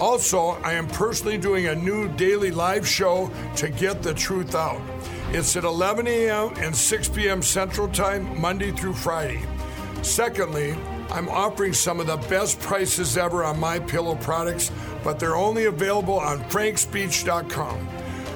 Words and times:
Also, 0.00 0.58
I 0.62 0.72
am 0.72 0.88
personally 0.88 1.38
doing 1.38 1.66
a 1.66 1.74
new 1.74 2.08
daily 2.16 2.50
live 2.50 2.86
show 2.86 3.30
to 3.56 3.68
get 3.68 4.02
the 4.02 4.12
truth 4.12 4.54
out. 4.54 4.80
It's 5.30 5.56
at 5.56 5.64
11 5.64 6.06
a.m. 6.06 6.52
and 6.56 6.74
6 6.74 7.08
p.m. 7.10 7.42
Central 7.42 7.88
Time, 7.88 8.40
Monday 8.40 8.72
through 8.72 8.94
Friday. 8.94 9.42
Secondly, 10.02 10.76
I'm 11.10 11.28
offering 11.28 11.72
some 11.72 12.00
of 12.00 12.06
the 12.06 12.16
best 12.28 12.60
prices 12.60 13.16
ever 13.16 13.44
on 13.44 13.58
my 13.58 13.78
pillow 13.78 14.16
products, 14.16 14.70
but 15.02 15.18
they're 15.18 15.36
only 15.36 15.66
available 15.66 16.18
on 16.18 16.40
frankspeech.com. 16.44 17.93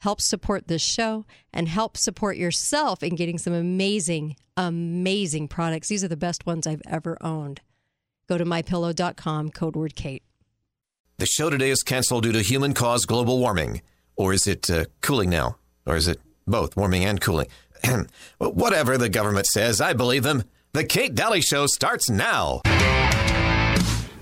help 0.00 0.20
support 0.20 0.68
this 0.68 0.82
show, 0.82 1.24
and 1.52 1.68
help 1.68 1.96
support 1.96 2.36
yourself 2.36 3.02
in 3.02 3.14
getting 3.14 3.38
some 3.38 3.52
amazing, 3.52 4.36
amazing 4.56 5.48
products. 5.48 5.88
These 5.88 6.04
are 6.04 6.08
the 6.08 6.16
best 6.16 6.46
ones 6.46 6.66
I've 6.66 6.82
ever 6.86 7.16
owned. 7.20 7.60
Go 8.28 8.38
to 8.38 8.44
mypillow.com, 8.44 9.50
code 9.50 9.76
word 9.76 9.96
KATE. 9.96 10.22
The 11.18 11.26
show 11.26 11.50
today 11.50 11.70
is 11.70 11.82
canceled 11.82 12.22
due 12.22 12.32
to 12.32 12.40
human 12.40 12.72
caused 12.72 13.06
global 13.06 13.38
warming. 13.38 13.82
Or 14.16 14.32
is 14.32 14.46
it 14.46 14.70
uh, 14.70 14.86
cooling 15.00 15.30
now? 15.30 15.56
Or 15.86 15.96
is 15.96 16.08
it 16.08 16.20
both, 16.46 16.76
warming 16.76 17.04
and 17.04 17.20
cooling? 17.20 17.48
Whatever 18.38 18.96
the 18.96 19.08
government 19.08 19.46
says, 19.46 19.80
I 19.80 19.92
believe 19.92 20.22
them. 20.22 20.44
The 20.72 20.84
Kate 20.84 21.14
Dalley 21.14 21.40
Show 21.40 21.66
starts 21.66 22.08
now. 22.08 22.60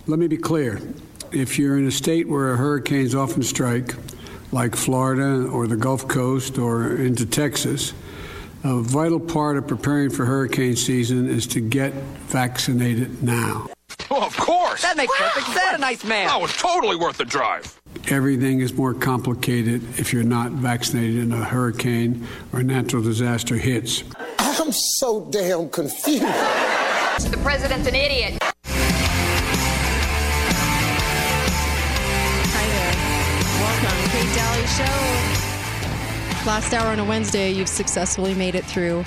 Let 0.06 0.18
me 0.18 0.26
be 0.26 0.38
clear. 0.38 0.80
If 1.30 1.58
you're 1.58 1.78
in 1.78 1.86
a 1.86 1.90
state 1.90 2.28
where 2.28 2.56
hurricanes 2.56 3.14
often 3.14 3.42
strike, 3.42 3.94
like 4.52 4.74
Florida 4.74 5.48
or 5.48 5.66
the 5.66 5.76
Gulf 5.76 6.08
Coast 6.08 6.58
or 6.58 6.96
into 6.96 7.26
Texas, 7.26 7.92
a 8.64 8.80
vital 8.80 9.20
part 9.20 9.56
of 9.56 9.66
preparing 9.66 10.10
for 10.10 10.24
hurricane 10.24 10.76
season 10.76 11.28
is 11.28 11.46
to 11.48 11.60
get 11.60 11.92
vaccinated 12.28 13.22
now. 13.22 13.68
Oh, 14.10 14.24
of 14.24 14.36
course. 14.36 14.82
That 14.82 14.96
makes 14.96 15.14
perfect 15.16 15.46
sense. 15.46 15.58
That's 15.58 15.76
a 15.76 15.80
nice 15.80 16.04
man. 16.04 16.28
That 16.28 16.40
was 16.40 16.56
totally 16.56 16.96
worth 16.96 17.18
the 17.18 17.24
drive. 17.24 17.80
Everything 18.08 18.60
is 18.60 18.72
more 18.72 18.94
complicated 18.94 19.82
if 19.98 20.12
you're 20.12 20.24
not 20.24 20.52
vaccinated 20.52 21.18
and 21.22 21.34
a 21.34 21.44
hurricane 21.44 22.26
or 22.52 22.62
natural 22.62 23.02
disaster 23.02 23.56
hits. 23.56 24.02
I'm 24.38 24.72
so 24.72 25.28
damn 25.30 25.68
confused. 25.68 26.22
The 26.22 27.38
president's 27.42 27.86
an 27.86 27.94
idiot. 27.94 28.42
Show. 34.76 34.84
Last 36.46 36.72
hour 36.74 36.88
on 36.92 36.98
a 36.98 37.04
Wednesday, 37.04 37.50
you've 37.50 37.68
successfully 37.68 38.34
made 38.34 38.54
it 38.54 38.64
through 38.64 39.02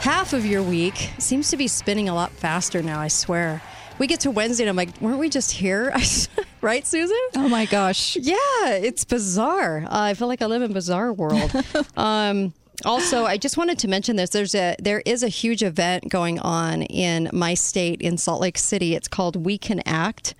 half 0.00 0.32
of 0.32 0.46
your 0.46 0.62
week. 0.62 1.10
Seems 1.18 1.50
to 1.50 1.56
be 1.56 1.68
spinning 1.68 2.08
a 2.08 2.14
lot 2.14 2.30
faster 2.30 2.82
now, 2.82 3.00
I 3.00 3.08
swear. 3.08 3.60
We 3.98 4.06
get 4.06 4.20
to 4.20 4.30
Wednesday 4.30 4.64
and 4.64 4.70
I'm 4.70 4.76
like, 4.76 5.00
weren't 5.00 5.18
we 5.18 5.28
just 5.28 5.52
here? 5.52 5.92
right, 6.60 6.86
Susan? 6.86 7.18
Oh 7.36 7.48
my 7.48 7.66
gosh. 7.66 8.16
Yeah, 8.16 8.36
it's 8.68 9.04
bizarre. 9.04 9.84
Uh, 9.84 9.88
I 9.90 10.14
feel 10.14 10.28
like 10.28 10.40
I 10.40 10.46
live 10.46 10.62
in 10.62 10.72
bizarre 10.72 11.12
world. 11.12 11.52
um, 11.96 12.54
also, 12.84 13.24
I 13.24 13.36
just 13.38 13.56
wanted 13.56 13.78
to 13.80 13.88
mention 13.88 14.16
this. 14.16 14.30
There's 14.30 14.54
a 14.54 14.76
there 14.78 15.02
is 15.04 15.22
a 15.22 15.28
huge 15.28 15.62
event 15.62 16.08
going 16.08 16.38
on 16.38 16.82
in 16.82 17.28
my 17.32 17.54
state 17.54 18.00
in 18.00 18.18
Salt 18.18 18.40
Lake 18.40 18.58
City. 18.58 18.94
It's 18.94 19.08
called 19.08 19.44
We 19.44 19.58
Can 19.58 19.80
Act 19.86 20.34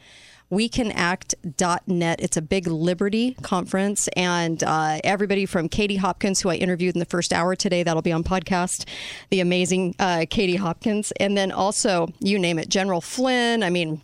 wecanact.net. 0.52 2.20
It's 2.20 2.36
a 2.36 2.42
big 2.42 2.66
Liberty 2.66 3.34
conference, 3.42 4.08
and 4.08 4.62
uh, 4.62 5.00
everybody 5.02 5.46
from 5.46 5.68
Katie 5.68 5.96
Hopkins, 5.96 6.42
who 6.42 6.50
I 6.50 6.56
interviewed 6.56 6.94
in 6.94 6.98
the 6.98 7.06
first 7.06 7.32
hour 7.32 7.56
today, 7.56 7.82
that'll 7.82 8.02
be 8.02 8.12
on 8.12 8.22
podcast, 8.22 8.86
the 9.30 9.40
amazing 9.40 9.94
uh, 9.98 10.26
Katie 10.28 10.56
Hopkins, 10.56 11.10
and 11.12 11.36
then 11.36 11.50
also, 11.50 12.12
you 12.20 12.38
name 12.38 12.58
it, 12.58 12.68
General 12.68 13.00
Flynn. 13.00 13.62
I 13.62 13.70
mean, 13.70 14.02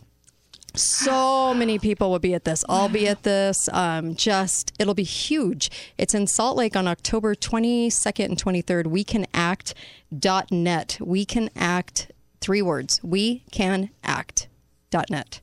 so 0.73 1.53
many 1.53 1.77
people 1.77 2.09
will 2.09 2.19
be 2.19 2.33
at 2.33 2.45
this. 2.45 2.65
I'll 2.67 2.89
be 2.89 3.07
at 3.07 3.23
this. 3.23 3.69
Um, 3.71 4.15
just, 4.15 4.73
it'll 4.79 4.95
be 4.95 5.03
huge. 5.03 5.69
It's 5.99 6.15
in 6.15 6.25
Salt 6.25 6.57
Lake 6.57 6.75
on 6.75 6.87
October 6.87 7.35
22nd 7.35 8.25
and 8.25 8.43
23rd. 8.43 8.87
We 8.87 9.03
can 9.03 9.27
act.net. 9.33 10.97
We 10.99 11.25
can 11.25 11.49
act, 11.55 12.11
three 12.41 12.61
words. 12.63 12.99
We 13.03 13.43
can 13.51 13.91
act.net. 14.03 15.41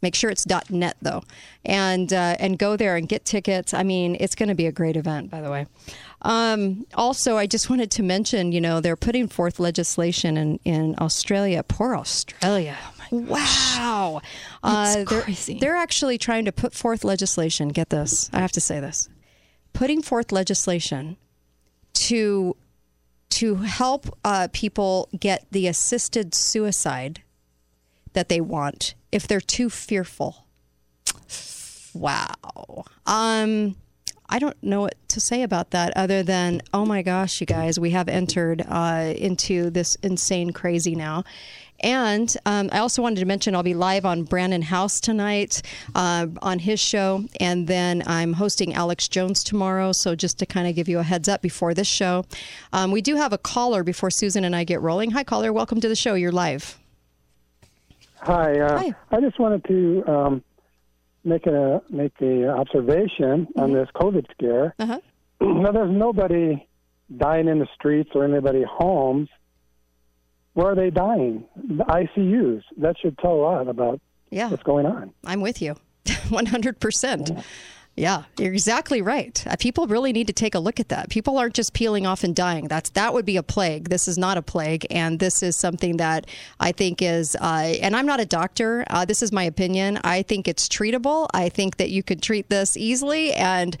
Make 0.00 0.14
sure 0.14 0.30
it's 0.30 0.46
.net 0.70 0.96
though, 1.02 1.24
and 1.64 2.12
uh, 2.12 2.36
and 2.38 2.56
go 2.58 2.76
there 2.76 2.96
and 2.96 3.08
get 3.08 3.24
tickets. 3.24 3.74
I 3.74 3.82
mean, 3.82 4.16
it's 4.20 4.36
going 4.36 4.48
to 4.48 4.54
be 4.54 4.66
a 4.66 4.72
great 4.72 4.96
event, 4.96 5.28
by 5.30 5.40
the 5.40 5.50
way. 5.50 5.66
Um, 6.22 6.86
also, 6.94 7.36
I 7.36 7.46
just 7.46 7.68
wanted 7.68 7.90
to 7.92 8.02
mention, 8.04 8.52
you 8.52 8.60
know, 8.60 8.80
they're 8.80 8.96
putting 8.96 9.26
forth 9.28 9.58
legislation 9.58 10.36
in 10.36 10.60
in 10.64 10.94
Australia. 11.00 11.62
Poor 11.64 11.96
Australia. 11.96 12.76
wow, 13.10 14.20
It's 14.22 14.58
Uh, 14.62 15.04
they're, 15.08 15.22
crazy. 15.22 15.58
they're 15.58 15.76
actually 15.76 16.18
trying 16.18 16.44
to 16.44 16.52
put 16.52 16.74
forth 16.74 17.02
legislation. 17.04 17.68
Get 17.68 17.90
this, 17.90 18.30
I 18.32 18.38
have 18.40 18.52
to 18.52 18.60
say 18.60 18.78
this, 18.80 19.08
putting 19.72 20.02
forth 20.02 20.30
legislation 20.30 21.16
to 21.94 22.54
to 23.30 23.56
help 23.56 24.16
uh, 24.24 24.48
people 24.52 25.08
get 25.18 25.46
the 25.50 25.66
assisted 25.66 26.34
suicide 26.34 27.22
that 28.12 28.28
they 28.28 28.40
want 28.40 28.94
if 29.12 29.26
they're 29.26 29.40
too 29.40 29.70
fearful. 29.70 30.46
Wow. 31.94 32.84
Um 33.06 33.76
I 34.30 34.38
don't 34.38 34.62
know 34.62 34.82
what 34.82 34.96
to 35.08 35.20
say 35.20 35.42
about 35.42 35.70
that 35.70 35.96
other 35.96 36.22
than 36.22 36.60
oh 36.74 36.84
my 36.84 37.00
gosh, 37.02 37.40
you 37.40 37.46
guys, 37.46 37.80
we 37.80 37.90
have 37.90 38.08
entered 38.08 38.62
uh, 38.68 39.14
into 39.16 39.70
this 39.70 39.94
insane 39.96 40.52
crazy 40.52 40.94
now. 40.94 41.24
And 41.80 42.34
um, 42.44 42.68
I 42.72 42.78
also 42.78 43.02
wanted 43.02 43.20
to 43.20 43.24
mention 43.24 43.54
I'll 43.54 43.62
be 43.62 43.74
live 43.74 44.04
on 44.04 44.24
Brannon 44.24 44.62
Howse 44.62 45.00
tonight 45.00 45.62
uh, 45.94 46.26
on 46.42 46.58
his 46.58 46.80
show. 46.80 47.24
And 47.40 47.68
then 47.68 48.02
I'm 48.06 48.32
hosting 48.32 48.74
Alex 48.74 49.08
Jones 49.08 49.44
tomorrow. 49.44 49.92
So 49.92 50.14
just 50.14 50.38
to 50.40 50.46
kind 50.46 50.68
of 50.68 50.74
give 50.74 50.88
you 50.88 50.98
a 50.98 51.04
heads 51.04 51.28
up 51.28 51.40
before 51.40 51.74
this 51.74 51.86
show, 51.86 52.24
um, 52.72 52.90
we 52.90 53.00
do 53.00 53.14
have 53.16 53.32
a 53.32 53.38
caller 53.38 53.84
before 53.84 54.10
Susan 54.10 54.44
and 54.44 54.56
I 54.56 54.64
get 54.64 54.80
rolling. 54.80 55.12
Hi, 55.12 55.22
caller. 55.22 55.52
Welcome 55.52 55.80
to 55.80 55.88
the 55.88 55.96
show. 55.96 56.14
You're 56.14 56.32
live. 56.32 56.78
Hi, 58.22 58.58
uh, 58.60 58.78
Hi. 58.78 58.94
I 59.10 59.20
just 59.20 59.38
wanted 59.38 59.64
to 59.66 60.04
um, 60.06 60.44
make 61.24 61.46
a 61.46 61.82
make 61.90 62.12
a 62.20 62.48
observation 62.48 63.46
on 63.56 63.72
this 63.72 63.88
COVID 63.94 64.26
scare. 64.32 64.74
Uh-huh. 64.78 64.98
now, 65.40 65.72
there's 65.72 65.90
nobody 65.90 66.66
dying 67.16 67.48
in 67.48 67.58
the 67.58 67.68
streets 67.74 68.10
or 68.14 68.24
anybody 68.24 68.64
homes. 68.68 69.28
Where 70.54 70.72
are 70.72 70.74
they 70.74 70.90
dying? 70.90 71.44
The 71.56 71.84
ICUs. 71.84 72.62
That 72.78 72.96
should 73.00 73.16
tell 73.18 73.32
a 73.32 73.42
lot 73.42 73.68
about 73.68 74.00
Yeah. 74.30 74.50
what's 74.50 74.62
going 74.64 74.86
on. 74.86 75.12
I'm 75.24 75.40
with 75.40 75.62
you 75.62 75.76
100%. 76.06 77.28
Yeah, 77.36 77.42
you're 78.38 78.52
exactly 78.52 79.02
right. 79.02 79.44
Uh, 79.46 79.56
people 79.58 79.86
really 79.88 80.12
need 80.12 80.28
to 80.28 80.32
take 80.32 80.54
a 80.54 80.60
look 80.60 80.78
at 80.78 80.88
that. 80.90 81.10
People 81.10 81.36
aren't 81.36 81.54
just 81.54 81.72
peeling 81.72 82.06
off 82.06 82.22
and 82.22 82.34
dying. 82.34 82.68
That's 82.68 82.90
that 82.90 83.12
would 83.12 83.24
be 83.24 83.36
a 83.36 83.42
plague. 83.42 83.88
This 83.88 84.06
is 84.06 84.16
not 84.16 84.38
a 84.38 84.42
plague, 84.42 84.86
and 84.90 85.18
this 85.18 85.42
is 85.42 85.56
something 85.56 85.96
that 85.96 86.26
I 86.60 86.70
think 86.72 87.02
is. 87.02 87.36
Uh, 87.36 87.74
and 87.82 87.96
I'm 87.96 88.06
not 88.06 88.20
a 88.20 88.24
doctor. 88.24 88.84
Uh, 88.88 89.04
this 89.04 89.20
is 89.20 89.32
my 89.32 89.42
opinion. 89.42 89.98
I 90.04 90.22
think 90.22 90.46
it's 90.46 90.68
treatable. 90.68 91.28
I 91.34 91.48
think 91.48 91.78
that 91.78 91.90
you 91.90 92.04
could 92.04 92.22
treat 92.22 92.48
this 92.48 92.76
easily, 92.76 93.32
and 93.32 93.76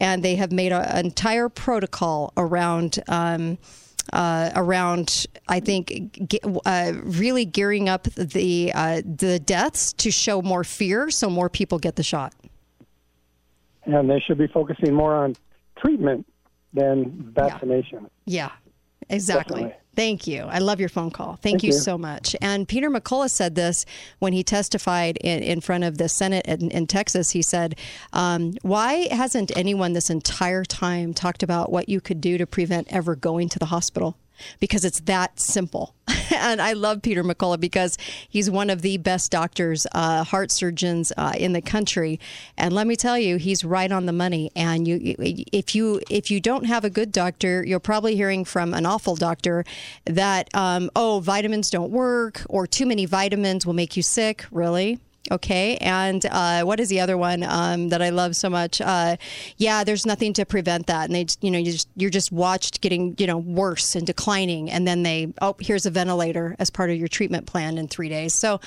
and 0.00 0.22
they 0.22 0.36
have 0.36 0.52
made 0.52 0.72
an 0.72 1.06
entire 1.06 1.48
protocol 1.48 2.32
around. 2.36 2.98
Um, 3.08 3.58
uh, 4.12 4.50
around, 4.56 5.26
I 5.46 5.60
think, 5.60 6.28
ge- 6.28 6.40
uh, 6.66 6.92
really 7.02 7.44
gearing 7.44 7.88
up 7.88 8.02
the 8.14 8.72
uh, 8.74 9.00
the 9.04 9.38
deaths 9.38 9.92
to 9.94 10.10
show 10.10 10.42
more 10.42 10.64
fear, 10.64 11.08
so 11.08 11.30
more 11.30 11.48
people 11.48 11.78
get 11.78 11.94
the 11.94 12.02
shot. 12.02 12.34
And 13.84 14.08
they 14.08 14.20
should 14.20 14.38
be 14.38 14.46
focusing 14.46 14.94
more 14.94 15.14
on 15.14 15.34
treatment 15.78 16.26
than 16.72 17.32
vaccination. 17.34 18.08
Yeah. 18.24 18.50
Exactly. 19.10 19.62
Definitely. 19.62 19.82
Thank 19.94 20.26
you. 20.26 20.44
I 20.44 20.58
love 20.58 20.80
your 20.80 20.88
phone 20.88 21.10
call. 21.10 21.32
Thank, 21.32 21.42
Thank 21.42 21.62
you, 21.64 21.72
you. 21.72 21.78
so 21.78 21.98
much. 21.98 22.34
And 22.40 22.66
Peter 22.66 22.90
McCullough 22.90 23.30
said 23.30 23.54
this 23.54 23.84
when 24.20 24.32
he 24.32 24.42
testified 24.42 25.18
in, 25.18 25.42
in 25.42 25.60
front 25.60 25.84
of 25.84 25.98
the 25.98 26.08
Senate 26.08 26.46
in, 26.46 26.70
in 26.70 26.86
Texas. 26.86 27.30
He 27.30 27.42
said, 27.42 27.78
um, 28.14 28.54
Why 28.62 29.08
hasn't 29.14 29.54
anyone 29.54 29.92
this 29.92 30.08
entire 30.08 30.64
time 30.64 31.12
talked 31.12 31.42
about 31.42 31.70
what 31.70 31.90
you 31.90 32.00
could 32.00 32.22
do 32.22 32.38
to 32.38 32.46
prevent 32.46 32.88
ever 32.90 33.14
going 33.14 33.50
to 33.50 33.58
the 33.58 33.66
hospital? 33.66 34.16
Because 34.60 34.84
it's 34.84 35.00
that 35.00 35.38
simple. 35.38 35.94
and 36.34 36.60
I 36.60 36.72
love 36.72 37.02
Peter 37.02 37.22
McCullough 37.22 37.60
because 37.60 37.96
he's 38.28 38.50
one 38.50 38.70
of 38.70 38.82
the 38.82 38.98
best 38.98 39.30
doctors, 39.30 39.86
uh, 39.92 40.24
heart 40.24 40.50
surgeons 40.50 41.12
uh, 41.16 41.32
in 41.36 41.52
the 41.52 41.62
country. 41.62 42.18
And 42.56 42.74
let 42.74 42.86
me 42.86 42.96
tell 42.96 43.18
you, 43.18 43.36
he's 43.36 43.64
right 43.64 43.90
on 43.90 44.06
the 44.06 44.12
money. 44.12 44.50
And 44.56 44.86
you, 44.86 44.98
if 45.02 45.74
you 45.74 46.00
if 46.10 46.30
you 46.30 46.40
don't 46.40 46.64
have 46.64 46.84
a 46.84 46.90
good 46.90 47.12
doctor, 47.12 47.64
you're 47.64 47.80
probably 47.80 48.16
hearing 48.16 48.44
from 48.44 48.74
an 48.74 48.86
awful 48.86 49.16
doctor 49.16 49.64
that 50.04 50.48
um, 50.54 50.90
oh 50.96 51.20
vitamins 51.20 51.70
don't 51.70 51.90
work 51.90 52.42
or 52.48 52.66
too 52.66 52.86
many 52.86 53.06
vitamins 53.06 53.66
will 53.66 53.74
make 53.74 53.96
you 53.96 54.02
sick. 54.02 54.44
Really? 54.50 54.98
Okay, 55.32 55.78
and 55.78 56.26
uh, 56.26 56.62
what 56.64 56.78
is 56.78 56.90
the 56.90 57.00
other 57.00 57.16
one 57.16 57.42
um, 57.42 57.88
that 57.88 58.02
I 58.02 58.10
love 58.10 58.36
so 58.36 58.50
much? 58.50 58.82
Uh, 58.82 59.16
yeah, 59.56 59.82
there's 59.82 60.04
nothing 60.04 60.34
to 60.34 60.44
prevent 60.44 60.88
that, 60.88 61.06
and 61.06 61.14
they, 61.14 61.26
you 61.40 61.50
know, 61.50 61.58
you 61.58 61.72
just, 61.72 61.88
you're 61.96 62.10
just 62.10 62.30
watched 62.30 62.82
getting, 62.82 63.14
you 63.16 63.26
know, 63.26 63.38
worse 63.38 63.94
and 63.94 64.06
declining, 64.06 64.70
and 64.70 64.86
then 64.86 65.04
they, 65.04 65.32
oh, 65.40 65.56
here's 65.58 65.86
a 65.86 65.90
ventilator 65.90 66.54
as 66.58 66.68
part 66.68 66.90
of 66.90 66.98
your 66.98 67.08
treatment 67.08 67.46
plan 67.46 67.78
in 67.78 67.88
three 67.88 68.10
days. 68.10 68.34
So, 68.34 68.60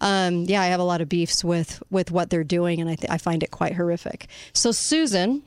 um, 0.00 0.44
yeah, 0.44 0.62
I 0.62 0.66
have 0.66 0.80
a 0.80 0.84
lot 0.84 1.02
of 1.02 1.08
beefs 1.10 1.44
with 1.44 1.82
with 1.90 2.10
what 2.10 2.30
they're 2.30 2.44
doing, 2.44 2.80
and 2.80 2.88
I, 2.88 2.94
th- 2.94 3.10
I 3.10 3.18
find 3.18 3.42
it 3.42 3.50
quite 3.50 3.74
horrific. 3.74 4.28
So, 4.54 4.72
Susan, 4.72 5.42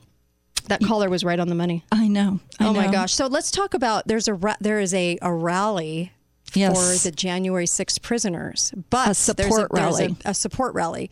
that 0.68 0.80
caller 0.84 1.10
was 1.10 1.24
right 1.24 1.40
on 1.40 1.48
the 1.48 1.56
money. 1.56 1.84
I 1.90 2.06
know. 2.06 2.38
I 2.60 2.66
oh 2.66 2.72
my 2.72 2.88
gosh! 2.92 3.12
So 3.12 3.26
let's 3.26 3.50
talk 3.50 3.74
about 3.74 4.06
there's 4.06 4.28
a 4.28 4.34
ra- 4.34 4.56
there 4.60 4.78
is 4.78 4.94
a, 4.94 5.18
a 5.20 5.32
rally 5.32 6.12
Yes. 6.56 7.02
for 7.02 7.08
the 7.08 7.14
January 7.14 7.66
6th 7.66 8.02
prisoners, 8.02 8.72
but 8.90 9.04
A 9.04 9.04
there's 9.10 9.18
support 9.18 9.70
there's 9.72 10.00
rally. 10.00 10.16
a, 10.24 10.30
a 10.30 10.34
support 10.34 10.74
rally. 10.74 11.10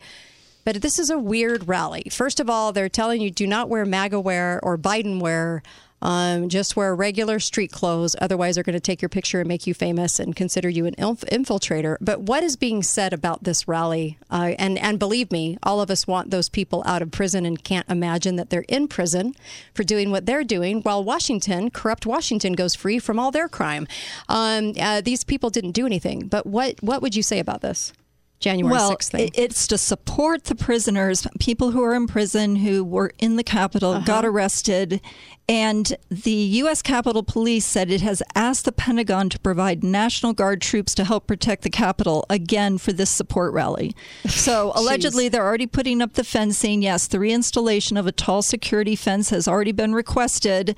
But 0.65 0.81
this 0.81 0.99
is 0.99 1.09
a 1.09 1.17
weird 1.17 1.67
rally. 1.67 2.03
First 2.11 2.39
of 2.39 2.49
all, 2.49 2.71
they're 2.71 2.89
telling 2.89 3.21
you 3.21 3.31
do 3.31 3.47
not 3.47 3.69
wear 3.69 3.85
MAGA 3.85 4.19
wear 4.19 4.59
or 4.61 4.77
Biden 4.77 5.19
wear. 5.19 5.63
Um, 6.01 6.49
just 6.49 6.75
wear 6.75 6.95
regular 6.95 7.39
street 7.39 7.71
clothes. 7.71 8.15
Otherwise, 8.21 8.55
they're 8.55 8.63
going 8.63 8.73
to 8.73 8.79
take 8.79 9.01
your 9.01 9.09
picture 9.09 9.39
and 9.39 9.47
make 9.47 9.67
you 9.67 9.73
famous 9.73 10.19
and 10.19 10.35
consider 10.35 10.69
you 10.69 10.85
an 10.85 10.95
inf- 10.97 11.25
infiltrator. 11.25 11.97
But 11.99 12.21
what 12.21 12.43
is 12.43 12.55
being 12.55 12.83
said 12.83 13.13
about 13.13 13.43
this 13.43 13.67
rally? 13.67 14.17
Uh, 14.29 14.55
and 14.57 14.77
and 14.79 14.99
believe 14.99 15.31
me, 15.31 15.57
all 15.63 15.81
of 15.81 15.91
us 15.91 16.07
want 16.07 16.31
those 16.31 16.49
people 16.49 16.83
out 16.85 17.01
of 17.01 17.11
prison 17.11 17.45
and 17.45 17.63
can't 17.63 17.89
imagine 17.89 18.35
that 18.37 18.49
they're 18.49 18.65
in 18.67 18.87
prison 18.87 19.33
for 19.73 19.83
doing 19.83 20.11
what 20.11 20.25
they're 20.25 20.43
doing, 20.43 20.81
while 20.81 21.03
Washington, 21.03 21.69
corrupt 21.69 22.05
Washington, 22.05 22.53
goes 22.53 22.75
free 22.75 22.99
from 22.99 23.19
all 23.19 23.31
their 23.31 23.49
crime. 23.49 23.87
Um, 24.27 24.73
uh, 24.79 25.01
these 25.01 25.23
people 25.23 25.49
didn't 25.49 25.71
do 25.71 25.85
anything. 25.85 26.27
But 26.27 26.45
what 26.45 26.81
what 26.81 27.01
would 27.01 27.15
you 27.15 27.23
say 27.23 27.39
about 27.39 27.61
this 27.61 27.93
January 28.39 28.71
well, 28.71 28.91
6th 28.91 29.09
thing? 29.11 29.29
it's 29.33 29.67
to 29.67 29.77
support 29.77 30.45
the 30.45 30.55
prisoners, 30.55 31.27
people 31.39 31.71
who 31.71 31.83
are 31.83 31.93
in 31.93 32.07
prison 32.07 32.55
who 32.57 32.83
were 32.83 33.11
in 33.19 33.35
the 33.35 33.43
Capitol, 33.43 33.91
Uh-huh. 33.91 34.05
got 34.05 34.25
arrested. 34.25 35.01
And 35.49 35.97
the 36.09 36.31
U.S. 36.31 36.81
Capitol 36.83 37.23
Police 37.23 37.65
said 37.65 37.89
it 37.89 38.01
has 38.01 38.21
asked 38.35 38.65
the 38.65 38.71
Pentagon 38.71 39.29
to 39.29 39.39
provide 39.39 39.83
National 39.83 40.31
Guard 40.31 40.61
troops 40.61 40.93
to 40.93 41.03
help 41.03 41.25
protect 41.25 41.63
the 41.63 41.71
Capitol 41.71 42.23
again 42.29 42.77
for 42.77 42.93
this 42.93 43.09
support 43.09 43.51
rally. 43.51 43.95
So 44.27 44.71
allegedly, 44.75 45.27
they're 45.27 45.45
already 45.45 45.65
putting 45.65 46.01
up 46.03 46.13
the 46.13 46.23
fencing. 46.23 46.83
Yes, 46.83 47.07
the 47.07 47.17
reinstallation 47.17 47.97
of 47.99 48.05
a 48.05 48.11
tall 48.11 48.43
security 48.43 48.95
fence 48.95 49.31
has 49.31 49.47
already 49.47 49.71
been 49.71 49.95
requested. 49.95 50.75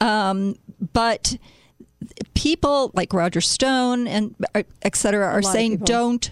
Um, 0.00 0.54
but 0.92 1.36
people 2.34 2.92
like 2.94 3.12
Roger 3.12 3.40
Stone 3.40 4.06
and 4.06 4.34
uh, 4.54 4.62
et 4.82 4.96
cetera 4.96 5.26
are 5.26 5.42
saying 5.42 5.78
don't 5.78 6.30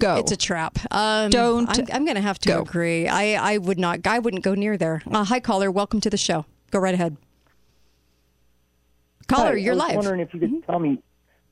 go. 0.00 0.16
It's 0.16 0.32
a 0.32 0.36
trap. 0.36 0.78
Um, 0.90 1.30
Don't 1.30 1.68
I'm, 1.68 1.86
I'm 1.92 2.04
going 2.04 2.16
to 2.16 2.20
have 2.22 2.38
to 2.40 2.48
go. 2.48 2.62
agree. 2.62 3.06
I, 3.06 3.54
I 3.54 3.58
would 3.58 3.78
not. 3.78 4.06
I 4.06 4.18
wouldn't 4.18 4.42
go 4.42 4.54
near 4.54 4.76
there. 4.76 5.02
Uh, 5.10 5.24
hi, 5.24 5.38
caller. 5.40 5.70
Welcome 5.70 6.00
to 6.00 6.10
the 6.10 6.16
show. 6.16 6.44
Go 6.70 6.78
right 6.80 6.94
ahead. 6.94 7.16
Caller, 9.28 9.52
Hi, 9.52 9.56
you're 9.58 9.74
live. 9.74 9.92
I 9.92 9.96
was 9.96 10.06
live. 10.06 10.12
wondering 10.12 10.20
if 10.28 10.34
you 10.34 10.40
could 10.40 10.66
tell 10.66 10.78
me 10.80 11.00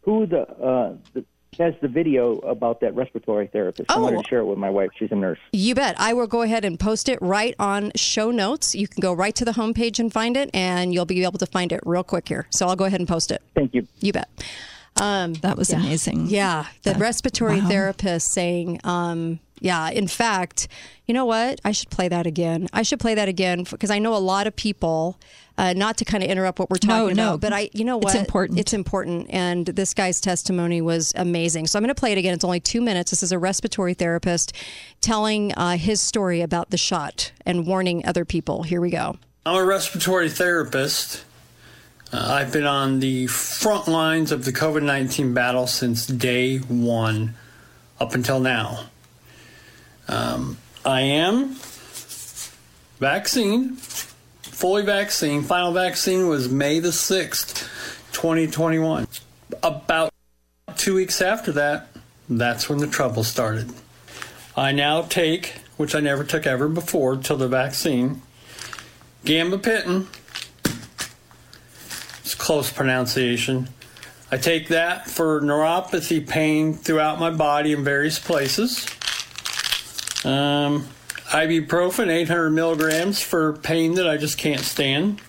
who 0.03 0.27
the, 0.27 0.41
uh, 0.41 0.97
the 1.15 1.25
has 1.59 1.75
the 1.81 1.89
video 1.89 2.39
about 2.41 2.81
that 2.81 2.95
respiratory 2.95 3.47
therapist. 3.49 3.91
I 3.91 3.95
Oh. 3.97 4.03
wanted 4.03 4.23
to 4.23 4.29
share 4.29 4.41
it 4.41 4.45
with 4.45 4.59
my 4.59 4.69
wife. 4.71 4.91
She's 4.99 5.11
a 5.11 5.15
nurse. 5.17 5.39
You 5.53 5.75
bet. 5.75 5.97
I 5.99 6.13
will 6.13 6.27
go 6.27 6.43
ahead 6.43 6.65
and 6.65 6.79
post 6.79 7.09
it 7.09 7.19
right 7.23 7.55
on 7.59 7.91
show 7.97 8.31
notes. 8.31 8.75
You 8.75 8.87
can 8.87 9.01
go 9.01 9.13
right 9.13 9.35
to 9.35 9.45
the 9.45 9.53
homepage 9.53 9.99
and 9.99 10.13
find 10.13 10.37
it, 10.37 10.51
and 10.55 10.93
you'll 10.93 11.07
be 11.07 11.23
able 11.25 11.39
to 11.39 11.47
find 11.47 11.73
it 11.73 11.81
real 11.87 12.05
quick 12.05 12.29
here. 12.29 12.47
So 12.51 12.67
I'll 12.69 12.77
go 12.77 12.85
ahead 12.85 13.01
and 13.01 13.09
post 13.09 13.31
it. 13.33 13.43
Thank 13.55 13.75
you. 13.75 13.87
You 14.01 14.13
bet. 14.13 14.29
Um, 15.01 15.35
that 15.35 15.57
was 15.57 15.73
amazing. 15.73 16.27
Yeah, 16.29 16.67
the 16.83 16.93
That- 16.93 17.01
respiratory 17.01 17.61
wow. 17.61 17.69
therapist 17.69 18.33
saying, 18.33 18.81
um, 18.85 19.41
yeah, 19.61 19.91
in 19.91 20.07
fact, 20.07 20.69
you 21.07 21.15
know 21.15 21.25
what? 21.25 21.61
I 21.65 21.73
should 21.73 21.91
play 21.91 22.09
that 22.09 22.27
again. 22.27 22.69
I 22.73 22.83
should 22.83 23.01
play 23.01 23.15
that 23.15 23.29
again 23.29 23.65
because 23.65 23.91
I 23.91 23.99
know 23.99 24.15
a 24.15 24.19
lot 24.19 24.47
of 24.47 24.57
people. 24.57 25.19
Uh, 25.57 25.73
not 25.73 25.97
to 25.97 26.05
kind 26.05 26.23
of 26.23 26.31
interrupt 26.31 26.61
what 26.61 26.71
we're 26.71 26.77
talking 26.77 27.17
no. 27.17 27.31
about, 27.31 27.41
but 27.41 27.53
I, 27.53 27.69
you 27.73 27.85
know 27.85 27.97
what? 27.97 28.05
It's 28.05 28.15
what? 28.15 28.21
important. 28.21 28.61
It's 28.61 28.73
important, 28.73 29.27
and 29.29 29.67
this 29.67 29.93
guy's 29.93 30.21
testimony 30.21 30.81
was 30.81 31.13
amazing. 31.17 31.67
So 31.67 31.77
I'm 31.77 31.83
going 31.83 31.93
to 31.93 31.99
play 31.99 32.13
it 32.13 32.19
again. 32.19 32.33
It's 32.33 32.45
only 32.45 32.61
two 32.61 32.81
minutes. 32.81 33.11
This 33.11 33.25
is 33.25 33.33
a 33.33 33.41
respiratory 33.41 33.95
therapist 33.95 34.53
telling 35.01 35.53
uh, 35.55 35.77
his 35.77 36.01
story 36.01 36.43
about 36.43 36.71
the 36.71 36.77
shot 36.77 37.33
and 37.45 37.67
warning 37.67 38.07
other 38.07 38.25
people. 38.25 38.63
Here 38.63 38.81
we 38.81 38.91
go. 38.91 39.17
I'm 39.45 39.57
a 39.57 39.65
respiratory 39.65 40.31
therapist. 40.31 41.25
Uh, 42.11 42.27
I've 42.33 42.53
been 42.53 42.67
on 42.67 43.01
the 43.01 43.27
front 43.27 43.87
lines 43.87 44.33
of 44.33 44.47
the 44.47 44.53
COVID 44.53 44.83
19 44.83 45.35
battle 45.35 45.67
since 45.67 46.07
day 46.07 46.59
one 46.59 47.35
up 48.01 48.15
until 48.15 48.41
now. 48.41 48.87
Um, 50.09 50.57
I 50.87 51.03
am 51.03 51.57
vaccine, 52.99 53.77
fully 53.77 54.83
vaccine. 54.83 55.43
Final 55.43 55.73
vaccine 55.73 56.29
was 56.29 56.49
May 56.49 56.79
the 56.81 56.89
6th, 56.89 57.69
2021. 58.13 59.07
About 59.63 60.13
two 60.77 60.95
weeks 60.95 61.21
after 61.21 61.53
that, 61.53 61.89
that's 62.29 62.71
when 62.71 62.79
the 62.79 62.87
trouble 62.87 63.23
started. 63.23 63.71
I 64.57 64.73
now 64.73 65.03
take, 65.03 65.57
which 65.77 65.95
I 65.95 66.01
never 66.01 66.25
took 66.25 66.47
ever 66.47 66.69
before 66.69 67.17
till 67.17 67.37
the 67.37 67.49
vaccine, 67.49 68.23
Gambapitin. 69.25 70.07
It's 72.29 72.35
close 72.35 72.71
pronunciation. 72.71 73.71
I 74.31 74.37
take 74.37 74.69
that 74.69 75.09
for 75.09 75.41
neuropathy 75.41 76.29
pain 76.29 76.75
throughout 76.75 77.19
my 77.19 77.31
body 77.31 77.73
in 77.73 77.85
various 77.85 78.19
places. 78.19 78.87
Um, 80.27 80.87
ibuprofen, 81.29 82.11
800 82.11 82.51
milligrams 82.51 83.23
for 83.23 83.55
pain 83.55 83.95
that 83.95 84.07
I 84.07 84.19
just 84.19 84.37
can't 84.37 84.61
stand. 84.61 85.23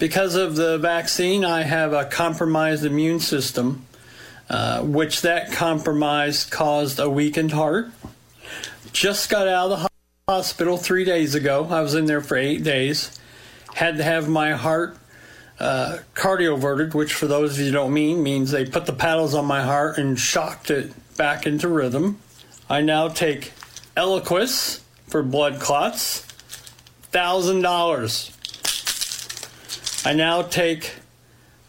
Because 0.00 0.34
of 0.34 0.56
the 0.56 0.76
vaccine, 0.78 1.44
I 1.44 1.62
have 1.62 1.92
a 1.92 2.04
compromised 2.04 2.84
immune 2.84 3.20
system, 3.20 3.86
uh, 4.48 4.82
which 4.82 5.22
that 5.22 5.52
compromise 5.52 6.44
caused 6.46 6.98
a 6.98 7.08
weakened 7.08 7.52
heart. 7.52 7.92
Just 8.92 9.30
got 9.30 9.46
out 9.46 9.70
of 9.70 9.82
the 9.82 9.88
hospital 10.26 10.76
three 10.76 11.04
days 11.04 11.36
ago. 11.36 11.68
I 11.70 11.80
was 11.80 11.94
in 11.94 12.06
there 12.06 12.22
for 12.22 12.36
eight 12.36 12.64
days. 12.64 13.16
Had 13.74 13.98
to 13.98 14.02
have 14.02 14.28
my 14.28 14.54
heart 14.54 14.96
uh, 15.60 15.98
cardioverted, 16.14 16.94
which 16.94 17.12
for 17.12 17.26
those 17.26 17.58
of 17.58 17.64
you 17.64 17.70
don't 17.70 17.92
mean 17.92 18.22
means 18.22 18.50
they 18.50 18.64
put 18.64 18.86
the 18.86 18.92
paddles 18.92 19.34
on 19.34 19.44
my 19.44 19.62
heart 19.62 19.98
and 19.98 20.18
shocked 20.18 20.70
it 20.70 20.92
back 21.16 21.46
into 21.46 21.68
rhythm. 21.68 22.18
I 22.68 22.80
now 22.80 23.08
take 23.08 23.52
Eliquis 23.96 24.80
for 25.06 25.22
blood 25.22 25.60
clots, 25.60 26.20
thousand 27.12 27.60
dollars. 27.62 28.36
I 30.04 30.14
now 30.14 30.42
take 30.42 30.94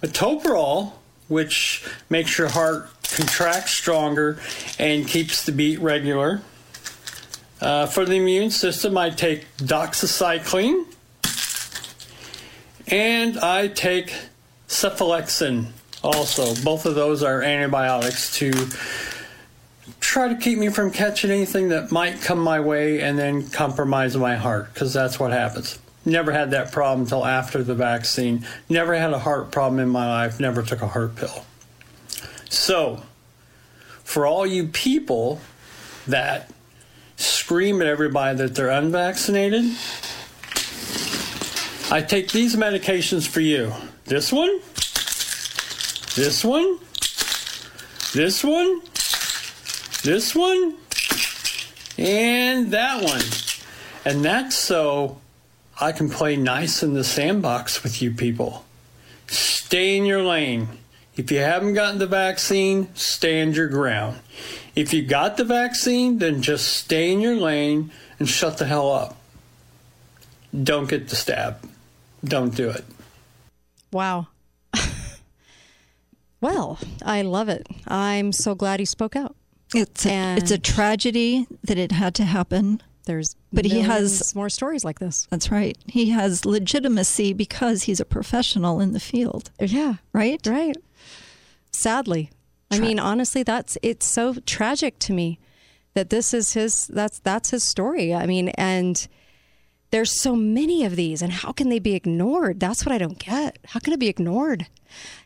metoprolol, 0.02 0.94
which 1.28 1.86
makes 2.10 2.38
your 2.38 2.48
heart 2.48 2.90
contract 3.04 3.68
stronger 3.70 4.40
and 4.80 5.06
keeps 5.06 5.46
the 5.46 5.52
beat 5.52 5.80
regular. 5.80 6.42
Uh, 7.60 7.86
for 7.86 8.06
the 8.06 8.16
immune 8.16 8.50
system, 8.50 8.98
I 8.98 9.10
take 9.10 9.46
doxycycline 9.58 10.86
and 12.88 13.38
I 13.40 13.68
take 13.68 14.14
cephalexin 14.68 15.68
also. 16.04 16.56
Both 16.64 16.86
of 16.86 16.96
those 16.96 17.24
are 17.24 17.42
antibiotics 17.42 18.36
to 18.38 18.52
try 20.00 20.28
to 20.28 20.36
keep 20.36 20.58
me 20.58 20.70
from 20.70 20.92
catching 20.92 21.32
anything 21.32 21.70
that 21.70 21.92
might 21.92 22.22
come 22.22 22.40
my 22.40 22.60
way 22.60 23.02
and 23.02 23.18
then 23.18 23.50
compromise 23.50 24.18
my 24.18 24.36
heart 24.36 24.74
because 24.74 24.94
that's 24.94 25.20
what 25.20 25.32
happens. 25.32 25.80
Never 26.04 26.32
had 26.32 26.52
that 26.52 26.72
problem 26.72 27.02
until 27.02 27.26
after 27.26 27.64
the 27.64 27.76
vaccine. 27.76 28.46
Never 28.68 28.96
had 28.96 29.14
a 29.14 29.20
heart 29.20 29.52
problem 29.52 29.80
in 29.80 29.90
my 29.90 30.08
life. 30.08 30.40
Never 30.40 30.64
took 30.64 30.82
a 30.82 30.88
heart 30.88 31.16
pill. 31.16 31.46
So, 32.50 33.04
for 34.04 34.26
all 34.26 34.46
you 34.46 34.68
people 34.68 35.40
that 36.08 36.50
scream 37.18 37.82
at 37.82 37.88
everybody 37.88 38.38
that 38.40 38.56
they're 38.56 38.70
unvaccinated, 38.70 39.66
I 41.94 42.02
take 42.02 42.32
these 42.32 42.56
medications 42.56 43.28
for 43.28 43.42
you. 43.42 43.74
This 44.06 44.32
one, 44.32 44.62
this 46.16 46.42
one, 46.42 46.80
this 48.14 48.46
one, 48.46 48.82
this 50.02 50.34
one, 50.34 50.78
and 51.98 52.72
that 52.72 53.04
one. 53.04 53.22
And 54.06 54.24
that's 54.24 54.56
so 54.56 55.20
I 55.82 55.92
can 55.92 56.10
play 56.10 56.38
nice 56.38 56.82
in 56.82 56.94
the 56.94 57.04
sandbox 57.04 57.84
with 57.84 58.02
you 58.02 58.12
people. 58.14 58.64
Stay 59.28 59.98
in 59.98 60.06
your 60.06 60.24
lane. 60.24 60.70
If 61.18 61.30
you 61.30 61.40
haven't 61.40 61.74
gotten 61.74 62.00
the 62.00 62.08
vaccine, 62.08 62.88
stand 62.96 63.58
your 63.58 63.68
ground. 63.68 64.18
If 64.78 64.94
you 64.94 65.02
got 65.02 65.36
the 65.36 65.44
vaccine, 65.44 66.20
then 66.20 66.42
just 66.42 66.70
stay 66.70 67.12
in 67.12 67.20
your 67.20 67.36
lane 67.36 67.92
and 68.18 68.30
shut 68.30 68.60
the 68.60 68.66
hell 68.66 68.94
up. 68.94 69.18
Don't 70.64 70.90
get 70.90 71.10
the 71.10 71.18
stab. 71.18 71.68
Don't 72.24 72.56
do 72.56 72.70
it. 72.70 72.86
Wow. 73.92 74.28
well, 76.42 76.80
I 77.04 77.22
love 77.24 77.50
it. 77.50 77.68
I'm 77.88 78.32
so 78.32 78.56
glad 78.56 78.80
he 78.80 78.86
spoke 78.86 79.16
out. 79.16 79.36
It's 79.74 80.06
a, 80.06 80.36
it's 80.36 80.52
a 80.52 80.58
tragedy 80.58 81.48
that 81.64 81.78
it 81.78 81.92
had 81.94 82.14
to 82.16 82.26
happen. 82.26 82.82
There's 83.06 83.36
but 83.52 83.66
he 83.66 83.80
has 83.80 84.36
more 84.36 84.50
stories 84.50 84.84
like 84.84 85.00
this. 85.00 85.28
That's 85.32 85.50
right. 85.50 85.78
He 85.88 86.10
has 86.10 86.46
legitimacy 86.46 87.34
because 87.34 87.84
he's 87.84 88.00
a 88.00 88.06
professional 88.06 88.80
in 88.80 88.94
the 88.94 89.00
field. 89.00 89.50
Yeah. 89.60 89.96
Right? 90.14 90.40
Right. 90.46 90.78
Sadly. 91.72 92.30
I 92.70 92.80
mean, 92.80 93.00
honestly, 93.00 93.44
that's 93.44 93.78
it's 93.82 94.06
so 94.06 94.36
tragic 94.46 94.98
to 95.00 95.14
me 95.14 95.40
that 95.94 96.10
this 96.10 96.34
is 96.34 96.54
his 96.54 96.88
that's 96.88 97.20
that's 97.20 97.50
his 97.50 97.64
story. 97.64 98.14
I 98.14 98.26
mean, 98.26 98.50
and 98.50 99.08
there's 99.92 100.22
so 100.22 100.36
many 100.36 100.84
of 100.86 100.96
these 100.96 101.22
and 101.22 101.32
how 101.32 101.52
can 101.52 101.70
they 101.70 101.80
be 101.80 101.94
ignored? 101.96 102.60
That's 102.60 102.86
what 102.86 102.92
I 102.94 102.98
don't 102.98 103.20
get. 103.20 103.58
How 103.68 103.80
can 103.80 103.94
it 103.94 104.00
be 104.00 104.08
ignored? 104.08 104.68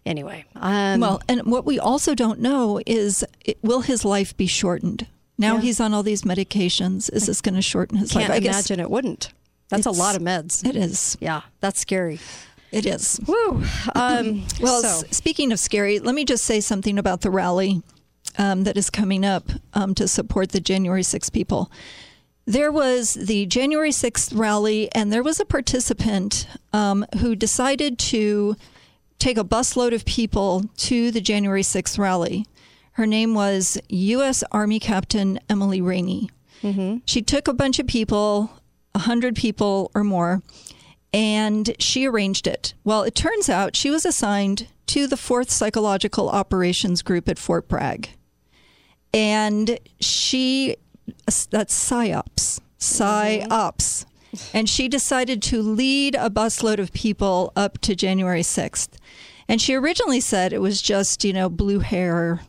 Anyway, 0.06 0.46
um, 0.56 1.00
well, 1.00 1.22
and 1.28 1.44
what 1.46 1.66
we 1.66 1.80
also 1.80 2.14
don't 2.14 2.40
know 2.40 2.80
is 2.86 3.24
it, 3.44 3.58
will 3.64 3.82
his 3.82 4.06
life 4.06 4.36
be 4.38 4.46
shortened? 4.48 5.08
Now 5.38 5.56
Yeah. 5.56 5.62
he's 5.62 5.80
on 5.80 5.94
all 5.94 6.04
these 6.04 6.22
medications. 6.22 7.12
Is 7.12 7.26
this 7.26 7.42
going 7.42 7.56
to 7.56 7.62
shorten 7.62 7.98
his 7.98 8.12
can't 8.12 8.30
life? 8.30 8.44
I 8.44 8.46
imagine 8.48 8.80
it 8.80 8.90
wouldn't. 8.92 9.30
That's 9.70 9.88
a 9.88 9.92
lot 9.92 10.16
of 10.16 10.22
meds. 10.22 10.64
It 10.68 10.76
is. 10.76 11.18
Yeah, 11.20 11.42
that's 11.60 11.80
scary. 11.80 12.20
It 12.72 12.86
is. 12.86 13.20
Woo. 13.26 13.64
Um, 13.96 14.46
Well, 14.62 14.82
so- 14.82 14.88
s- 15.08 15.18
speaking 15.18 15.52
of 15.52 15.60
scary, 15.60 16.00
let 16.00 16.14
me 16.14 16.26
just 16.26 16.44
say 16.46 16.60
something 16.60 17.00
about 17.00 17.22
the 17.22 17.32
rally 17.32 17.82
um, 18.38 18.64
that 18.66 18.78
is 18.78 18.90
coming 18.90 19.26
up 19.26 19.50
um, 19.74 19.96
to 19.96 20.08
support 20.08 20.50
the 20.52 20.60
January 20.60 21.04
6 21.04 21.30
people. 21.32 21.72
There 22.48 22.72
was 22.72 23.16
the 23.16 23.48
January 23.48 23.90
6th 23.90 24.38
rally, 24.38 24.90
and 24.94 25.12
there 25.12 25.24
was 25.24 25.40
a 25.40 25.46
participant 25.46 26.48
um, 26.74 27.06
who 27.20 27.36
decided 27.36 27.98
to 28.00 28.56
take 29.18 29.38
a 29.38 29.44
busload 29.44 29.94
of 29.96 30.06
people 30.06 30.66
to 30.78 31.10
the 31.10 31.22
January 31.22 31.64
6th 31.64 31.98
rally. 31.98 32.46
Her 32.94 33.08
name 33.08 33.34
was 33.34 33.80
U.S. 33.90 34.44
Army 34.52 34.80
Captain 34.80 35.40
Emily 35.50 35.82
Rainey. 35.82 36.30
She 37.06 37.22
took 37.22 37.48
a 37.48 37.54
bunch 37.54 37.80
of 37.80 37.88
people, 37.88 38.52
100 38.92 39.36
people 39.36 39.92
or 39.96 40.04
more, 40.04 40.42
and 41.14 41.76
she 41.80 42.06
arranged 42.06 42.46
it. 42.46 42.74
Well, 42.84 43.04
it 43.04 43.16
turns 43.16 43.50
out 43.50 43.76
she 43.76 43.90
was 43.90 44.06
assigned 44.06 44.68
to 44.88 45.08
the 45.08 45.16
4th 45.16 45.50
Psychological 45.50 46.30
Operations 46.30 47.02
Group 47.02 47.28
at 47.28 47.40
Fort 47.40 47.68
Bragg. 47.68 48.10
And 49.14 49.80
she, 50.00 50.76
that's 51.50 51.90
PSYOPs, 51.90 52.60
mm-hmm. 52.80 53.52
PSYOPs. 53.52 54.06
And 54.54 54.70
she 54.70 54.90
decided 54.90 55.42
to 55.44 55.62
lead 55.62 56.16
a 56.16 56.30
busload 56.30 56.78
of 56.80 56.92
people 56.92 57.54
up 57.56 57.80
to 57.80 57.96
January 57.96 58.42
6th. 58.42 58.98
And 59.48 59.62
she 59.62 59.76
originally 59.76 60.20
said 60.20 60.52
it 60.52 60.62
was 60.62 60.82
just, 60.82 61.24
you 61.24 61.32
know, 61.32 61.48
blue 61.50 61.80
hair, 61.80 62.42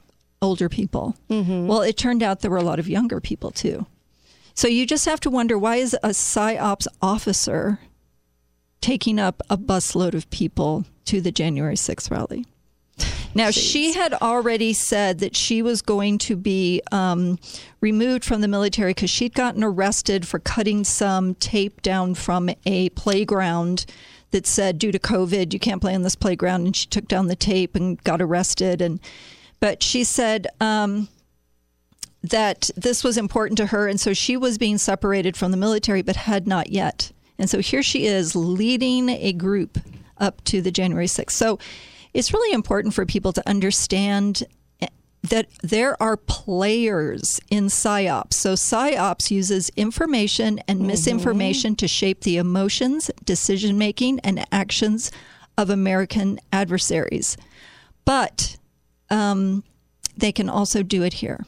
older 0.43 0.69
people. 0.69 1.17
Mm-hmm. 1.31 1.67
Well, 1.67 1.83
it 1.83 1.97
turned 1.97 2.23
out 2.23 2.41
there 2.41 2.51
were 2.51 2.57
a 2.57 2.63
lot 2.63 2.79
of 2.79 2.89
younger 2.89 3.21
people 3.21 3.51
too. 3.51 3.87
So 4.55 4.69
you 4.69 4.87
just 4.87 5.05
have 5.05 5.21
to 5.21 5.31
wonder 5.31 5.59
why 5.59 5.77
is 5.77 5.95
a 6.03 6.09
PSYOPs 6.09 6.87
officer 7.03 7.79
taking 8.81 9.19
up 9.19 9.43
a 9.51 9.59
busload 9.59 10.15
of 10.15 10.29
people 10.31 10.87
to 11.05 11.21
the 11.21 11.31
January 11.31 11.77
6th 11.77 12.11
rally? 12.11 12.47
Now, 13.35 13.51
she 13.51 13.93
had 13.93 14.15
already 14.15 14.73
said 14.73 15.19
that 15.19 15.37
she 15.37 15.61
was 15.61 15.83
going 15.83 16.17
to 16.19 16.37
be 16.37 16.81
um, 16.91 17.39
removed 17.83 18.25
from 18.25 18.41
the 18.41 18.49
military 18.49 18.93
because 18.93 19.11
she'd 19.11 19.35
gotten 19.35 19.63
arrested 19.63 20.27
for 20.27 20.39
cutting 20.39 20.85
some 20.85 21.35
tape 21.35 21.83
down 21.83 22.15
from 22.15 22.49
a 22.65 22.89
playground 22.91 23.85
that 24.31 24.47
said, 24.47 24.79
due 24.79 24.91
to 24.91 24.99
COVID, 24.99 25.53
you 25.53 25.59
can't 25.59 25.83
play 25.83 25.95
on 25.95 26.01
this 26.01 26.15
playground. 26.15 26.65
And 26.65 26.75
she 26.75 26.87
took 26.87 27.09
down 27.09 27.27
the 27.27 27.37
tape 27.37 27.77
and 27.77 28.03
got 28.05 28.23
arrested. 28.23 28.81
And 28.81 29.01
But 29.61 29.83
she 29.83 30.03
said, 30.03 30.47
um, 30.59 31.09
that 32.23 32.71
this 32.77 33.05
was 33.05 33.17
important 33.19 33.59
to 33.59 33.67
her. 33.67 33.87
And 33.87 34.01
so 34.01 34.13
she 34.13 34.37
was 34.37 34.59
being 34.59 34.79
separated 34.79 35.37
from 35.37 35.51
the 35.51 35.57
military, 35.57 36.03
but 36.03 36.17
had 36.17 36.47
not 36.47 36.71
yet. 36.71 37.13
And 37.39 37.49
so 37.51 37.61
here 37.61 37.83
she 37.83 38.07
is 38.07 38.35
leading 38.35 39.11
a 39.11 39.33
group 39.33 39.79
up 40.19 40.43
to 40.45 40.63
the 40.63 40.71
January 40.71 41.07
6th. 41.07 41.31
So 41.31 41.59
it's 42.17 42.33
really 42.33 42.55
important 42.55 42.95
for 42.95 43.05
people 43.05 43.33
to 43.35 43.47
understand 43.49 44.45
that 45.23 45.49
there 45.63 46.01
are 46.01 46.17
players 46.17 47.41
in 47.51 47.67
psyops. 47.67 48.35
So 48.35 48.55
psyops 48.55 49.31
uses 49.31 49.71
information 49.77 50.61
and 50.69 50.87
misinformation 50.87 51.75
to 51.77 51.89
shape 51.89 52.21
the 52.21 52.37
emotions, 52.37 53.11
decision 53.25 53.77
making, 53.77 54.21
and 54.21 54.47
actions 54.53 55.11
of 55.59 55.69
American 55.69 56.39
adversaries. 56.53 57.37
But 58.05 58.57
um, 59.11 59.65
they 60.17 60.33
can 60.33 60.49
also 60.49 60.83
do 60.83 61.03
it 61.03 61.15
here. 61.15 61.45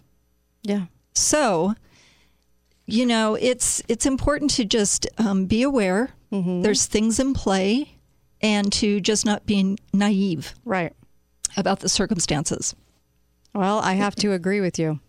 Yeah. 0.62 0.86
So, 1.14 1.74
you 2.86 3.06
know, 3.06 3.36
it's 3.36 3.82
it's 3.88 4.06
important 4.06 4.50
to 4.52 4.64
just 4.64 5.06
um, 5.18 5.46
be 5.46 5.62
aware. 5.62 6.10
There's 6.62 6.86
things 6.86 7.18
in 7.18 7.32
play, 7.32 7.97
and 8.40 8.72
to 8.74 9.00
just 9.00 9.24
not 9.24 9.46
being 9.46 9.78
naive, 9.92 10.54
right, 10.64 10.92
about 11.56 11.80
the 11.80 11.88
circumstances. 11.88 12.74
Well, 13.54 13.78
I 13.80 13.94
have 13.94 14.14
to 14.16 14.32
agree 14.34 14.60
with 14.60 14.78
you. 14.78 15.00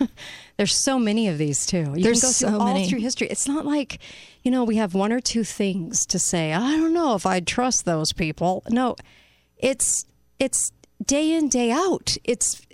There's 0.56 0.84
so 0.84 0.98
many 0.98 1.28
of 1.28 1.38
these 1.38 1.66
too. 1.66 1.94
You 1.96 2.02
There's 2.04 2.20
can 2.20 2.28
go 2.28 2.32
through 2.32 2.48
so 2.50 2.58
all 2.60 2.74
many. 2.74 2.88
through 2.88 3.00
history. 3.00 3.28
It's 3.28 3.48
not 3.48 3.66
like, 3.66 3.98
you 4.42 4.50
know, 4.50 4.64
we 4.64 4.76
have 4.76 4.94
one 4.94 5.12
or 5.12 5.20
two 5.20 5.42
things 5.44 6.06
to 6.06 6.18
say. 6.18 6.52
I 6.52 6.76
don't 6.76 6.92
know 6.92 7.14
if 7.14 7.26
I'd 7.26 7.46
trust 7.46 7.84
those 7.84 8.12
people. 8.12 8.62
No, 8.68 8.96
it's 9.56 10.04
it's 10.38 10.70
day 11.04 11.32
in 11.32 11.48
day 11.48 11.70
out. 11.70 12.16
It's 12.24 12.64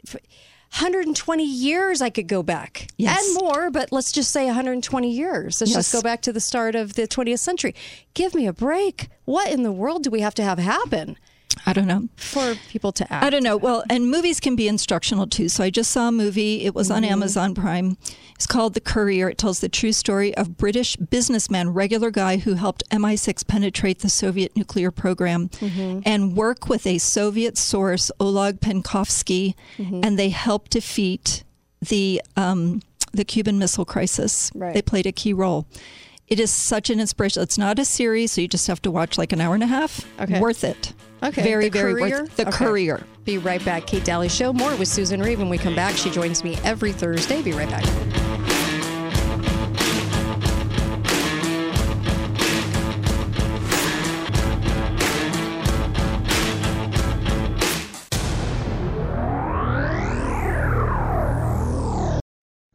120 0.72 1.44
years 1.44 2.00
I 2.00 2.10
could 2.10 2.28
go 2.28 2.42
back 2.42 2.88
Yes. 2.96 3.26
and 3.26 3.42
more, 3.42 3.70
but 3.70 3.90
let's 3.92 4.12
just 4.12 4.30
say 4.30 4.46
120 4.46 5.10
years. 5.10 5.60
Let's 5.60 5.72
just 5.72 5.92
go 5.92 6.00
back 6.00 6.22
to 6.22 6.32
the 6.32 6.40
start 6.40 6.74
of 6.74 6.94
the 6.94 7.08
20th 7.08 7.40
century. 7.40 7.74
Give 8.14 8.34
me 8.34 8.46
a 8.46 8.52
break. 8.52 9.08
What 9.24 9.50
in 9.50 9.62
the 9.64 9.72
world 9.72 10.04
do 10.04 10.10
we 10.10 10.20
have 10.20 10.34
to 10.36 10.42
have 10.44 10.58
happen 10.58 11.16
I 11.66 11.72
don't 11.72 11.86
know. 11.86 12.08
for 12.16 12.54
people 12.68 12.92
to 12.92 13.12
act? 13.12 13.24
I 13.24 13.30
don't 13.30 13.42
know. 13.42 13.56
Well, 13.56 13.82
and 13.90 14.10
movies 14.10 14.40
can 14.40 14.56
be 14.56 14.66
instructional 14.68 15.26
too. 15.26 15.48
So 15.48 15.62
I 15.64 15.70
just 15.70 15.90
saw 15.90 16.08
a 16.08 16.12
movie. 16.12 16.64
It 16.64 16.74
was 16.74 16.90
on 16.90 17.02
Mm-hmm. 17.02 17.12
Amazon 17.12 17.54
Prime. 17.54 17.96
It's 18.34 18.46
called 18.46 18.74
The 18.74 18.80
Courier. 18.80 19.28
It 19.28 19.36
tells 19.36 19.60
the 19.60 19.68
true 19.68 19.92
story 19.92 20.34
of 20.36 20.56
British 20.56 20.96
businessman, 20.96 21.70
regular 21.70 22.10
guy 22.10 22.38
who 22.38 22.54
helped 22.54 22.88
MI6 22.90 23.46
penetrate 23.46 23.98
the 23.98 24.08
Soviet 24.08 24.56
nuclear 24.56 24.90
program 24.90 25.48
Mm-hmm. 25.50 26.00
and 26.06 26.36
work 26.36 26.68
with 26.68 26.86
a 26.86 26.98
Soviet 26.98 27.58
source, 27.58 28.10
Oleg 28.20 28.60
Penkovsky, 28.60 29.54
Mm-hmm. 29.76 30.00
and 30.04 30.18
they 30.18 30.30
helped 30.30 30.70
defeat 30.72 31.44
the 31.80 32.22
um, 32.36 32.80
the 33.12 33.24
Cuban 33.24 33.58
Missile 33.58 33.84
Crisis. 33.84 34.50
Right. 34.54 34.72
They 34.72 34.82
played 34.82 35.06
a 35.06 35.12
key 35.12 35.32
role. 35.32 35.66
It 36.28 36.38
is 36.38 36.50
such 36.52 36.90
an 36.90 37.00
inspiration. 37.00 37.42
It's 37.42 37.58
not 37.58 37.78
a 37.80 37.84
series, 37.84 38.32
so 38.32 38.40
you 38.40 38.46
just 38.48 38.68
have 38.68 38.80
to 38.82 38.90
watch 38.90 39.18
like 39.18 39.32
an 39.32 39.40
hour 39.40 39.54
and 39.54 39.64
a 39.64 39.66
half. 39.66 40.06
Okay. 40.20 40.38
Worth 40.40 40.62
it. 40.62 40.92
Okay. 41.22 41.42
Very, 41.42 41.64
The 41.68 41.78
very 41.78 41.92
Courier? 41.94 42.20
worth 42.22 42.30
it. 42.32 42.36
The 42.36 42.48
Okay. 42.48 42.56
Courier. 42.64 43.02
Be 43.24 43.38
right 43.38 43.62
back. 43.64 43.86
Kate 43.86 44.04
Dalley 44.04 44.28
Show. 44.28 44.52
More 44.52 44.74
with 44.76 44.88
Susan 44.88 45.20
Reed 45.22 45.38
when 45.38 45.48
we 45.48 45.58
come 45.58 45.74
back. 45.74 45.96
She 45.96 46.10
joins 46.10 46.42
me 46.42 46.56
every 46.64 46.92
Thursday. 46.92 47.42
Be 47.42 47.52
right 47.52 47.68
back. 47.68 47.84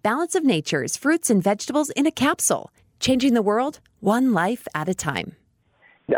Balance 0.04 0.36
of 0.36 0.44
Nature's 0.44 0.98
fruits 0.98 1.30
and 1.32 1.42
vegetables 1.42 1.90
in 1.92 2.06
a 2.06 2.12
capsule, 2.12 2.72
changing 3.00 3.34
the 3.34 3.42
world 3.42 3.80
one 4.02 4.34
life 4.34 4.68
at 4.76 4.88
a 4.88 4.94
time. 4.94 5.36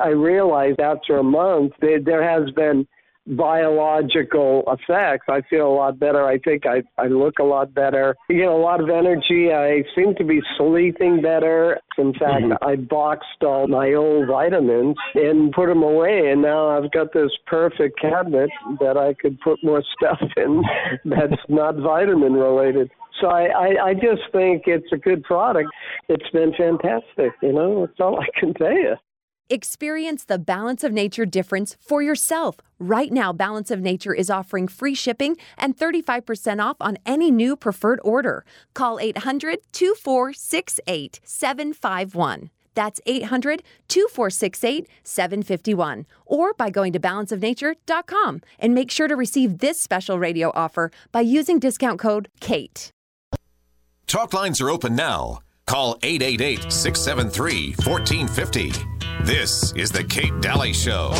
I 0.01 0.09
realized 0.09 0.79
after 0.79 1.17
a 1.17 1.23
month 1.23 1.73
that 1.81 2.03
there 2.05 2.23
has 2.23 2.49
been 2.51 2.87
biological 3.35 4.63
effects. 4.67 5.25
I 5.29 5.41
feel 5.49 5.67
a 5.67 5.75
lot 5.75 5.99
better. 5.99 6.25
I 6.25 6.39
think 6.39 6.63
I, 6.65 6.81
I 7.01 7.07
look 7.07 7.39
a 7.39 7.43
lot 7.43 7.73
better. 7.73 8.15
You 8.29 8.37
get 8.37 8.47
a 8.47 8.55
lot 8.55 8.79
of 8.79 8.89
energy. 8.89 9.51
I 9.51 9.83
seem 9.95 10.15
to 10.15 10.23
be 10.23 10.39
sleeping 10.57 11.21
better. 11.21 11.79
In 11.97 12.13
fact, 12.13 12.43
mm-hmm. 12.43 12.63
I 12.63 12.75
boxed 12.75 13.43
all 13.43 13.67
my 13.67 13.93
old 13.93 14.27
vitamins 14.27 14.95
and 15.15 15.51
put 15.51 15.67
them 15.67 15.83
away, 15.83 16.31
and 16.31 16.41
now 16.41 16.69
I've 16.69 16.91
got 16.91 17.13
this 17.13 17.31
perfect 17.47 17.99
cabinet 17.99 18.49
that 18.79 18.97
I 18.97 19.13
could 19.13 19.39
put 19.41 19.63
more 19.63 19.83
stuff 19.97 20.19
in 20.37 20.63
that's 21.05 21.41
not 21.49 21.75
vitamin 21.77 22.33
related. 22.33 22.89
So 23.19 23.27
I, 23.27 23.45
I, 23.45 23.85
I 23.87 23.93
just 23.93 24.31
think 24.31 24.63
it's 24.67 24.91
a 24.93 24.97
good 24.97 25.23
product. 25.23 25.69
It's 26.07 26.29
been 26.29 26.53
fantastic. 26.55 27.31
You 27.41 27.53
know, 27.53 27.85
that's 27.85 27.99
all 27.99 28.19
I 28.19 28.39
can 28.39 28.53
tell 28.53 28.71
you. 28.71 28.95
Experience 29.49 30.23
the 30.23 30.37
Balance 30.37 30.83
of 30.83 30.91
Nature 30.91 31.25
difference 31.25 31.77
for 31.79 32.01
yourself. 32.01 32.57
Right 32.79 33.11
now, 33.11 33.31
Balance 33.31 33.71
of 33.71 33.81
Nature 33.81 34.13
is 34.13 34.29
offering 34.29 34.67
free 34.67 34.93
shipping 34.93 35.37
and 35.57 35.77
35% 35.77 36.63
off 36.63 36.77
on 36.79 36.97
any 37.05 37.31
new 37.31 37.55
preferred 37.55 37.99
order. 38.03 38.45
Call 38.73 38.99
800 38.99 39.59
2468 39.71 41.19
751. 41.23 42.49
That's 42.75 43.01
800 43.05 43.63
2468 43.87 44.87
751. 45.03 46.05
Or 46.25 46.53
by 46.53 46.69
going 46.69 46.93
to 46.93 46.99
balanceofnature.com 46.99 48.41
and 48.59 48.75
make 48.75 48.91
sure 48.91 49.07
to 49.07 49.15
receive 49.15 49.59
this 49.59 49.79
special 49.79 50.19
radio 50.19 50.51
offer 50.53 50.91
by 51.11 51.21
using 51.21 51.57
discount 51.57 51.99
code 51.99 52.29
KATE. 52.39 52.91
Talk 54.05 54.33
lines 54.33 54.61
are 54.61 54.69
open 54.69 54.95
now. 54.95 55.39
Call 55.65 55.97
888 56.03 56.71
673 56.71 57.75
1450. 57.83 58.96
This 59.23 59.73
is 59.73 59.91
The 59.91 60.03
Kate 60.03 60.39
Dalley 60.41 60.73
Show. 60.73 61.13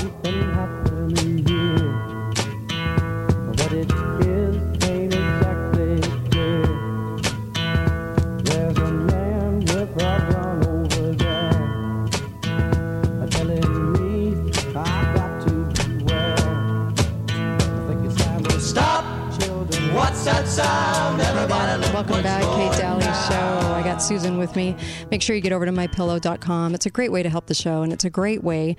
Stop! 18.60 19.04
What's 19.94 20.25
that 20.25 20.48
sound? 20.48 21.22
Everybody, 21.22 21.82
welcome 21.94 22.24
back, 22.24 22.44
Kate 22.44 22.56
Dalley 22.58 22.74
Show. 22.74 22.76
I 22.76 22.76
got 23.98 24.04
Susan 24.04 24.38
with 24.38 24.56
me. 24.56 24.75
Make 25.10 25.24
sure 25.24 25.36
you 25.36 25.42
get 25.42 25.51
over 25.51 25.66
to 25.66 25.72
mypillow.com. 25.72 26.75
It's 26.75 26.86
a 26.86 26.89
great 26.92 27.12
way 27.12 27.24
to 27.24 27.30
help 27.30 27.48
the 27.48 27.56
show, 27.56 27.82
and 27.82 27.92
it's 27.92 28.06
a 28.06 28.12
great 28.12 28.44
way 28.44 28.77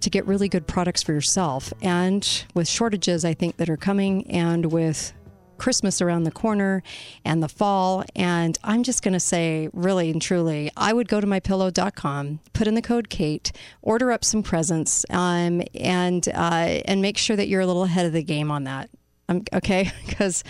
to 0.00 0.10
get 0.10 0.26
really 0.26 0.46
good 0.46 0.66
products 0.66 1.02
for 1.02 1.14
yourself. 1.14 1.72
And 1.80 2.44
with 2.54 2.68
shortages, 2.68 3.24
I 3.24 3.32
think 3.32 3.56
that 3.56 3.70
are 3.70 3.78
coming, 3.78 4.30
and 4.30 4.70
with 4.70 5.14
Christmas 5.56 6.02
around 6.02 6.24
the 6.24 6.30
corner 6.30 6.82
and 7.24 7.42
the 7.42 7.48
fall. 7.48 8.04
And 8.14 8.58
I'm 8.62 8.82
just 8.82 9.02
going 9.02 9.14
to 9.14 9.20
say, 9.20 9.70
really 9.72 10.10
and 10.10 10.20
truly, 10.20 10.70
I 10.76 10.92
would 10.92 11.08
go 11.08 11.18
to 11.18 11.26
mypillow.com, 11.26 12.40
put 12.52 12.66
in 12.66 12.74
the 12.74 12.82
code 12.82 13.08
Kate, 13.08 13.50
order 13.80 14.12
up 14.12 14.22
some 14.22 14.42
presents, 14.42 15.06
um, 15.08 15.62
and 15.74 16.28
uh, 16.28 16.82
and 16.84 17.00
make 17.00 17.16
sure 17.16 17.36
that 17.36 17.48
you're 17.48 17.62
a 17.62 17.66
little 17.66 17.84
ahead 17.84 18.04
of 18.04 18.12
the 18.12 18.22
game 18.22 18.50
on 18.50 18.64
that. 18.64 18.90
Um, 19.30 19.44
okay, 19.54 19.92
because 20.06 20.44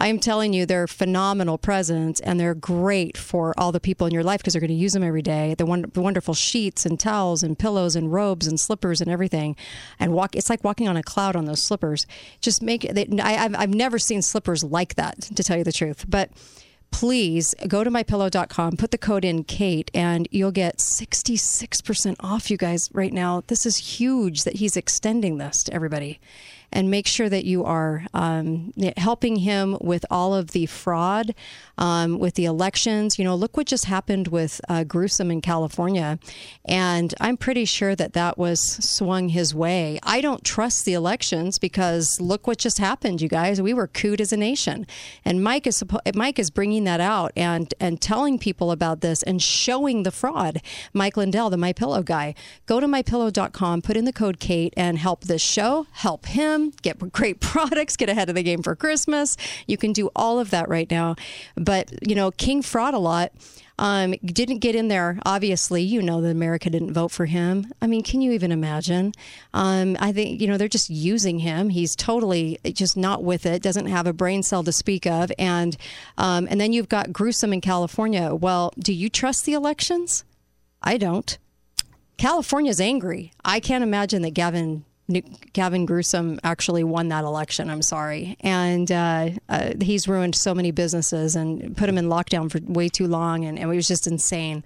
I'm 0.00 0.18
telling 0.18 0.54
you, 0.54 0.64
they're 0.64 0.86
phenomenal 0.86 1.58
presents 1.58 2.20
and 2.20 2.40
they're 2.40 2.54
great 2.54 3.18
for 3.18 3.52
all 3.58 3.70
the 3.70 3.80
people 3.80 4.06
in 4.06 4.14
your 4.14 4.24
life 4.24 4.40
because 4.40 4.54
they're 4.54 4.60
going 4.60 4.68
to 4.68 4.74
use 4.74 4.94
them 4.94 5.02
every 5.02 5.20
day. 5.20 5.54
The, 5.54 5.66
one, 5.66 5.84
the 5.92 6.00
wonderful 6.00 6.32
sheets 6.32 6.86
and 6.86 6.98
towels 6.98 7.42
and 7.42 7.58
pillows 7.58 7.94
and 7.94 8.10
robes 8.10 8.46
and 8.46 8.58
slippers 8.58 9.02
and 9.02 9.10
everything. 9.10 9.56
And 9.98 10.14
walk, 10.14 10.34
it's 10.34 10.48
like 10.48 10.64
walking 10.64 10.88
on 10.88 10.96
a 10.96 11.02
cloud 11.02 11.36
on 11.36 11.44
those 11.44 11.62
slippers. 11.62 12.06
Just 12.40 12.62
make 12.62 12.82
they, 12.82 13.06
I, 13.22 13.32
have 13.32 13.54
I've 13.54 13.74
never 13.74 13.98
seen 13.98 14.22
slippers 14.22 14.64
like 14.64 14.94
that, 14.94 15.20
to 15.20 15.44
tell 15.44 15.58
you 15.58 15.64
the 15.64 15.72
truth. 15.72 16.06
But 16.08 16.30
please 16.90 17.54
go 17.68 17.84
to 17.84 17.90
mypillow.com, 17.90 18.78
put 18.78 18.92
the 18.92 18.98
code 18.98 19.24
in 19.24 19.44
Kate, 19.44 19.90
and 19.92 20.26
you'll 20.30 20.50
get 20.50 20.78
66% 20.78 22.16
off, 22.20 22.50
you 22.50 22.56
guys, 22.56 22.88
right 22.94 23.12
now. 23.12 23.42
This 23.48 23.66
is 23.66 23.76
huge 23.76 24.44
that 24.44 24.56
he's 24.56 24.78
extending 24.78 25.36
this 25.36 25.62
to 25.64 25.74
everybody 25.74 26.20
and 26.72 26.90
make 26.90 27.06
sure 27.06 27.28
that 27.28 27.44
you 27.44 27.64
are 27.64 28.06
um, 28.14 28.72
helping 28.96 29.36
him 29.36 29.76
with 29.80 30.04
all 30.10 30.34
of 30.34 30.52
the 30.52 30.66
fraud, 30.66 31.34
um, 31.80 32.18
with 32.18 32.34
the 32.34 32.44
elections. 32.44 33.18
You 33.18 33.24
know, 33.24 33.34
look 33.34 33.56
what 33.56 33.66
just 33.66 33.86
happened 33.86 34.28
with 34.28 34.60
uh, 34.68 34.84
Gruesome 34.84 35.30
in 35.30 35.40
California. 35.40 36.18
And 36.66 37.12
I'm 37.20 37.36
pretty 37.36 37.64
sure 37.64 37.96
that 37.96 38.12
that 38.12 38.38
was 38.38 38.60
swung 38.60 39.30
his 39.30 39.54
way. 39.54 39.98
I 40.02 40.20
don't 40.20 40.44
trust 40.44 40.84
the 40.84 40.92
elections 40.92 41.58
because 41.58 42.20
look 42.20 42.46
what 42.46 42.58
just 42.58 42.78
happened, 42.78 43.22
you 43.22 43.28
guys. 43.28 43.60
We 43.60 43.74
were 43.74 43.88
cooed 43.88 44.20
as 44.20 44.32
a 44.32 44.36
nation. 44.36 44.86
And 45.24 45.42
Mike 45.42 45.66
is, 45.66 45.82
Mike 46.14 46.38
is 46.38 46.50
bringing 46.50 46.84
that 46.84 47.00
out 47.00 47.32
and, 47.34 47.72
and 47.80 48.00
telling 48.00 48.38
people 48.38 48.70
about 48.70 49.00
this 49.00 49.22
and 49.22 49.42
showing 49.42 50.02
the 50.02 50.10
fraud. 50.10 50.60
Mike 50.92 51.16
Lindell, 51.16 51.48
the 51.48 51.56
My 51.56 51.72
Pillow 51.72 52.02
guy. 52.02 52.34
Go 52.66 52.78
to 52.78 52.86
mypillow.com, 52.86 53.82
put 53.82 53.96
in 53.96 54.04
the 54.04 54.12
code 54.12 54.38
Kate, 54.38 54.74
and 54.76 54.98
help 54.98 55.24
this 55.24 55.42
show, 55.42 55.86
help 55.92 56.26
him 56.26 56.72
get 56.82 56.98
great 57.12 57.40
products, 57.40 57.96
get 57.96 58.10
ahead 58.10 58.28
of 58.28 58.34
the 58.34 58.42
game 58.42 58.62
for 58.62 58.76
Christmas. 58.76 59.36
You 59.66 59.78
can 59.78 59.94
do 59.94 60.10
all 60.14 60.38
of 60.38 60.50
that 60.50 60.68
right 60.68 60.90
now. 60.90 61.16
But, 61.56 61.69
you 62.02 62.14
know, 62.14 62.30
King 62.30 62.62
Fraud 62.62 62.94
a 62.94 62.98
lot. 62.98 63.32
Um, 63.78 64.12
didn't 64.22 64.58
get 64.58 64.74
in 64.74 64.88
there. 64.88 65.18
Obviously, 65.24 65.82
you 65.82 66.02
know 66.02 66.20
that 66.20 66.28
America 66.28 66.68
didn't 66.68 66.92
vote 66.92 67.10
for 67.12 67.24
him. 67.24 67.72
I 67.80 67.86
mean, 67.86 68.02
can 68.02 68.20
you 68.20 68.32
even 68.32 68.52
imagine? 68.52 69.12
Um, 69.54 69.96
I 69.98 70.12
think 70.12 70.38
you 70.38 70.46
know 70.46 70.58
they're 70.58 70.68
just 70.68 70.90
using 70.90 71.38
him. 71.38 71.70
He's 71.70 71.96
totally 71.96 72.58
just 72.64 72.96
not 72.96 73.24
with 73.24 73.46
it. 73.46 73.62
Doesn't 73.62 73.86
have 73.86 74.06
a 74.06 74.12
brain 74.12 74.42
cell 74.42 74.62
to 74.64 74.72
speak 74.72 75.06
of. 75.06 75.32
And 75.38 75.78
um, 76.18 76.46
and 76.50 76.60
then 76.60 76.74
you've 76.74 76.90
got 76.90 77.10
gruesome 77.10 77.54
in 77.54 77.62
California. 77.62 78.34
Well, 78.34 78.74
do 78.78 78.92
you 78.92 79.08
trust 79.08 79.46
the 79.46 79.54
elections? 79.54 80.24
I 80.82 80.98
don't. 80.98 81.38
California's 82.18 82.82
angry. 82.82 83.32
I 83.46 83.60
can't 83.60 83.82
imagine 83.82 84.20
that 84.22 84.34
Gavin 84.34 84.84
Gavin 85.52 85.86
Gruesome 85.86 86.38
actually 86.44 86.84
won 86.84 87.08
that 87.08 87.24
election. 87.24 87.70
I'm 87.70 87.82
sorry, 87.82 88.36
and 88.40 88.90
uh, 88.90 89.30
uh, 89.48 89.72
he's 89.80 90.08
ruined 90.08 90.34
so 90.34 90.54
many 90.54 90.70
businesses 90.70 91.36
and 91.36 91.76
put 91.76 91.88
him 91.88 91.98
in 91.98 92.06
lockdown 92.06 92.50
for 92.50 92.60
way 92.60 92.88
too 92.88 93.06
long, 93.06 93.44
and, 93.44 93.58
and 93.58 93.72
it 93.72 93.76
was 93.76 93.88
just 93.88 94.06
insane. 94.06 94.62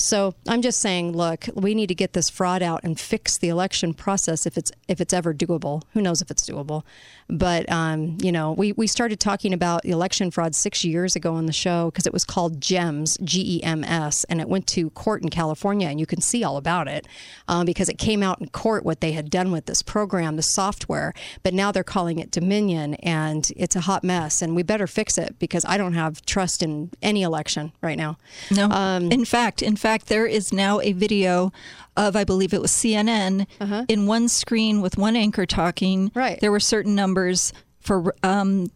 So 0.00 0.34
I'm 0.46 0.62
just 0.62 0.78
saying, 0.78 1.16
look, 1.16 1.46
we 1.54 1.74
need 1.74 1.88
to 1.88 1.94
get 1.94 2.12
this 2.12 2.30
fraud 2.30 2.62
out 2.62 2.80
and 2.84 2.98
fix 2.98 3.36
the 3.36 3.48
election 3.48 3.94
process 3.94 4.46
if 4.46 4.56
it's 4.56 4.70
if 4.86 5.00
it's 5.00 5.12
ever 5.12 5.34
doable. 5.34 5.82
Who 5.92 6.00
knows 6.00 6.22
if 6.22 6.30
it's 6.30 6.48
doable? 6.48 6.84
But 7.28 7.70
um, 7.70 8.16
you 8.22 8.30
know, 8.30 8.52
we 8.52 8.70
we 8.72 8.86
started 8.86 9.18
talking 9.18 9.52
about 9.52 9.84
election 9.84 10.30
fraud 10.30 10.54
six 10.54 10.84
years 10.84 11.16
ago 11.16 11.34
on 11.34 11.46
the 11.46 11.52
show 11.52 11.90
because 11.90 12.06
it 12.06 12.12
was 12.12 12.24
called 12.24 12.60
GEMS, 12.60 13.18
G 13.24 13.56
E 13.56 13.62
M 13.64 13.82
S, 13.82 14.22
and 14.24 14.40
it 14.40 14.48
went 14.48 14.68
to 14.68 14.90
court 14.90 15.22
in 15.22 15.30
California, 15.30 15.88
and 15.88 15.98
you 15.98 16.06
can 16.06 16.20
see 16.20 16.44
all 16.44 16.56
about 16.56 16.86
it 16.86 17.08
um, 17.48 17.66
because 17.66 17.88
it 17.88 17.98
came 17.98 18.22
out 18.22 18.40
in 18.40 18.48
court 18.50 18.84
what 18.84 19.00
they 19.00 19.12
had 19.12 19.28
done 19.30 19.50
with 19.50 19.66
this 19.66 19.82
program, 19.82 20.36
the 20.36 20.42
software. 20.42 21.12
But 21.42 21.54
now 21.54 21.72
they're 21.72 21.82
calling 21.82 22.20
it 22.20 22.30
Dominion, 22.30 22.94
and 22.94 23.50
it's 23.56 23.74
a 23.74 23.80
hot 23.80 24.04
mess, 24.04 24.40
and 24.42 24.54
we 24.54 24.62
better 24.62 24.86
fix 24.86 25.18
it 25.18 25.40
because 25.40 25.64
I 25.66 25.76
don't 25.76 25.94
have 25.94 26.24
trust 26.24 26.62
in 26.62 26.92
any 27.02 27.22
election 27.22 27.72
right 27.82 27.98
now. 27.98 28.16
No, 28.52 28.68
um, 28.70 29.10
in 29.10 29.24
fact, 29.24 29.60
in 29.60 29.74
fact 29.74 29.87
fact, 29.88 30.06
there 30.08 30.26
is 30.26 30.52
now 30.52 30.80
a 30.80 30.92
video 30.92 31.52
of, 31.96 32.14
I 32.14 32.24
believe 32.24 32.52
it 32.52 32.60
was 32.60 32.70
CNN, 32.70 33.46
uh-huh. 33.60 33.86
in 33.88 34.06
one 34.06 34.28
screen 34.28 34.80
with 34.82 34.98
one 34.98 35.16
anchor 35.16 35.46
talking. 35.46 36.12
Right. 36.14 36.38
There 36.40 36.52
were 36.52 36.60
certain 36.60 36.94
numbers 36.94 37.52
for 37.80 38.14
um, 38.22 38.70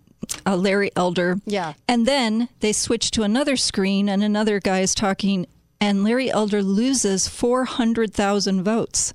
uh, 0.46 0.57
Larry 0.57 0.90
Elder. 0.96 1.37
Yeah. 1.44 1.75
And 1.87 2.07
then 2.07 2.48
they 2.61 2.72
switched 2.72 3.12
to 3.14 3.22
another 3.22 3.57
screen 3.57 4.09
and 4.09 4.22
another 4.22 4.59
guy 4.59 4.81
is 4.81 4.94
talking, 4.94 5.46
and 5.81 6.03
Larry 6.03 6.31
Elder 6.31 6.62
loses 6.62 7.29
400,000 7.29 8.62
votes. 8.62 9.12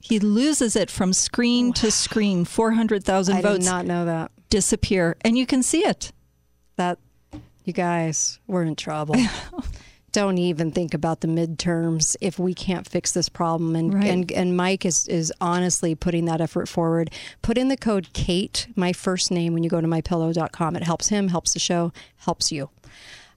He 0.00 0.18
loses 0.18 0.76
it 0.76 0.90
from 0.90 1.12
screen 1.12 1.68
wow. 1.68 1.72
to 1.74 1.90
screen, 1.90 2.44
400,000 2.44 3.42
votes. 3.42 3.46
I 3.46 3.52
did 3.58 3.64
not 3.64 3.86
know 3.86 4.06
that. 4.06 4.32
Disappear. 4.48 5.16
And 5.20 5.36
you 5.36 5.46
can 5.46 5.62
see 5.62 5.86
it. 5.86 6.10
That, 6.76 6.98
you 7.64 7.72
guys, 7.72 8.38
we're 8.46 8.62
in 8.62 8.74
trouble. 8.74 9.14
don't 10.12 10.38
even 10.38 10.70
think 10.70 10.94
about 10.94 11.20
the 11.20 11.28
midterms 11.28 12.16
if 12.20 12.38
we 12.38 12.54
can't 12.54 12.88
fix 12.88 13.12
this 13.12 13.28
problem. 13.28 13.76
And 13.76 13.94
right. 13.94 14.06
and, 14.06 14.32
and 14.32 14.56
Mike 14.56 14.84
is, 14.84 15.06
is 15.08 15.32
honestly 15.40 15.94
putting 15.94 16.24
that 16.26 16.40
effort 16.40 16.68
forward. 16.68 17.10
Put 17.42 17.58
in 17.58 17.68
the 17.68 17.76
code 17.76 18.12
Kate, 18.12 18.66
my 18.76 18.92
first 18.92 19.30
name, 19.30 19.52
when 19.52 19.62
you 19.62 19.70
go 19.70 19.80
to 19.80 19.86
mypillow.com. 19.86 20.76
It 20.76 20.82
helps 20.82 21.08
him, 21.08 21.28
helps 21.28 21.52
the 21.52 21.60
show, 21.60 21.92
helps 22.18 22.50
you. 22.50 22.70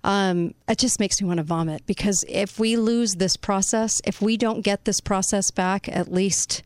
Um, 0.03 0.53
it 0.67 0.77
just 0.77 0.99
makes 0.99 1.21
me 1.21 1.27
want 1.27 1.37
to 1.37 1.43
vomit 1.43 1.85
because 1.85 2.25
if 2.27 2.59
we 2.59 2.75
lose 2.75 3.15
this 3.15 3.37
process, 3.37 4.01
if 4.05 4.21
we 4.21 4.35
don't 4.35 4.61
get 4.61 4.85
this 4.85 4.99
process 4.99 5.49
back, 5.49 5.87
at 5.87 6.11
least 6.11 6.63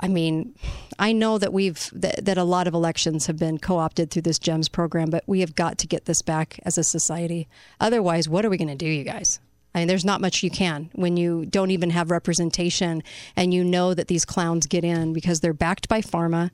I 0.00 0.08
mean, 0.08 0.54
I 0.98 1.12
know 1.12 1.38
that 1.38 1.52
we've 1.52 1.90
that, 1.92 2.24
that, 2.24 2.38
a 2.38 2.44
lot 2.44 2.68
of 2.68 2.74
elections 2.74 3.26
have 3.26 3.36
been 3.36 3.58
co-opted 3.58 4.10
through 4.10 4.22
this 4.22 4.38
GEMS 4.38 4.68
program, 4.68 5.10
but 5.10 5.24
we 5.26 5.40
have 5.40 5.54
got 5.54 5.78
to 5.78 5.86
get 5.86 6.04
this 6.04 6.22
back 6.22 6.60
as 6.64 6.78
a 6.78 6.84
society. 6.84 7.48
Otherwise, 7.80 8.28
what 8.28 8.44
are 8.44 8.50
we 8.50 8.56
going 8.56 8.68
to 8.68 8.76
do, 8.76 8.86
you 8.86 9.04
guys? 9.04 9.40
I 9.74 9.80
mean, 9.80 9.88
there's 9.88 10.04
not 10.04 10.20
much 10.20 10.42
you 10.42 10.50
can 10.50 10.90
when 10.94 11.16
you 11.16 11.46
don't 11.46 11.70
even 11.70 11.90
have 11.90 12.10
representation 12.10 13.02
and 13.36 13.52
you 13.52 13.62
know 13.62 13.94
that 13.94 14.08
these 14.08 14.24
clowns 14.24 14.66
get 14.66 14.84
in 14.84 15.12
because 15.12 15.40
they're 15.40 15.52
backed 15.52 15.88
by 15.88 16.00
pharma. 16.00 16.50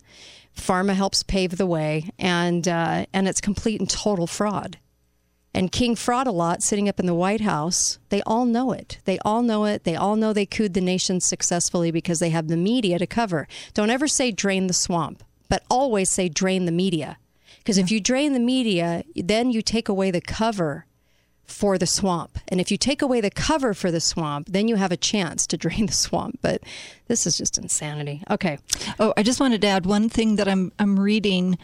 Pharma 0.56 0.94
helps 0.94 1.22
pave 1.22 1.56
the 1.56 1.66
way, 1.66 2.10
and 2.18 2.68
uh, 2.68 3.06
and 3.12 3.26
it's 3.26 3.40
complete 3.40 3.80
and 3.80 3.90
total 3.90 4.26
fraud. 4.26 4.78
And 5.54 5.70
King 5.70 5.94
fraud 5.94 6.26
a 6.26 6.32
lot 6.32 6.62
sitting 6.62 6.88
up 6.88 6.98
in 6.98 7.06
the 7.06 7.14
White 7.14 7.40
House. 7.40 7.98
They 8.08 8.22
all 8.22 8.44
know 8.44 8.72
it. 8.72 8.98
They 9.04 9.18
all 9.20 9.42
know 9.42 9.64
it. 9.64 9.84
They 9.84 9.94
all 9.94 10.16
know 10.16 10.32
they 10.32 10.46
cooed 10.46 10.74
the 10.74 10.80
nation 10.80 11.20
successfully 11.20 11.92
because 11.92 12.18
they 12.18 12.30
have 12.30 12.48
the 12.48 12.56
media 12.56 12.98
to 12.98 13.06
cover. 13.06 13.46
Don't 13.72 13.90
ever 13.90 14.08
say 14.08 14.32
drain 14.32 14.66
the 14.66 14.72
swamp, 14.74 15.22
but 15.48 15.62
always 15.70 16.10
say 16.10 16.28
drain 16.28 16.64
the 16.64 16.72
media. 16.72 17.18
Because 17.58 17.78
if 17.78 17.90
you 17.90 18.00
drain 18.00 18.32
the 18.32 18.40
media, 18.40 19.04
then 19.14 19.50
you 19.50 19.62
take 19.62 19.88
away 19.88 20.10
the 20.10 20.20
cover 20.20 20.86
for 21.46 21.78
the 21.78 21.86
swamp. 21.86 22.38
And 22.48 22.60
if 22.60 22.70
you 22.70 22.76
take 22.76 23.02
away 23.02 23.20
the 23.20 23.30
cover 23.30 23.74
for 23.74 23.90
the 23.90 24.00
swamp, 24.00 24.48
then 24.50 24.68
you 24.68 24.76
have 24.76 24.92
a 24.92 24.96
chance 24.96 25.46
to 25.46 25.56
drain 25.64 25.86
the 25.86 25.92
swamp. 25.92 26.40
But 26.42 26.62
this 27.06 27.26
is 27.26 27.38
just 27.38 27.58
insanity. 27.58 28.22
Okay. 28.30 28.58
Oh, 28.98 29.14
I 29.16 29.22
just 29.22 29.40
wanted 29.40 29.60
to 29.62 29.68
add 29.68 29.86
one 29.86 30.08
thing 30.08 30.36
that 30.36 30.48
I'm 30.48 30.72
I'm 30.78 30.98
reading 30.98 31.58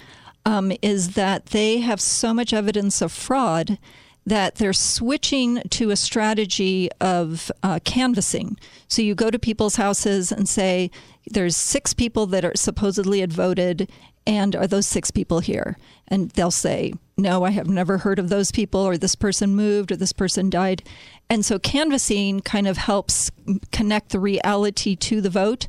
um, 0.44 0.72
is 0.82 1.14
that 1.14 1.46
they 1.46 1.80
have 1.80 2.00
so 2.00 2.32
much 2.32 2.52
evidence 2.52 3.02
of 3.02 3.12
fraud 3.12 3.78
that 4.26 4.56
they're 4.56 4.72
switching 4.72 5.62
to 5.70 5.90
a 5.90 5.96
strategy 5.96 6.90
of 7.00 7.50
uh, 7.62 7.78
canvassing. 7.84 8.58
So 8.86 9.02
you 9.02 9.14
go 9.14 9.30
to 9.30 9.38
people's 9.38 9.76
houses 9.76 10.30
and 10.30 10.48
say, 10.48 10.90
"There's 11.26 11.56
six 11.56 11.94
people 11.94 12.26
that 12.26 12.44
are 12.44 12.52
supposedly 12.54 13.20
had 13.20 13.32
voted, 13.32 13.90
and 14.26 14.54
are 14.54 14.66
those 14.66 14.86
six 14.86 15.10
people 15.10 15.40
here?" 15.40 15.76
And 16.08 16.30
they'll 16.32 16.50
say, 16.50 16.92
"No, 17.16 17.44
I 17.44 17.50
have 17.50 17.68
never 17.68 17.98
heard 17.98 18.18
of 18.18 18.28
those 18.28 18.52
people, 18.52 18.80
or 18.80 18.98
this 18.98 19.14
person 19.14 19.56
moved, 19.56 19.90
or 19.90 19.96
this 19.96 20.12
person 20.12 20.50
died." 20.50 20.82
And 21.28 21.44
so 21.44 21.58
canvassing 21.58 22.40
kind 22.40 22.68
of 22.68 22.76
helps 22.76 23.30
connect 23.72 24.10
the 24.10 24.20
reality 24.20 24.96
to 24.96 25.20
the 25.20 25.30
vote. 25.30 25.66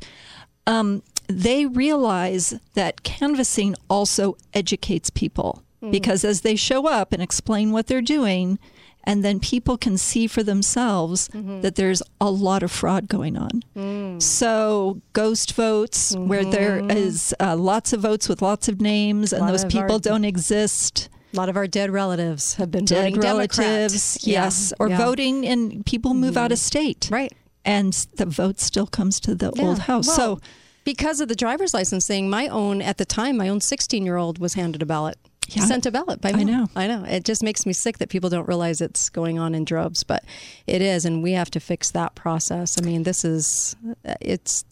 Um, 0.66 1.02
they 1.40 1.66
realize 1.66 2.54
that 2.74 3.02
canvassing 3.02 3.74
also 3.88 4.36
educates 4.54 5.10
people 5.10 5.62
mm. 5.82 5.90
because 5.90 6.24
as 6.24 6.40
they 6.42 6.56
show 6.56 6.86
up 6.86 7.12
and 7.12 7.22
explain 7.22 7.72
what 7.72 7.86
they're 7.86 8.00
doing, 8.02 8.58
and 9.04 9.24
then 9.24 9.40
people 9.40 9.76
can 9.76 9.98
see 9.98 10.26
for 10.26 10.42
themselves 10.42 11.28
mm-hmm. 11.28 11.60
that 11.62 11.74
there's 11.74 12.02
a 12.20 12.30
lot 12.30 12.62
of 12.62 12.70
fraud 12.70 13.08
going 13.08 13.36
on. 13.36 13.62
Mm. 13.76 14.22
So, 14.22 15.00
ghost 15.12 15.54
votes, 15.54 16.14
mm-hmm. 16.14 16.28
where 16.28 16.44
there 16.44 16.80
mm-hmm. 16.80 17.44
uh, 17.44 17.56
lots 17.56 17.92
of 17.92 18.00
votes 18.00 18.28
with 18.28 18.42
lots 18.42 18.68
of 18.68 18.80
names, 18.80 19.32
and 19.32 19.48
those 19.48 19.64
people 19.64 19.94
our, 19.94 20.00
don't 20.00 20.24
exist. 20.24 21.08
A 21.32 21.36
lot 21.36 21.48
of 21.48 21.56
our 21.56 21.66
dead 21.66 21.90
relatives 21.90 22.54
have 22.54 22.70
been 22.70 22.84
dead 22.84 23.16
relatives, 23.16 24.24
yes, 24.26 24.72
or 24.78 24.88
yeah. 24.88 24.98
voting, 24.98 25.46
and 25.46 25.84
people 25.84 26.14
move 26.14 26.36
out 26.36 26.52
of 26.52 26.58
mm-hmm. 26.58 26.62
state, 26.62 27.08
right? 27.10 27.32
And 27.64 27.92
the 28.16 28.26
vote 28.26 28.60
still 28.60 28.86
comes 28.86 29.20
to 29.20 29.34
the 29.34 29.52
yeah. 29.54 29.62
old 29.62 29.78
house. 29.80 30.06
Well, 30.08 30.16
so 30.16 30.40
because 30.84 31.20
of 31.20 31.28
the 31.28 31.34
driver's 31.34 31.74
license 31.74 32.06
thing, 32.06 32.28
my 32.28 32.48
own 32.48 32.82
at 32.82 32.98
the 32.98 33.04
time, 33.04 33.36
my 33.36 33.48
own 33.48 33.60
16 33.60 34.04
year 34.04 34.16
old 34.16 34.38
was 34.38 34.54
handed 34.54 34.82
a 34.82 34.86
ballot. 34.86 35.18
Yeah. 35.48 35.64
Sent 35.64 35.86
a 35.86 35.90
ballot 35.90 36.20
by 36.20 36.32
mail. 36.32 36.40
I 36.40 36.44
know. 36.44 36.68
I 36.76 36.86
know. 36.86 37.04
It 37.04 37.24
just 37.24 37.42
makes 37.42 37.66
me 37.66 37.72
sick 37.72 37.98
that 37.98 38.08
people 38.08 38.30
don't 38.30 38.46
realize 38.46 38.80
it's 38.80 39.10
going 39.10 39.38
on 39.38 39.54
in 39.54 39.64
droves, 39.64 40.04
but 40.04 40.24
it 40.66 40.80
is, 40.80 41.04
and 41.04 41.22
we 41.22 41.32
have 41.32 41.50
to 41.50 41.60
fix 41.60 41.90
that 41.90 42.14
process. 42.14 42.80
I 42.80 42.84
mean, 42.84 43.02
this 43.02 43.24
is 43.24 43.74
it's 44.20 44.64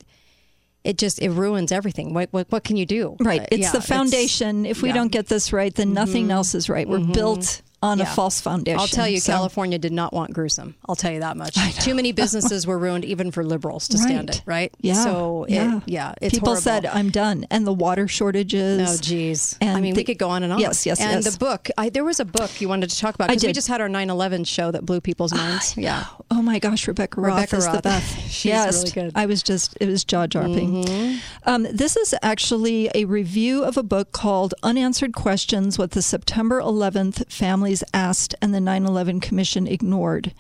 it 0.84 0.96
just 0.96 1.20
it 1.20 1.30
ruins 1.30 1.72
everything. 1.72 2.14
What 2.14 2.28
what, 2.32 2.50
what 2.50 2.64
can 2.64 2.76
you 2.76 2.86
do? 2.86 3.16
Right. 3.20 3.46
It's 3.50 3.62
yeah, 3.62 3.72
the 3.72 3.82
foundation. 3.82 4.64
It's, 4.64 4.78
if 4.78 4.82
we 4.82 4.90
yeah. 4.90 4.94
don't 4.94 5.12
get 5.12 5.26
this 5.26 5.52
right, 5.52 5.74
then 5.74 5.92
nothing 5.92 6.24
mm-hmm. 6.24 6.32
else 6.32 6.54
is 6.54 6.68
right. 6.70 6.88
We're 6.88 6.98
mm-hmm. 6.98 7.12
built 7.12 7.62
on 7.82 7.98
yeah. 7.98 8.04
a 8.04 8.14
false 8.14 8.40
foundation. 8.40 8.78
I'll 8.78 8.86
tell 8.86 9.08
you, 9.08 9.20
so. 9.20 9.32
California 9.32 9.78
did 9.78 9.92
not 9.92 10.12
want 10.12 10.34
gruesome. 10.34 10.74
I'll 10.86 10.96
tell 10.96 11.12
you 11.12 11.20
that 11.20 11.36
much. 11.36 11.54
Too 11.82 11.94
many 11.94 12.12
businesses 12.20 12.66
were 12.66 12.78
ruined, 12.78 13.04
even 13.06 13.30
for 13.30 13.42
liberals 13.42 13.88
to 13.88 13.96
right. 13.96 14.06
stand 14.06 14.30
it. 14.30 14.42
Right? 14.44 14.72
Yeah. 14.80 15.02
So 15.02 15.46
yeah, 15.48 15.78
it, 15.78 15.82
yeah. 15.86 16.14
People 16.20 16.48
horrible. 16.48 16.60
said, 16.60 16.86
"I'm 16.86 17.10
done," 17.10 17.46
and 17.50 17.66
the 17.66 17.72
water 17.72 18.06
shortages. 18.06 18.98
Oh, 18.98 19.02
geez. 19.02 19.56
And 19.60 19.76
I 19.76 19.80
mean, 19.80 19.94
the, 19.94 20.00
we 20.00 20.04
could 20.04 20.18
go 20.18 20.28
on 20.28 20.42
and 20.42 20.52
on. 20.52 20.58
Yes, 20.58 20.84
yes, 20.84 21.00
yes. 21.00 21.00
and 21.00 21.24
yes. 21.24 21.32
the 21.32 21.38
book. 21.38 21.68
I, 21.78 21.88
there 21.88 22.04
was 22.04 22.20
a 22.20 22.24
book 22.24 22.60
you 22.60 22.68
wanted 22.68 22.90
to 22.90 22.98
talk 22.98 23.14
about 23.14 23.28
because 23.28 23.44
we 23.44 23.52
just 23.52 23.68
had 23.68 23.80
our 23.80 23.88
9/11 23.88 24.46
show 24.46 24.70
that 24.70 24.84
blew 24.84 25.00
people's 25.00 25.32
minds. 25.32 25.76
yeah. 25.76 26.04
Oh 26.30 26.42
my 26.42 26.58
gosh, 26.58 26.86
Rebecca 26.86 27.20
Roth 27.20 27.34
Rebecca 27.34 27.56
is 27.56 27.66
Roth. 27.66 27.76
the 27.76 27.82
best. 27.82 28.18
She's 28.30 28.44
yes, 28.46 28.76
really 28.76 28.90
good. 28.90 29.12
I 29.14 29.26
was 29.26 29.42
just 29.42 29.76
it 29.80 29.88
was 29.88 30.04
jaw 30.04 30.26
dropping. 30.26 30.84
Mm-hmm. 30.84 31.18
Um, 31.48 31.66
this 31.72 31.96
is 31.96 32.14
actually 32.22 32.90
a 32.94 33.06
review 33.06 33.64
of 33.64 33.78
a 33.78 33.82
book 33.82 34.12
called 34.12 34.52
"Unanswered 34.62 35.14
Questions: 35.14 35.78
What 35.78 35.92
the 35.92 36.02
September 36.02 36.60
11th 36.60 37.30
Families 37.70 37.84
Asked 37.94 38.34
and 38.42 38.52
the 38.52 38.60
9 38.60 38.84
11 38.84 39.20
Commission 39.20 39.68
Ignored. 39.68 40.34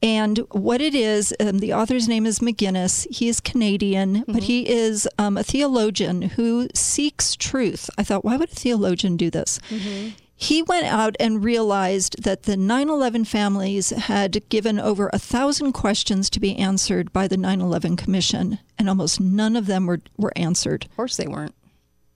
And 0.00 0.38
what 0.52 0.80
it 0.80 0.94
is, 0.94 1.34
um, 1.40 1.58
the 1.58 1.74
author's 1.74 2.06
name 2.06 2.26
is 2.26 2.38
McGinnis. 2.38 3.08
He 3.10 3.28
is 3.28 3.40
Canadian, 3.40 4.18
mm-hmm. 4.18 4.32
but 4.32 4.44
he 4.44 4.68
is 4.68 5.08
um, 5.18 5.36
a 5.36 5.42
theologian 5.42 6.22
who 6.22 6.68
seeks 6.72 7.34
truth. 7.34 7.90
I 7.98 8.04
thought, 8.04 8.24
why 8.24 8.36
would 8.36 8.52
a 8.52 8.54
theologian 8.54 9.16
do 9.16 9.30
this? 9.30 9.58
Mm-hmm. 9.68 10.10
He 10.36 10.62
went 10.62 10.86
out 10.86 11.16
and 11.18 11.42
realized 11.42 12.22
that 12.22 12.44
the 12.44 12.56
9 12.56 12.88
11 12.88 13.24
families 13.24 13.90
had 13.90 14.48
given 14.48 14.78
over 14.78 15.10
a 15.12 15.18
thousand 15.18 15.72
questions 15.72 16.30
to 16.30 16.38
be 16.38 16.56
answered 16.56 17.12
by 17.12 17.26
the 17.26 17.36
9 17.36 17.60
11 17.60 17.96
Commission, 17.96 18.60
and 18.78 18.88
almost 18.88 19.20
none 19.20 19.56
of 19.56 19.66
them 19.66 19.86
were, 19.86 20.00
were 20.16 20.32
answered. 20.36 20.84
Of 20.84 20.94
course, 20.94 21.16
they 21.16 21.26
weren't. 21.26 21.56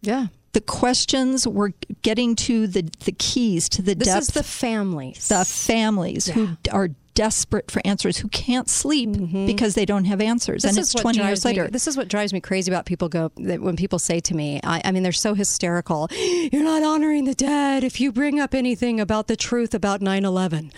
Yeah 0.01 0.29
the 0.55 0.61
questions 0.61 1.47
were 1.47 1.73
getting 2.03 2.35
to 2.37 2.67
the, 2.67 2.89
the 3.05 3.13
keys 3.13 3.69
to 3.71 3.83
the 3.83 3.95
this 3.95 4.09
depth. 4.09 4.19
This 4.19 4.29
is 4.29 4.35
the 4.35 4.43
families. 4.43 5.29
The 5.29 5.45
families 5.45 6.29
yeah. 6.29 6.35
who 6.35 6.49
are 6.73 6.89
desperate 7.15 7.71
for 7.71 7.81
answers, 7.85 8.19
who 8.19 8.29
can't 8.29 8.69
sleep 8.69 9.11
mm-hmm. 9.11 9.47
because 9.47 9.75
they 9.75 9.85
don't 9.85 10.05
have 10.05 10.21
answers. 10.21 10.63
This 10.63 10.71
and 10.71 10.79
it's 10.79 10.93
20 10.93 11.23
years 11.23 11.45
later. 11.45 11.65
Me, 11.65 11.71
this 11.71 11.87
is 11.87 11.97
what 11.97 12.09
drives 12.09 12.33
me 12.33 12.41
crazy 12.41 12.71
about 12.71 12.87
people 12.87 13.09
go 13.09 13.31
when 13.37 13.77
people 13.77 13.99
say 13.99 14.21
to 14.21 14.35
me, 14.35 14.61
I, 14.65 14.81
I 14.85 14.93
mean, 14.93 15.03
they're 15.03 15.13
so 15.13 15.35
hysterical. 15.35 16.09
You're 16.13 16.65
not 16.65 16.83
honoring 16.83 17.25
the 17.25 17.35
dead 17.35 17.85
if 17.85 18.01
you 18.01 18.13
bring 18.13 18.41
up 18.41 18.55
anything 18.55 19.01
about 19.01 19.27
the 19.27 19.37
truth 19.37 19.75
about 19.75 20.01
9 20.01 20.25
11. 20.25 20.73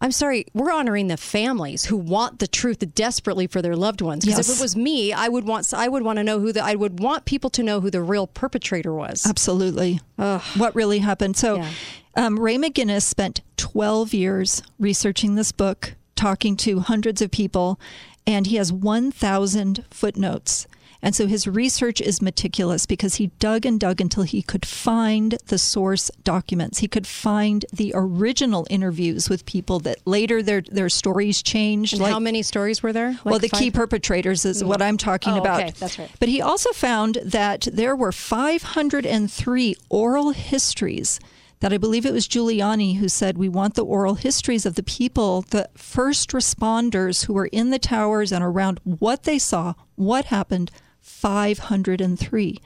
I'm 0.00 0.12
sorry, 0.12 0.46
we're 0.54 0.70
honoring 0.70 1.08
the 1.08 1.16
families 1.16 1.86
who 1.86 1.96
want 1.96 2.38
the 2.38 2.46
truth 2.46 2.78
desperately 2.94 3.48
for 3.48 3.60
their 3.60 3.74
loved 3.74 4.00
ones. 4.00 4.24
Because 4.24 4.38
yes. 4.38 4.48
if 4.48 4.58
it 4.58 4.62
was 4.62 4.76
me, 4.76 5.12
I 5.12 5.28
would 5.28 5.44
want 5.44 5.72
I 5.74 5.88
would 5.88 6.02
want 6.02 6.18
to 6.18 6.24
know 6.24 6.38
who 6.38 6.52
the 6.52 6.62
I 6.62 6.76
would 6.76 7.00
want 7.00 7.24
people 7.24 7.50
to 7.50 7.62
know 7.62 7.80
who 7.80 7.90
the 7.90 8.02
real 8.02 8.26
perpetrator 8.26 8.94
was. 8.94 9.26
Absolutely. 9.26 10.00
Ugh. 10.18 10.42
What 10.56 10.74
really 10.74 11.00
happened? 11.00 11.36
So, 11.36 11.56
yeah. 11.56 11.70
um, 12.16 12.38
Ray 12.38 12.56
McGinnis 12.56 13.02
spent 13.02 13.40
12 13.56 14.14
years 14.14 14.62
researching 14.78 15.34
this 15.34 15.50
book, 15.50 15.94
talking 16.14 16.56
to 16.58 16.80
hundreds 16.80 17.20
of 17.20 17.32
people, 17.32 17.80
and 18.26 18.46
he 18.46 18.56
has 18.56 18.72
1,000 18.72 19.84
footnotes. 19.90 20.66
And 21.00 21.14
so 21.14 21.26
his 21.26 21.46
research 21.46 22.00
is 22.00 22.20
meticulous 22.20 22.84
because 22.84 23.16
he 23.16 23.28
dug 23.38 23.64
and 23.64 23.78
dug 23.78 24.00
until 24.00 24.24
he 24.24 24.42
could 24.42 24.66
find 24.66 25.36
the 25.46 25.58
source 25.58 26.10
documents. 26.24 26.78
He 26.78 26.88
could 26.88 27.06
find 27.06 27.64
the 27.72 27.92
original 27.94 28.66
interviews 28.68 29.30
with 29.30 29.46
people 29.46 29.78
that 29.80 29.98
later 30.06 30.42
their 30.42 30.60
their 30.62 30.88
stories 30.88 31.42
changed. 31.42 31.94
And 31.94 32.02
like, 32.02 32.12
how 32.12 32.18
many 32.18 32.42
stories 32.42 32.82
were 32.82 32.92
there? 32.92 33.12
Like 33.12 33.24
well, 33.24 33.38
the 33.38 33.48
five? 33.48 33.60
key 33.60 33.70
perpetrators 33.70 34.44
is 34.44 34.64
what 34.64 34.82
I'm 34.82 34.96
talking 34.96 35.34
oh, 35.34 35.40
about. 35.40 35.60
Okay, 35.60 35.72
that's 35.78 35.98
right. 35.98 36.10
But 36.18 36.28
he 36.28 36.42
also 36.42 36.72
found 36.72 37.18
that 37.24 37.68
there 37.72 37.94
were 37.94 38.12
503 38.12 39.76
oral 39.88 40.30
histories 40.30 41.20
that 41.60 41.72
I 41.72 41.78
believe 41.78 42.06
it 42.06 42.12
was 42.12 42.28
Giuliani 42.28 42.96
who 42.96 43.08
said, 43.08 43.38
We 43.38 43.48
want 43.48 43.74
the 43.74 43.84
oral 43.84 44.14
histories 44.14 44.66
of 44.66 44.74
the 44.74 44.82
people, 44.82 45.42
the 45.42 45.68
first 45.76 46.30
responders 46.30 47.24
who 47.24 47.32
were 47.32 47.46
in 47.46 47.70
the 47.70 47.78
towers 47.78 48.32
and 48.32 48.44
around 48.44 48.80
what 48.84 49.24
they 49.24 49.38
saw, 49.38 49.74
what 49.96 50.26
happened, 50.26 50.70
503. 51.08 52.60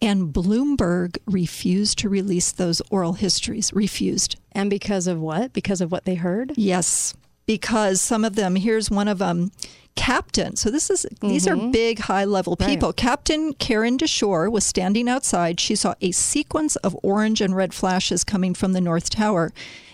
And 0.00 0.32
Bloomberg 0.32 1.18
refused 1.26 1.98
to 1.98 2.08
release 2.08 2.52
those 2.52 2.80
oral 2.90 3.14
histories, 3.14 3.72
refused. 3.72 4.36
And 4.52 4.70
because 4.70 5.06
of 5.06 5.20
what? 5.20 5.52
Because 5.52 5.80
of 5.80 5.90
what 5.90 6.04
they 6.04 6.14
heard? 6.14 6.52
Yes, 6.56 7.14
because 7.46 8.00
some 8.00 8.24
of 8.24 8.36
them, 8.36 8.56
here's 8.56 8.90
one 8.90 9.08
of 9.08 9.18
them. 9.18 9.50
Captain, 9.96 10.54
so 10.54 10.70
this 10.70 10.90
is 10.90 11.04
mm-hmm. 11.04 11.28
these 11.28 11.48
are 11.48 11.56
mm-hmm. 11.56 11.72
big 11.72 11.98
high 11.98 12.24
level 12.24 12.54
people. 12.54 12.90
Right. 12.90 12.96
Captain 12.96 13.52
Karin 13.54 13.98
Deshore 13.98 14.48
was 14.48 14.64
standing 14.64 15.08
outside. 15.08 15.58
She 15.58 15.74
saw 15.74 15.94
a 16.00 16.12
sequence 16.12 16.76
of 16.76 16.96
orange 17.02 17.40
and 17.40 17.56
red 17.56 17.74
flashes 17.74 18.22
coming 18.22 18.54
from 18.54 18.74
the 18.74 18.80
North 18.80 19.10
Tower. 19.10 19.52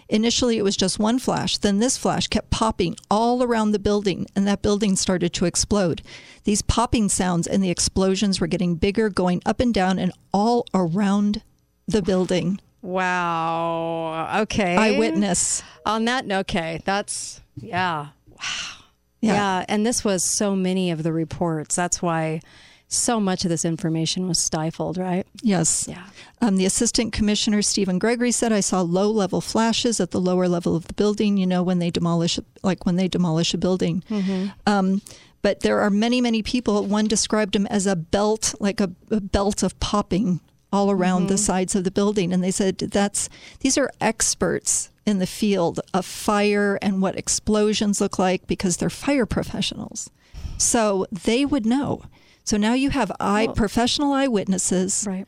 Initially, 0.09 0.59
it 0.59 0.65
was 0.65 0.77
just 0.77 0.99
one 0.99 1.19
flash. 1.19 1.59
Then 1.59 1.79
this 1.79 1.97
flash 1.97 2.27
kept 2.27 2.51
popping 2.51 2.97
all 3.11 3.43
around 3.43 3.73
the 3.73 3.79
building, 3.79 4.27
and 4.37 4.47
that 4.47 4.63
building 4.63 4.97
started 4.97 5.33
to 5.35 5.45
explode. 5.45 6.03
These 6.45 6.63
popping 6.63 7.09
sounds 7.09 7.47
and 7.47 7.63
the 7.63 7.71
explosions 7.71 8.41
were 8.41 8.47
getting 8.47 8.75
bigger, 8.75 9.09
going 9.09 9.43
up 9.47 9.61
and 9.61 9.73
down 9.73 9.99
and 9.99 10.13
all 10.33 10.67
around 10.75 11.43
the 11.87 12.03
building. 12.03 12.61
Wow. 12.83 14.41
Okay. 14.43 14.77
Eyewitness. 14.77 15.63
On 15.87 16.05
that, 16.05 16.31
okay. 16.31 16.83
That's, 16.85 17.41
yeah. 17.57 18.09
Wow. 18.29 18.39
Yeah. 19.21 19.33
yeah. 19.33 19.65
And 19.69 19.87
this 19.87 20.05
was 20.05 20.23
so 20.37 20.55
many 20.55 20.91
of 20.91 21.03
the 21.03 21.13
reports. 21.13 21.77
That's 21.77 22.03
why 22.03 22.43
so 22.95 23.21
much 23.21 23.45
of 23.45 23.49
this 23.51 23.65
information 23.65 24.29
was 24.29 24.39
stifled, 24.39 24.97
right? 24.99 25.27
Yes. 25.43 25.87
Yeah. 25.89 26.05
Um, 26.41 26.57
the 26.57 26.65
assistant 26.67 27.13
commissioner, 27.13 27.63
Stephen 27.63 27.99
Gregory, 27.99 28.31
said, 28.33 28.53
I 28.53 28.61
saw 28.61 28.81
low 28.83 29.11
level 29.11 29.41
flashes 29.41 30.01
at 30.01 30.11
the 30.11 30.21
lower 30.21 30.49
level 30.49 30.75
of 30.77 30.87
the 30.87 30.95
building, 30.95 31.37
you 31.37 31.47
know, 31.47 31.63
when 31.63 31.79
they 31.79 31.91
demolish, 31.91 32.39
like 32.63 32.85
when 32.87 32.97
they 32.97 33.09
demolish 33.09 33.55
a 33.55 33.59
building. 33.59 34.03
Mm-hmm. 34.11 34.47
Um, 34.67 35.03
but 35.43 35.61
there 35.61 35.81
are 35.81 35.91
many, 35.91 36.21
many 36.21 36.43
people. 36.43 36.85
One 36.87 37.07
described 37.07 37.55
them 37.55 37.67
as 37.67 37.87
a 37.87 37.97
belt, 37.97 38.55
like 38.61 38.81
a, 38.81 38.91
a 39.11 39.21
belt 39.21 39.63
of 39.63 39.79
popping 39.81 40.41
all 40.73 40.91
around 40.91 41.29
the 41.29 41.35
Mhm. 41.35 41.39
sides 41.39 41.75
of 41.77 41.85
the 41.85 41.91
building. 41.91 42.33
And 42.33 42.43
they 42.43 42.51
said 42.51 42.79
that's 42.79 43.29
these 43.61 43.79
are 43.79 43.91
experts 44.01 44.91
in 45.07 45.19
the 45.19 45.27
field 45.27 45.81
of 45.93 46.05
fire 46.07 46.79
and 46.83 47.01
what 47.03 47.17
explosions 47.17 48.01
look 48.01 48.19
like 48.19 48.47
because 48.47 48.79
they're 48.79 48.91
fire 48.91 49.27
professionals. 49.27 50.11
So 50.59 51.07
they 51.13 51.45
would 51.45 51.67
know. 51.67 52.03
So 52.45 52.57
now 52.57 52.75
you 52.75 52.91
have 52.91 53.11
eye 53.19 53.49
professional 53.57 54.13
eyewitnesses, 54.13 55.05
right? 55.07 55.27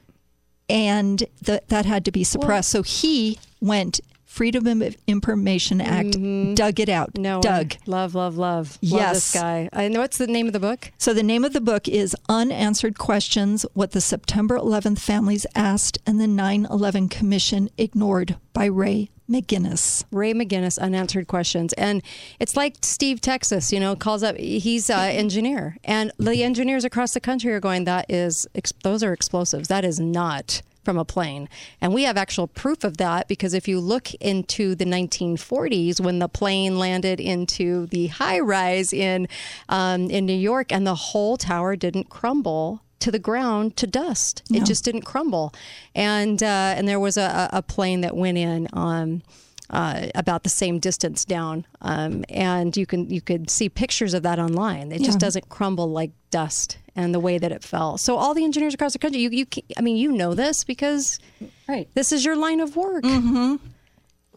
And 0.69 1.25
th- 1.45 1.63
that 1.69 1.87
had 1.87 2.05
to 2.05 2.13
be 2.13 2.25
suppressed. 2.25 2.69
so 2.71 2.83
he 2.83 3.39
went 3.61 4.01
Freedom 4.37 4.83
of 4.83 4.97
Information 5.07 5.81
Act, 5.81 6.13
dug 6.55 6.79
it 6.79 6.91
out, 6.91 7.15
Mm-hmm. 7.15 7.23
No, 7.23 7.41
dug. 7.41 7.73
way. 7.73 7.79
love, 7.87 8.15
love, 8.15 8.37
love. 8.37 8.79
Love 8.83 9.01
Yes. 9.01 9.15
this 9.15 9.33
guy. 9.33 9.69
I 9.73 9.89
know 9.89 10.01
what's 10.01 10.19
the 10.19 10.27
name 10.27 10.47
of 10.47 10.53
the 10.53 10.61
book. 10.61 10.93
So 10.99 11.15
the 11.15 11.23
name 11.23 11.43
of 11.43 11.55
the 11.55 11.61
book 11.61 11.89
is 11.89 12.15
Unanswered 12.29 12.99
Questions: 12.99 13.65
What 13.73 13.93
the 13.93 14.01
September 14.03 14.59
11th 14.59 14.99
Families 14.99 15.47
Asked 15.55 15.99
and 16.07 16.21
the 16.21 16.27
9/11 16.27 17.09
Commission 17.11 17.71
Ignored 17.79 18.37
by 18.53 18.67
Ray 18.67 19.09
McGinnis. 19.29 20.05
Ray 20.13 20.35
McGinnis, 20.35 20.79
unanswered 20.79 21.27
questions, 21.27 21.73
and 21.73 22.03
it's 22.39 22.57
like 22.57 22.77
Steve 22.83 23.21
Texas, 23.23 23.73
you 23.73 23.81
know, 23.81 23.97
calls 23.97 24.23
up. 24.23 24.37
He's 24.37 24.91
an 24.91 25.11
engineer, 25.25 25.79
and 25.83 26.13
the 26.19 26.43
engineers 26.45 26.85
across 26.85 27.15
the 27.15 27.21
country 27.21 27.53
are 27.53 27.61
going, 27.61 27.85
"That 27.85 28.05
is, 28.11 28.47
those 28.85 29.03
are 29.03 29.13
explosives. 29.15 29.69
That 29.69 29.85
is 29.85 29.99
not." 29.99 30.61
From 30.87 30.99
a 30.99 31.05
plane. 31.05 31.49
And 31.81 31.93
we 31.93 32.05
have 32.05 32.17
actual 32.17 32.47
proof 32.47 32.85
of 32.85 32.97
that 32.99 33.27
because 33.27 33.55
if 33.55 33.67
you 33.67 33.81
look 33.81 34.15
into 34.15 34.77
the 34.77 34.85
1940s 34.85 36.01
when 36.01 36.21
the 36.21 36.29
plane 36.29 36.79
landed 36.79 37.19
into 37.19 37.87
the 37.87 38.07
high 38.07 38.39
rise 38.39 38.93
in, 38.93 39.27
um, 39.69 40.09
in 40.11 40.27
New 40.27 40.33
York 40.53 40.71
and 40.71 40.87
the 40.87 40.95
whole 40.95 41.37
tower 41.37 41.75
didn't 41.75 42.09
crumble 42.09 42.83
to 43.01 43.11
the 43.11 43.19
ground 43.19 43.77
to 43.79 43.87
dust. 43.89 44.45
It 44.49 44.65
just 44.65 44.85
didn't 44.85 45.03
crumble. 45.03 45.53
And, 45.97 46.41
uh, 46.41 46.75
and 46.77 46.87
there 46.87 47.01
was 47.01 47.17
a, 47.17 47.51
a 47.53 47.63
plane 47.63 48.03
that 48.03 48.17
went 48.17 48.39
in. 48.39 48.69
Um, 48.73 49.23
uh, 49.69 50.07
about 50.15 50.45
the 50.45 50.49
same 50.49 50.79
distance 50.79 51.25
down, 51.25 51.67
um, 51.83 52.25
and 52.29 52.77
you 52.77 52.87
can 52.87 53.11
you 53.11 53.21
could 53.21 53.51
see 53.51 53.69
pictures 53.69 54.15
of 54.15 54.23
that 54.23 54.39
online. 54.39 54.93
It 54.93 55.01
Yeah. 55.01 55.07
just 55.07 55.19
doesn't 55.19 55.49
crumble 55.49 55.91
like 55.91 56.13
dust, 56.31 56.79
and 56.97 57.15
the 57.15 57.21
way 57.21 57.39
that 57.39 57.53
it 57.53 57.63
fell. 57.63 57.99
So 57.99 58.17
all 58.17 58.35
the 58.35 58.43
engineers 58.43 58.75
across 58.75 58.95
the 58.95 58.99
country, 58.99 59.21
you 59.21 59.31
you 59.31 59.47
I 59.77 59.83
mean 59.83 59.97
you 59.97 60.11
know 60.11 60.35
this 60.35 60.65
because 60.65 61.21
right. 61.69 61.89
this 61.95 62.11
is 62.11 62.25
your 62.25 62.35
line 62.35 62.61
of 62.61 62.75
work. 62.75 63.05
Mm-hmm. 63.05 63.57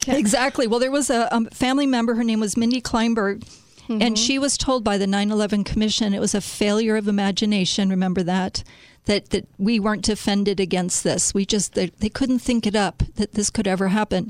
Exactly. 0.08 0.68
Well, 0.68 0.80
there 0.80 0.92
was 0.92 1.10
a, 1.10 1.28
a 1.32 1.46
family 1.50 1.86
member. 1.86 2.16
Her 2.16 2.24
name 2.24 2.40
was 2.40 2.56
Mindy 2.56 2.82
Kleinberg. 2.82 3.48
And 3.90 4.20
she 4.20 4.38
was 4.38 4.56
told 4.56 4.84
by 4.84 5.00
the 5.00 5.08
9 5.08 5.32
11 5.32 5.64
Commission 5.64 6.14
it 6.14 6.20
was 6.20 6.36
a 6.36 6.42
failure 6.42 6.96
of 6.96 7.08
imagination. 7.08 7.90
Remember 7.90 8.22
that? 8.22 8.64
That, 9.06 9.32
that 9.32 9.48
we 9.58 9.80
weren't 9.80 10.04
defended 10.04 10.60
against 10.60 11.04
this. 11.04 11.34
We 11.34 11.44
just, 11.44 11.74
they, 11.74 11.88
they 11.88 12.10
couldn't 12.10 12.40
think 12.40 12.68
it 12.68 12.76
up 12.76 13.02
that 13.16 13.32
this 13.32 13.50
could 13.50 13.66
ever 13.66 13.88
happen. 13.88 14.30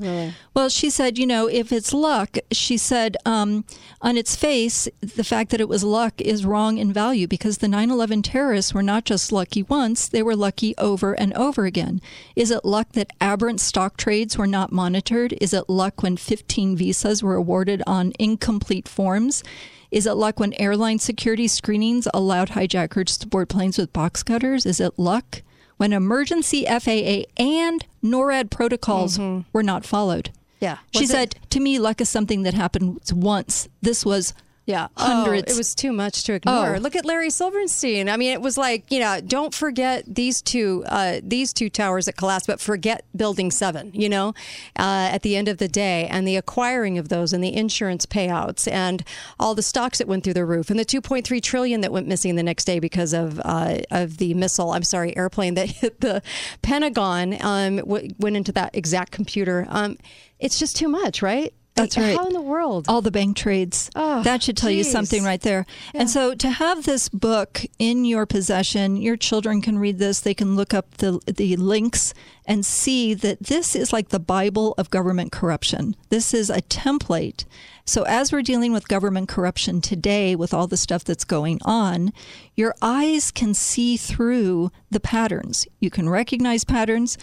Well, 0.53 0.69
she 0.69 0.89
said, 0.89 1.17
you 1.17 1.27
know, 1.27 1.47
if 1.47 1.73
it's 1.73 1.91
luck, 1.91 2.37
she 2.53 2.77
said, 2.77 3.17
um, 3.25 3.65
on 4.01 4.15
its 4.15 4.37
face, 4.37 4.87
the 5.01 5.25
fact 5.25 5.51
that 5.51 5.59
it 5.59 5.67
was 5.67 5.83
luck 5.83 6.21
is 6.21 6.45
wrong 6.45 6.77
in 6.77 6.93
value 6.93 7.27
because 7.27 7.57
the 7.57 7.67
9 7.67 7.91
11 7.91 8.21
terrorists 8.21 8.73
were 8.73 8.83
not 8.83 9.03
just 9.03 9.33
lucky 9.33 9.63
once, 9.63 10.07
they 10.07 10.23
were 10.23 10.35
lucky 10.35 10.73
over 10.77 11.13
and 11.13 11.33
over 11.33 11.65
again. 11.65 11.99
Is 12.35 12.49
it 12.49 12.63
luck 12.63 12.93
that 12.93 13.11
aberrant 13.19 13.59
stock 13.59 13.97
trades 13.97 14.37
were 14.37 14.47
not 14.47 14.71
monitored? 14.71 15.33
Is 15.41 15.53
it 15.53 15.69
luck 15.69 16.01
when 16.03 16.15
15 16.15 16.77
visas 16.77 17.21
were 17.21 17.35
awarded 17.35 17.83
on 17.85 18.13
incomplete 18.17 18.87
forms? 18.87 19.43
Is 19.91 20.05
it 20.05 20.13
luck 20.13 20.39
when 20.39 20.53
airline 20.53 20.99
security 20.99 21.47
screenings 21.47 22.07
allowed 22.13 22.49
hijackers 22.49 23.17
to 23.17 23.27
board 23.27 23.49
planes 23.49 23.77
with 23.77 23.91
box 23.91 24.21
cutters? 24.21 24.65
Is 24.65 24.79
it 24.79 24.99
luck 24.99 25.41
when 25.77 25.93
emergency 25.93 26.65
FAA 26.65 27.23
and 27.37 27.85
NORAD 28.03 28.51
protocols 28.51 29.17
mm-hmm. 29.17 29.47
were 29.51 29.63
not 29.63 29.85
followed? 29.85 30.31
Yeah. 30.59 30.77
She 30.93 31.05
it- 31.05 31.09
said, 31.09 31.35
to 31.49 31.59
me, 31.59 31.79
luck 31.79 32.01
is 32.01 32.09
something 32.09 32.43
that 32.43 32.53
happens 32.53 33.11
once. 33.13 33.67
This 33.81 34.05
was 34.05 34.33
Yeah, 34.65 34.89
hundreds. 34.95 35.51
Oh, 35.51 35.55
it 35.55 35.57
was 35.57 35.73
too 35.73 35.91
much 35.91 36.23
to 36.25 36.33
ignore. 36.33 36.75
Oh. 36.75 36.79
Look 36.79 36.95
at 36.95 37.03
Larry 37.03 37.31
Silverstein. 37.31 38.07
I 38.07 38.17
mean, 38.17 38.31
it 38.33 38.41
was 38.41 38.55
like 38.55 38.91
you 38.91 38.99
know, 38.99 39.19
don't 39.19 39.53
forget 39.53 40.03
these 40.07 40.43
two 40.43 40.83
uh, 40.87 41.21
these 41.23 41.53
two 41.53 41.69
towers 41.71 42.05
that 42.05 42.17
collapsed, 42.17 42.45
but 42.45 42.59
forget 42.59 43.03
Building 43.15 43.49
Seven. 43.49 43.91
You 43.93 44.09
know, 44.09 44.29
uh, 44.77 45.09
at 45.11 45.23
the 45.23 45.35
end 45.35 45.47
of 45.47 45.57
the 45.57 45.67
day, 45.67 46.07
and 46.11 46.27
the 46.27 46.35
acquiring 46.35 46.99
of 46.99 47.09
those, 47.09 47.33
and 47.33 47.43
the 47.43 47.55
insurance 47.55 48.05
payouts, 48.05 48.71
and 48.71 49.03
all 49.39 49.55
the 49.55 49.63
stocks 49.63 49.97
that 49.97 50.07
went 50.07 50.23
through 50.23 50.35
the 50.35 50.45
roof, 50.45 50.69
and 50.69 50.79
the 50.79 50.85
2.3 50.85 51.41
trillion 51.41 51.81
that 51.81 51.91
went 51.91 52.07
missing 52.07 52.35
the 52.35 52.43
next 52.43 52.65
day 52.65 52.77
because 52.79 53.13
of 53.13 53.41
uh, 53.43 53.79
of 53.89 54.17
the 54.17 54.35
missile. 54.35 54.73
I'm 54.73 54.83
sorry, 54.83 55.17
airplane 55.17 55.55
that 55.55 55.69
hit 55.81 56.01
the 56.01 56.21
Pentagon. 56.61 57.37
Um, 57.41 57.77
w- 57.77 58.13
went 58.19 58.37
into 58.37 58.51
that 58.51 58.75
exact 58.75 59.11
computer. 59.11 59.65
Um, 59.69 59.97
it's 60.39 60.59
just 60.59 60.75
too 60.75 60.87
much, 60.87 61.21
right? 61.21 61.53
That's 61.81 61.97
right. 61.97 62.17
How 62.17 62.27
in 62.27 62.33
the 62.33 62.41
world? 62.41 62.85
All 62.87 63.01
the 63.01 63.11
bank 63.11 63.37
trades. 63.37 63.89
Oh, 63.95 64.23
that 64.23 64.43
should 64.43 64.57
tell 64.57 64.69
you 64.69 64.83
something 64.83 65.23
right 65.23 65.41
there. 65.41 65.65
And 65.93 66.09
so 66.09 66.35
to 66.35 66.49
have 66.49 66.83
this 66.83 67.09
book 67.09 67.61
in 67.77 68.05
your 68.05 68.25
possession, 68.25 68.97
your 68.97 69.17
children 69.17 69.61
can 69.61 69.79
read 69.79 69.99
this. 69.99 70.19
They 70.19 70.33
can 70.33 70.55
look 70.55 70.73
up 70.73 70.97
the 70.97 71.19
the 71.25 71.55
links 71.57 72.13
and 72.45 72.65
see 72.65 73.13
that 73.13 73.43
this 73.43 73.75
is 73.75 73.93
like 73.93 74.09
the 74.09 74.19
Bible 74.19 74.73
of 74.77 74.89
government 74.89 75.31
corruption. 75.31 75.95
This 76.09 76.33
is 76.33 76.49
a 76.49 76.61
template. 76.63 77.45
So 77.85 78.03
as 78.03 78.31
we're 78.31 78.43
dealing 78.43 78.71
with 78.71 78.87
government 78.87 79.29
corruption 79.29 79.81
today 79.81 80.35
with 80.35 80.53
all 80.53 80.67
the 80.67 80.77
stuff 80.77 81.03
that's 81.03 81.23
going 81.23 81.59
on, 81.63 82.13
your 82.55 82.75
eyes 82.81 83.31
can 83.31 83.53
see 83.53 83.97
through 83.97 84.71
the 84.91 84.99
patterns. 84.99 85.67
You 85.79 85.89
can 85.89 86.07
recognize 86.07 86.63
patterns. 86.63 87.17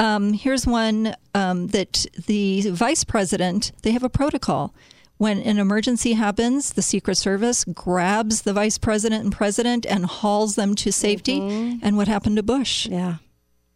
Um, 0.00 0.32
here's 0.32 0.66
one 0.66 1.14
um, 1.34 1.68
that 1.68 2.06
the 2.26 2.70
vice 2.70 3.04
president, 3.04 3.72
they 3.82 3.90
have 3.92 4.04
a 4.04 4.08
protocol. 4.08 4.74
When 5.16 5.38
an 5.38 5.58
emergency 5.58 6.12
happens, 6.12 6.74
the 6.74 6.82
Secret 6.82 7.16
Service 7.16 7.64
grabs 7.64 8.42
the 8.42 8.52
vice 8.52 8.78
president 8.78 9.24
and 9.24 9.32
president 9.32 9.84
and 9.84 10.06
hauls 10.06 10.54
them 10.54 10.76
to 10.76 10.92
safety. 10.92 11.40
And 11.82 11.96
what 11.96 12.06
happened 12.06 12.36
to 12.36 12.44
Bush? 12.44 12.86
Yeah. 12.86 13.16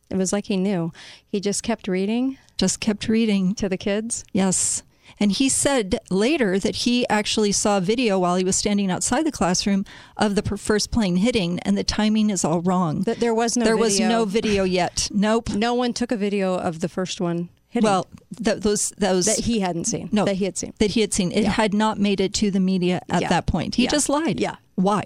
It 0.09 0.17
was 0.17 0.33
like 0.33 0.47
he 0.47 0.57
knew. 0.57 0.93
He 1.27 1.41
just 1.41 1.65
kept 1.65 1.89
reading. 1.89 2.39
Just 2.59 2.79
kept 2.79 3.09
reading. 3.09 3.57
To 3.57 3.69
the 3.69 3.77
kids? 3.77 4.25
Yes. 4.33 4.85
And 5.21 5.33
he 5.33 5.49
said 5.49 5.99
later 6.11 6.59
that 6.59 6.77
he 6.77 7.09
actually 7.09 7.53
saw 7.53 7.79
a 7.79 7.81
video 7.81 8.19
while 8.19 8.37
he 8.37 8.45
was 8.45 8.57
standing 8.57 8.91
outside 8.91 9.25
the 9.27 9.33
classroom 9.33 9.85
of 10.17 10.35
the 10.35 10.43
first 10.57 10.91
plane 10.91 11.17
hitting, 11.17 11.59
and 11.61 11.77
the 11.79 11.85
timing 11.85 12.31
is 12.31 12.45
all 12.45 12.61
wrong. 12.61 13.03
That 13.03 13.21
there 13.21 13.35
was 13.35 13.57
no 13.57 13.65
there 13.65 13.77
was 13.77 13.95
video. 13.99 14.09
no 14.09 14.25
video 14.25 14.65
yet. 14.65 15.09
Nope. 15.13 15.51
No 15.51 15.75
one 15.75 15.93
took 15.93 16.11
a 16.13 16.17
video 16.17 16.55
of 16.55 16.81
the 16.81 16.89
first 16.89 17.21
one 17.21 17.49
hitting. 17.69 17.89
Well, 17.89 18.07
th- 18.43 18.59
those 18.61 18.91
those 18.99 19.27
that 19.27 19.41
he 19.41 19.61
hadn't 19.61 19.85
seen. 19.87 20.09
no 20.13 20.25
that 20.25 20.37
he 20.37 20.45
had 20.45 20.57
seen. 20.59 20.73
that 20.79 20.91
he 20.93 21.01
had 21.01 21.13
seen. 21.15 21.33
It 21.33 21.43
Yeah. 21.45 21.51
had 21.51 21.73
not 21.73 21.99
made 21.99 22.21
it 22.21 22.35
to 22.35 22.51
the 22.51 22.61
media 22.61 23.01
at 23.09 23.23
Yeah. 23.23 23.29
that 23.29 23.47
point. 23.47 23.77
He 23.77 23.85
Yeah. 23.85 23.91
just 23.91 24.09
lied. 24.09 24.41
Yeah. 24.41 24.57
Why? 24.75 25.05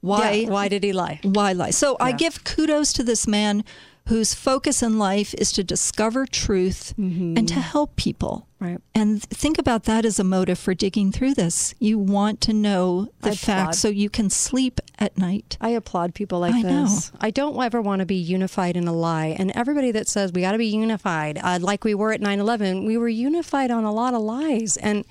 Why? 0.00 0.44
Why 0.44 0.68
did 0.68 0.84
he 0.84 0.92
lie? 0.92 1.18
Why 1.22 1.52
lie? 1.52 1.70
So 1.70 1.96
I 2.00 2.12
give 2.12 2.44
kudos 2.44 2.92
to 2.94 3.02
this 3.02 3.26
man 3.26 3.64
whose 4.08 4.34
focus 4.34 4.82
in 4.82 4.98
life 4.98 5.34
is 5.34 5.52
to 5.52 5.62
discover 5.62 6.26
truth 6.26 6.94
and 6.96 7.46
to 7.46 7.54
help 7.54 7.94
people. 7.96 8.40
Mm-hmm. 8.40 8.44
Right. 8.60 8.80
And 8.92 9.22
think 9.22 9.56
about 9.58 9.84
that 9.84 10.04
as 10.04 10.18
a 10.18 10.24
motive 10.24 10.58
for 10.58 10.74
digging 10.74 11.12
through 11.12 11.34
this. 11.34 11.74
You 11.78 11.96
want 11.96 12.40
to 12.40 12.52
know 12.52 13.08
the 13.20 13.36
facts 13.36 13.78
so 13.78 13.88
you 13.88 14.10
can 14.10 14.30
sleep 14.30 14.80
at 14.98 15.16
night. 15.16 15.56
I 15.60 15.68
applaud 15.70 16.14
people 16.14 16.40
like 16.40 16.54
I 16.54 16.62
know. 16.62 16.82
this. 16.82 17.12
I 17.20 17.30
don't 17.30 17.62
ever 17.62 17.80
want 17.80 18.00
to 18.00 18.06
be 18.06 18.16
unified 18.16 18.76
in 18.76 18.88
a 18.88 18.92
lie. 18.92 19.36
And 19.38 19.52
everybody 19.54 19.92
that 19.92 20.08
says 20.08 20.32
we 20.32 20.40
got 20.40 20.52
to 20.52 20.58
be 20.58 20.66
unified, 20.66 21.38
uh, 21.40 21.60
like 21.60 21.84
we 21.84 21.94
were 21.94 22.12
at 22.12 22.20
9/11, 22.20 22.84
we 22.84 22.96
were 22.96 23.08
unified 23.08 23.70
on 23.70 23.84
a 23.84 23.92
lot 23.92 24.14
of 24.14 24.22
lies. 24.22 24.76
And 24.78 25.04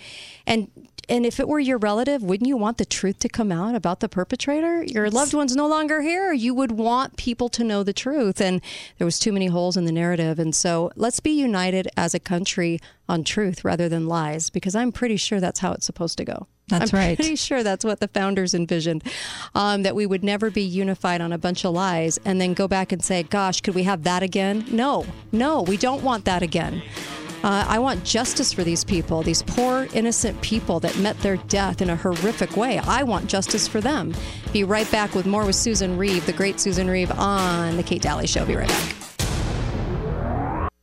and 0.45 0.69
and 1.09 1.25
if 1.25 1.39
it 1.39 1.47
were 1.47 1.59
your 1.59 1.77
relative, 1.77 2.21
wouldn't 2.21 2.47
you 2.47 2.57
want 2.57 2.77
the 2.77 2.85
truth 2.85 3.19
to 3.19 3.29
come 3.29 3.51
out 3.51 3.75
about 3.75 4.01
the 4.01 4.09
perpetrator? 4.09 4.83
Your 4.83 5.09
loved 5.09 5.33
one's 5.33 5.55
no 5.55 5.67
longer 5.67 6.01
here. 6.01 6.33
You 6.33 6.53
would 6.53 6.71
want 6.71 7.15
people 7.17 7.49
to 7.49 7.63
know 7.63 7.83
the 7.83 7.93
truth. 7.93 8.41
And 8.41 8.61
there 8.97 9.05
was 9.05 9.19
too 9.19 9.31
many 9.31 9.47
holes 9.47 9.77
in 9.77 9.85
the 9.85 9.91
narrative. 9.91 10.39
And 10.39 10.53
so 10.53 10.91
let's 10.95 11.19
be 11.19 11.31
united 11.31 11.87
as 11.95 12.13
a 12.13 12.19
country 12.19 12.79
on 13.07 13.23
truth 13.23 13.63
rather 13.63 13.87
than 13.87 14.07
lies, 14.07 14.49
because 14.49 14.75
I'm 14.75 14.91
pretty 14.91 15.17
sure 15.17 15.39
that's 15.39 15.61
how 15.61 15.71
it's 15.71 15.85
supposed 15.85 16.17
to 16.17 16.25
go. 16.25 16.47
That's 16.67 16.93
I'm 16.93 16.99
right. 16.99 17.15
Pretty 17.15 17.37
sure 17.37 17.63
that's 17.63 17.85
what 17.85 18.01
the 18.01 18.09
founders 18.09 18.53
envisioned, 18.53 19.01
um, 19.55 19.83
that 19.83 19.95
we 19.95 20.05
would 20.05 20.25
never 20.25 20.51
be 20.51 20.63
unified 20.63 21.21
on 21.21 21.31
a 21.31 21.37
bunch 21.37 21.63
of 21.63 21.73
lies 21.73 22.19
and 22.25 22.41
then 22.41 22.53
go 22.53 22.67
back 22.67 22.91
and 22.91 23.01
say, 23.01 23.23
"Gosh, 23.23 23.61
could 23.61 23.73
we 23.73 23.83
have 23.83 24.03
that 24.03 24.21
again?" 24.21 24.65
No, 24.69 25.05
no, 25.31 25.61
we 25.61 25.77
don't 25.77 26.03
want 26.03 26.25
that 26.25 26.43
again. 26.43 26.81
Uh, 27.43 27.65
I 27.67 27.79
want 27.79 28.03
justice 28.03 28.51
for 28.51 28.63
these 28.63 28.83
people, 28.83 29.21
these 29.21 29.43
poor, 29.43 29.87
innocent 29.93 30.41
people 30.41 30.79
that 30.81 30.97
met 30.97 31.17
their 31.19 31.37
death 31.37 31.81
in 31.81 31.89
a 31.89 31.95
horrific 31.95 32.57
way. 32.57 32.79
I 32.79 33.03
want 33.03 33.27
justice 33.27 33.67
for 33.67 33.79
them. 33.79 34.13
Be 34.51 34.63
right 34.63 34.89
back 34.91 35.13
with 35.13 35.25
more 35.25 35.45
with 35.45 35.55
Susan 35.55 35.97
Reeve, 35.97 36.25
the 36.25 36.33
great 36.33 36.59
Susan 36.59 36.89
Reeve, 36.89 37.11
on 37.11 37.77
The 37.77 37.83
Kate 37.83 38.01
Dalley 38.01 38.27
Show. 38.27 38.45
Be 38.45 38.55
right 38.55 38.67
back. 38.67 38.93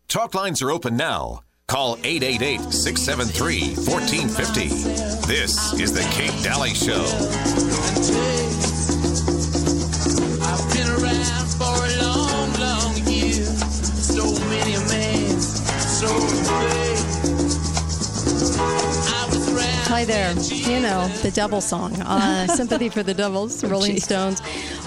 Talk 0.08 0.34
lines 0.34 0.62
are 0.62 0.70
open 0.70 0.96
now. 0.96 1.40
Call 1.66 1.96
888 2.04 2.60
673 2.72 3.74
1450. 3.74 4.68
This 5.26 5.72
is 5.80 5.92
The 5.92 6.02
Kate 6.12 6.42
Dalley 6.44 6.74
Show. 6.74 8.43
Hi 19.94 20.04
there. 20.04 20.32
You 20.32 20.80
know, 20.80 21.06
the 21.22 21.30
Devil 21.30 21.60
song. 21.60 21.94
Uh, 22.02 22.48
Sympathy 22.56 22.88
for 22.88 23.04
the 23.04 23.14
Devils, 23.14 23.62
Rolling 23.62 24.00
Stones. 24.00 24.40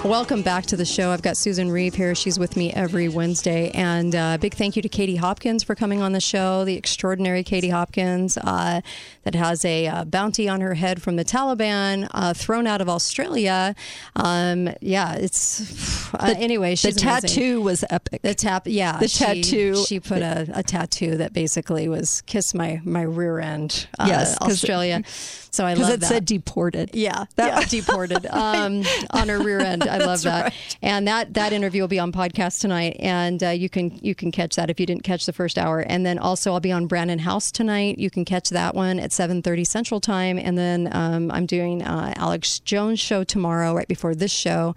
Welcome 0.04 0.42
back 0.42 0.64
to 0.66 0.76
the 0.76 0.84
show. 0.84 1.10
I've 1.10 1.22
got 1.22 1.36
Susan 1.36 1.70
Reeve 1.72 1.92
here. 1.94 2.14
She's 2.14 2.38
with 2.38 2.56
me 2.56 2.72
every 2.72 3.08
Wednesday. 3.08 3.70
And 3.72 4.14
uh, 4.14 4.38
big 4.38 4.54
thank 4.54 4.76
you 4.76 4.80
to 4.82 4.88
Katie 4.88 5.16
Hopkins 5.16 5.64
for 5.64 5.74
coming 5.74 6.00
on 6.00 6.12
the 6.12 6.20
show, 6.20 6.64
the 6.64 6.76
extraordinary 6.76 7.42
Katie 7.42 7.68
Hopkins, 7.70 8.38
uh, 8.38 8.80
that 9.24 9.34
has 9.34 9.64
a 9.64 9.88
uh, 9.88 10.04
bounty 10.04 10.48
on 10.48 10.60
her 10.60 10.74
head 10.74 11.02
from 11.02 11.16
the 11.16 11.24
Taliban, 11.24 12.08
uh, 12.12 12.32
thrown 12.32 12.66
out 12.66 12.80
of 12.80 12.88
Australia. 12.88 13.74
Um, 14.14 14.70
yeah, 14.80 15.14
it's. 15.14 16.14
Uh, 16.14 16.32
anyway, 16.38 16.74
she's 16.76 16.94
the 16.94 17.02
amazing. 17.02 17.28
tattoo 17.28 17.60
was 17.60 17.84
epic. 17.90 18.22
The 18.22 18.34
tap, 18.34 18.62
yeah. 18.66 18.98
The 18.98 19.08
she- 19.08 19.24
tattoo- 19.42 19.84
She 19.84 20.00
put 20.00 20.22
a, 20.22 20.46
a 20.54 20.62
tattoo 20.62 21.16
that 21.18 21.32
basically 21.32 21.88
was 21.88 22.22
"kiss 22.22 22.54
my 22.54 22.80
my 22.84 23.02
rear 23.02 23.40
end." 23.40 23.88
Uh, 23.98 24.06
Yes, 24.08 24.38
Australia. 24.40 25.02
So 25.50 25.64
I 25.66 25.74
love 25.74 25.90
it 25.90 26.00
that. 26.00 26.06
It 26.06 26.08
said 26.08 26.24
deported. 26.24 26.90
Yeah, 26.94 27.24
That 27.36 27.60
yeah, 27.62 27.80
deported 27.82 28.26
um, 28.30 28.84
on 29.10 29.28
her 29.28 29.40
rear 29.40 29.60
end. 29.60 29.87
I 29.88 29.98
love 29.98 30.22
that. 30.22 30.44
right. 30.44 30.76
And 30.82 31.06
that 31.08 31.34
that 31.34 31.52
interview 31.52 31.82
will 31.82 31.88
be 31.88 31.98
on 31.98 32.12
podcast 32.12 32.60
tonight, 32.60 32.96
and 32.98 33.42
uh, 33.42 33.48
you 33.48 33.68
can 33.68 33.98
you 34.02 34.14
can 34.14 34.30
catch 34.30 34.56
that 34.56 34.70
if 34.70 34.78
you 34.78 34.86
didn't 34.86 35.04
catch 35.04 35.26
the 35.26 35.32
first 35.32 35.58
hour. 35.58 35.80
And 35.80 36.04
then 36.04 36.18
also 36.18 36.52
I'll 36.52 36.60
be 36.60 36.72
on 36.72 36.86
Brannon 36.86 37.20
Howse 37.20 37.50
tonight. 37.50 37.98
You 37.98 38.10
can 38.10 38.24
catch 38.24 38.50
that 38.50 38.74
one 38.74 38.98
at 38.98 39.12
seven 39.12 39.42
thirty 39.42 39.64
Central 39.64 40.00
Time. 40.00 40.38
And 40.38 40.56
then 40.56 40.88
um, 40.92 41.30
I'm 41.30 41.46
doing 41.46 41.82
uh, 41.82 42.12
Alex 42.16 42.60
Jones 42.60 43.00
show 43.00 43.24
tomorrow, 43.24 43.74
right 43.74 43.88
before 43.88 44.14
this 44.14 44.32
show. 44.32 44.74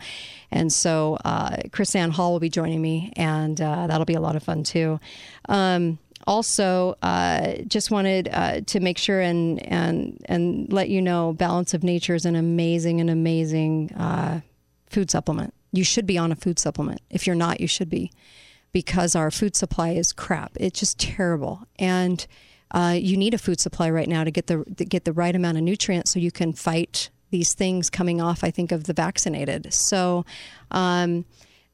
And 0.52 0.71
so 0.71 1.17
uh, 1.24 1.58
CrissAnn 1.69 2.12
Hall 2.12 2.34
will 2.34 2.39
be 2.39 2.50
joining 2.50 2.82
me, 2.82 3.13
and 3.15 3.60
uh, 3.62 3.88
that'll 3.88 4.06
be 4.06 4.15
a 4.15 4.21
lot 4.21 4.36
of 4.36 4.43
fun 4.43 4.63
too. 4.63 5.00
Um, 5.47 5.97
also, 6.28 6.95
uh, 7.02 7.54
just 7.67 7.89
wanted 7.89 8.30
uh, 8.32 8.62
to 8.67 8.80
make 8.80 8.97
sure 8.97 9.19
and 9.21 9.65
and 9.65 10.21
and 10.26 10.71
let 10.71 10.89
you 10.89 11.02
know, 11.02 11.34
Balance 11.34 11.74
of 11.74 11.84
Nature 11.84 12.15
is 12.15 12.26
an 12.26 12.36
amazing 12.36 13.02
and 13.02 13.10
amazing 13.10 13.91
uh, 13.93 14.41
food 14.91 15.10
supplement. 15.10 15.54
You 15.71 15.84
should 15.84 16.06
be 16.06 16.17
on 16.17 16.32
a 16.32 16.36
food 16.36 16.60
supplement. 16.60 17.01
If 17.10 17.25
you're 17.25 17.36
not, 17.36 17.62
you 17.62 17.67
should 17.67 17.89
be, 17.89 18.12
because 18.73 19.15
our 19.15 19.32
food 19.32 19.56
supply 19.56 19.91
is 19.91 20.12
crap. 20.12 20.51
It's 20.60 20.80
just 20.80 20.99
terrible, 20.99 21.63
and 21.80 22.25
uh, 22.71 22.95
you 22.97 23.17
need 23.17 23.34
a 23.34 23.38
food 23.38 23.60
supply 23.60 23.89
right 23.89 24.08
now 24.08 24.23
to 24.23 24.32
get 24.32 24.47
the 24.47 24.63
to 24.77 24.86
get 24.86 25.06
the 25.06 25.13
right 25.13 25.36
amount 25.36 25.58
of 25.58 25.63
nutrients 25.63 26.12
so 26.12 26.19
you 26.19 26.32
can 26.32 26.54
fight 26.54 27.10
these 27.30 27.54
things 27.54 27.89
coming 27.89 28.21
off. 28.21 28.43
I 28.43 28.51
think 28.51 28.71
of 28.71 28.86
the 28.86 28.93
vaccinated. 28.93 29.73
So. 29.73 30.25
Um, 30.69 31.25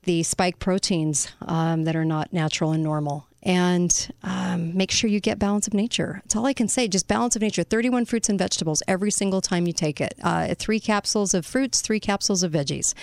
the 0.03 0.23
spike 0.23 0.58
proteins 0.58 1.27
um, 1.41 1.84
that 1.84 1.93
are 1.93 2.06
not 2.06 2.32
natural 2.32 2.71
and 2.71 2.82
normal. 2.82 3.26
And 3.43 4.12
um, 4.23 4.76
make 4.76 4.91
sure 4.91 5.10
you 5.10 5.19
get 5.19 5.39
balance 5.39 5.67
of 5.67 5.73
nature. 5.73 6.21
That's 6.23 6.36
all 6.36 6.45
I 6.45 6.54
can 6.54 6.67
say. 6.67 6.88
Just 6.88 7.08
balance 7.08 7.36
of 7.36 7.41
nature. 7.41 7.63
31 7.63 8.06
fruits 8.06 8.30
and 8.30 8.38
vegetables 8.38 8.82
every 8.88 9.12
single 9.12 9.41
time 9.41 9.67
you 9.67 9.73
take 9.73 10.02
it. 10.02 10.15
Uh, 10.23 10.56
three 10.56 10.80
capsules 10.80 11.34
of 11.34 11.45
fruits, 11.45 11.82
three 11.82 12.00
capsules 12.00 12.43
of 12.43 12.52
veggies. 12.52 12.93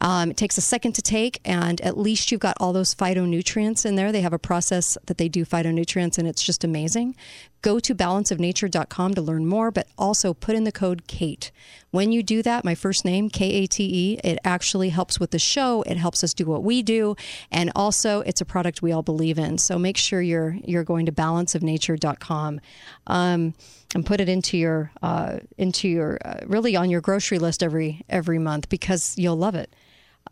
Um, 0.00 0.30
it 0.30 0.36
takes 0.36 0.56
a 0.56 0.62
second 0.62 0.92
to 0.94 1.02
take, 1.02 1.40
and 1.44 1.80
at 1.80 1.98
least 1.98 2.30
you've 2.30 2.40
got 2.40 2.56
all 2.60 2.72
those 2.72 2.94
phytonutrients 2.94 3.84
in 3.84 3.96
there. 3.96 4.12
They 4.12 4.22
have 4.22 4.32
a 4.32 4.38
process 4.38 4.96
that 5.06 5.18
they 5.18 5.28
do 5.28 5.44
phytonutrients, 5.44 6.18
and 6.18 6.26
it's 6.26 6.42
just 6.42 6.64
amazing. 6.64 7.16
Go 7.62 7.78
to 7.78 7.94
balanceofnature.com 7.94 9.14
to 9.14 9.22
learn 9.22 9.46
more, 9.46 9.70
but 9.70 9.88
also 9.98 10.32
put 10.32 10.54
in 10.54 10.64
the 10.64 10.72
code 10.72 11.06
KATE. 11.06 11.50
When 11.90 12.12
you 12.12 12.22
do 12.22 12.42
that, 12.42 12.64
my 12.64 12.74
first 12.74 13.04
name, 13.04 13.28
K 13.28 13.50
A 13.50 13.66
T 13.66 13.84
E, 13.84 14.20
it 14.24 14.38
actually 14.44 14.90
helps 14.90 15.20
with 15.20 15.30
the 15.30 15.38
show. 15.38 15.82
It 15.82 15.96
helps 15.96 16.24
us 16.24 16.32
do 16.32 16.46
what 16.46 16.62
we 16.62 16.82
do. 16.82 17.16
And 17.50 17.70
also, 17.74 18.20
it's 18.20 18.40
a 18.40 18.44
product 18.44 18.80
we 18.80 18.92
all 18.92 19.02
believe 19.02 19.38
in. 19.38 19.58
So 19.58 19.78
make 19.78 19.96
sure 19.96 20.22
you're, 20.22 20.56
you're 20.64 20.84
going 20.84 21.06
to 21.06 21.12
balanceofnature.com. 21.12 22.60
Um, 23.06 23.54
and 23.94 24.06
put 24.06 24.20
it 24.20 24.28
into 24.28 24.56
your 24.56 24.92
uh, 25.02 25.38
into 25.58 25.88
your 25.88 26.18
uh, 26.24 26.40
really 26.46 26.76
on 26.76 26.90
your 26.90 27.00
grocery 27.00 27.38
list 27.38 27.62
every 27.62 28.04
every 28.08 28.38
month 28.38 28.68
because 28.68 29.16
you'll 29.18 29.36
love 29.36 29.54
it. 29.54 29.74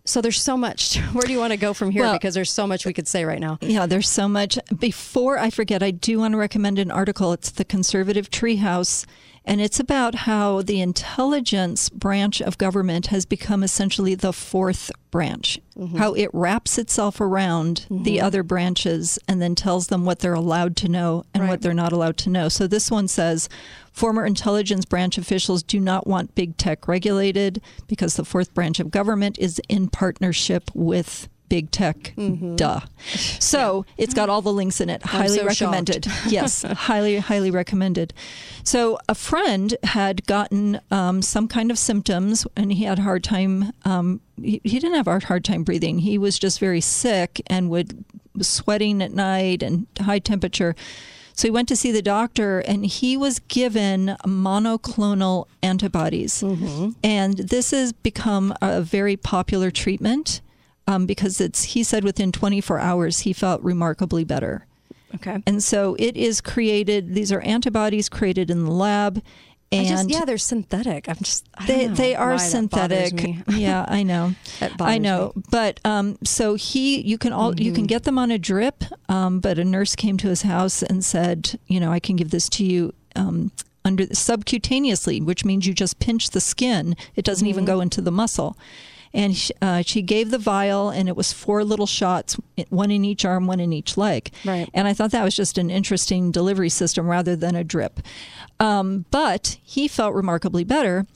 So 0.09 0.23
there's 0.23 0.40
so 0.40 0.57
much. 0.57 0.97
Where 1.12 1.21
do 1.23 1.33
you 1.33 1.38
want 1.38 1.53
to 1.53 1.59
go 1.59 1.75
from 1.75 1.90
here? 1.90 2.03
Well- 2.03 2.14
because 2.14 2.35
there's 2.35 2.51
so 2.51 2.66
much 2.66 2.87
we 2.87 2.94
could 2.94 3.07
say 3.07 3.27
right 3.27 3.38
now. 3.38 3.59
Yeah, 3.61 3.85
there's 3.85 4.09
so 4.09 4.27
much. 4.27 4.59
Before 4.79 5.38
I 5.38 5.51
forget, 5.51 5.83
I 5.83 5.90
do 5.90 6.18
want 6.21 6.33
to 6.33 6.38
recommend 6.38 6.79
an 6.79 6.90
article. 6.90 7.35
It's 7.35 7.51
the 7.51 7.64
Conservative 7.64 8.31
Treehouse, 8.31 9.05
and 9.48 9.62
it's 9.62 9.80
about 9.80 10.14
how 10.14 10.61
the 10.61 10.82
intelligence 10.82 11.88
branch 11.88 12.42
of 12.42 12.58
government 12.58 13.06
has 13.06 13.24
become 13.24 13.62
essentially 13.62 14.14
the 14.14 14.34
fourth 14.34 14.90
branch. 15.11 15.58
Mm-hmm. 15.74 15.96
How 15.96 16.12
it 16.12 16.28
wraps 16.34 16.76
itself 16.76 17.18
around 17.18 17.87
the 17.88 18.18
mm-hmm. 18.18 18.26
other 18.26 18.42
branches 18.42 19.18
and 19.26 19.40
then 19.40 19.54
tells 19.54 19.87
them 19.87 20.04
what 20.04 20.18
they're 20.18 20.34
allowed 20.34 20.76
to 20.76 20.88
know 20.88 21.24
and 21.32 21.48
what 21.48 21.62
they're 21.62 21.72
not 21.72 21.92
allowed 21.92 22.18
to 22.18 22.30
know. 22.30 22.50
So 22.50 22.66
this 22.66 22.90
one 22.90 23.08
says 23.08 23.48
former 23.90 24.26
intelligence 24.26 24.84
branch 24.84 25.16
officials 25.16 25.62
do 25.62 25.80
not 25.80 26.06
want 26.06 26.34
big 26.34 26.58
tech 26.58 26.87
regulated 26.87 27.62
because 27.87 28.16
the 28.16 28.26
fourth 28.26 28.52
branch 28.52 28.80
of 28.80 28.90
government 28.90 29.38
is 29.38 29.62
in 29.70 29.88
partnership 29.88 30.70
with 30.74 31.26
big 31.48 31.70
tech. 31.70 32.14
Duh. 32.56 32.80
So 33.38 33.84
it's 33.96 34.14
got 34.14 34.28
all 34.28 34.42
the 34.42 34.52
links 34.52 34.80
in 34.80 34.90
it. 34.90 35.02
I'm 35.04 35.22
highly 35.22 35.38
so 35.38 35.44
recommended. 35.44 36.06
yes, 36.28 36.62
highly, 36.66 37.18
highly 37.18 37.50
recommended. 37.50 38.12
So 38.64 38.98
a 39.08 39.14
friend 39.14 39.74
had 39.84 40.26
gotten 40.26 40.80
um, 40.90 41.22
some 41.22 41.48
kind 41.48 41.70
of 41.70 41.78
symptoms, 41.78 42.46
and 42.56 42.72
he 42.72 42.84
had 42.84 42.98
a 42.98 43.02
hard 43.02 43.24
time. 43.24 43.72
Um, 43.84 44.20
he, 44.40 44.61
he 44.64 44.78
didn't 44.78 44.96
have 44.96 45.08
a 45.08 45.18
hard 45.20 45.44
time 45.44 45.64
breathing. 45.64 46.00
He 46.00 46.18
was 46.18 46.38
just 46.38 46.61
very 46.61 46.80
sick 46.80 47.40
and 47.46 47.70
would 47.70 48.04
was 48.34 48.48
sweating 48.48 49.02
at 49.02 49.12
night 49.12 49.62
and 49.62 49.87
high 50.00 50.20
temperature. 50.20 50.76
So 51.32 51.46
he 51.46 51.52
went 51.52 51.68
to 51.68 51.76
see 51.76 51.92
the 51.92 52.02
doctor, 52.02 52.58
and 52.61 52.84
he 52.84 53.16
was 53.16 53.38
given 53.38 54.16
monoclonal 54.24 55.46
antibodies, 55.62 56.42
and 57.04 57.37
this 57.38 57.70
has 57.70 57.92
become 57.92 58.52
a 58.61 58.80
very 58.80 59.16
popular 59.16 59.70
treatment 59.70 60.40
um, 60.88 61.07
because 61.07 61.40
it's. 61.40 61.62
He 61.62 61.85
said 61.85 62.03
within 62.03 62.33
24 62.33 62.81
hours 62.81 63.20
he 63.20 63.33
felt 63.33 63.62
remarkably 63.62 64.24
better. 64.24 64.66
Okay. 65.14 65.40
And 65.46 65.62
so 65.62 65.94
it 66.01 66.16
is 66.16 66.40
created. 66.40 67.14
These 67.14 67.31
are 67.33 67.40
antibodies 67.40 68.09
created 68.09 68.51
in 68.51 68.64
the 68.64 68.70
lab, 68.72 69.22
and 69.70 69.87
just, 69.87 70.11
yeah, 70.11 70.24
they're 70.24 70.37
synthetic. 70.38 71.09
I'm 71.09 71.16
just 71.16 71.46
I 71.55 71.66
don't 71.66 71.77
they 71.79 71.87
know 71.88 71.94
they 71.94 72.14
are 72.14 72.38
synthetic. 72.38 73.14
me. 73.14 73.42
yeah, 73.48 73.85
I 73.88 74.03
know. 74.03 74.35
I 74.81 74.98
know. 74.98 75.33
But 75.51 75.79
um, 75.85 76.18
so 76.24 76.55
he, 76.57 77.01
you 77.01 77.16
can 77.18 77.33
all 77.33 77.55
you 77.59 77.72
can 77.72 77.83
Mm-hmm. 77.83 77.87
get 77.87 78.05
them 78.05 78.18
on 78.18 78.31
a 78.31 78.38
drip. 78.38 78.85
Um, 79.09 79.40
but 79.40 79.59
a 79.59 79.64
nurse 79.64 79.94
came 79.96 80.16
to 80.18 80.29
his 80.29 80.42
house 80.42 80.83
and 80.83 81.05
said, 81.05 81.59
you 81.68 81.81
know, 81.81 81.92
I 81.92 82.01
can 82.01 82.16
give 82.16 82.31
this 82.31 82.48
to 82.51 82.64
you. 82.64 82.92
Um, 83.16 83.53
under 83.85 84.05
subcutaneously, 84.07 85.24
which 85.24 85.44
means 85.44 85.66
you 85.66 85.72
just 85.72 85.98
pinch 85.98 86.31
the 86.31 86.40
skin. 86.40 86.94
It 87.16 87.24
doesn't 87.24 87.46
even 87.46 87.64
Mm-hmm. 87.64 87.74
go 87.74 87.81
into 87.81 88.01
the 88.03 88.11
muscle. 88.11 88.57
And 89.14 89.37
sh- 89.37 89.51
uh, 89.62 89.83
she 89.83 90.03
gave 90.03 90.31
the 90.31 90.38
vial, 90.38 90.90
and 90.90 91.09
it 91.09 91.16
was 91.16 91.33
four 91.33 91.64
little 91.64 91.87
shots, 91.87 92.37
one 92.68 92.90
in 92.90 93.05
each 93.05 93.25
arm, 93.25 93.47
one 93.47 93.61
in 93.61 93.73
each 93.73 93.97
leg. 93.97 94.31
Right. 94.44 94.68
And 94.75 94.87
I 94.87 94.94
thought 94.94 95.12
that 95.12 95.25
was 95.25 95.37
just 95.37 95.59
an 95.59 95.71
interesting 95.71 96.31
delivery 96.31 96.68
system 96.68 97.07
rather 97.07 97.35
than 97.35 97.55
a 97.55 97.64
drip. 97.64 98.01
Um, 98.61 99.07
but 99.11 99.59
he 99.62 99.88
felt 99.88 100.14
remarkably 100.14 100.64
better. 100.64 101.07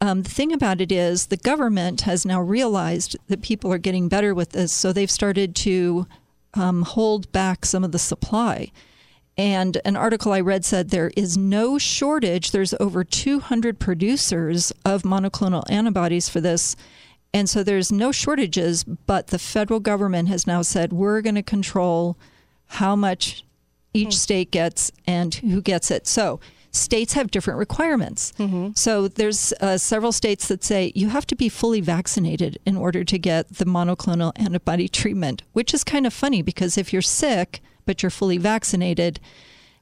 Um, 0.00 0.22
the 0.22 0.30
thing 0.30 0.52
about 0.52 0.80
it 0.80 0.90
is, 0.90 1.26
the 1.26 1.36
government 1.36 2.02
has 2.02 2.26
now 2.26 2.40
realized 2.40 3.16
that 3.28 3.42
people 3.42 3.72
are 3.72 3.78
getting 3.78 4.08
better 4.08 4.34
with 4.34 4.50
this, 4.50 4.72
so 4.72 4.92
they've 4.92 5.10
started 5.10 5.54
to 5.56 6.06
um, 6.54 6.82
hold 6.82 7.30
back 7.32 7.64
some 7.64 7.84
of 7.84 7.92
the 7.92 7.98
supply. 7.98 8.72
And 9.36 9.80
an 9.84 9.96
article 9.96 10.32
I 10.32 10.40
read 10.40 10.64
said 10.64 10.90
there 10.90 11.10
is 11.16 11.38
no 11.38 11.78
shortage. 11.78 12.50
There's 12.50 12.74
over 12.80 13.02
200 13.02 13.78
producers 13.78 14.72
of 14.84 15.02
monoclonal 15.02 15.68
antibodies 15.70 16.28
for 16.28 16.40
this. 16.40 16.76
And 17.34 17.48
so 17.48 17.62
there's 17.62 17.90
no 17.90 18.12
shortages, 18.12 18.84
but 18.84 19.28
the 19.28 19.38
federal 19.38 19.80
government 19.80 20.28
has 20.28 20.46
now 20.46 20.62
said 20.62 20.92
we're 20.92 21.22
going 21.22 21.34
to 21.36 21.42
control 21.42 22.16
how 22.66 22.94
much 22.96 23.44
each 23.94 24.16
state 24.16 24.50
gets 24.50 24.90
and 25.06 25.34
who 25.34 25.60
gets 25.62 25.90
it. 25.90 26.06
So 26.06 26.40
states 26.70 27.12
have 27.12 27.30
different 27.30 27.58
requirements. 27.58 28.32
So 28.74 29.08
there's 29.08 29.52
uh, 29.60 29.76
several 29.78 30.12
states 30.12 30.48
that 30.48 30.64
say 30.64 30.92
you 30.94 31.08
have 31.10 31.26
to 31.26 31.36
be 31.36 31.48
fully 31.50 31.80
vaccinated 31.82 32.58
in 32.64 32.76
order 32.76 33.04
to 33.04 33.18
get 33.18 33.48
the 33.48 33.66
monoclonal 33.66 34.32
antibody 34.36 34.88
treatment, 34.88 35.42
which 35.52 35.74
is 35.74 35.84
kind 35.84 36.06
of 36.06 36.12
funny 36.14 36.40
because 36.42 36.78
if 36.78 36.92
you're 36.92 37.02
sick 37.02 37.60
but 37.84 38.02
you're 38.02 38.10
fully 38.10 38.38
vaccinated, 38.38 39.20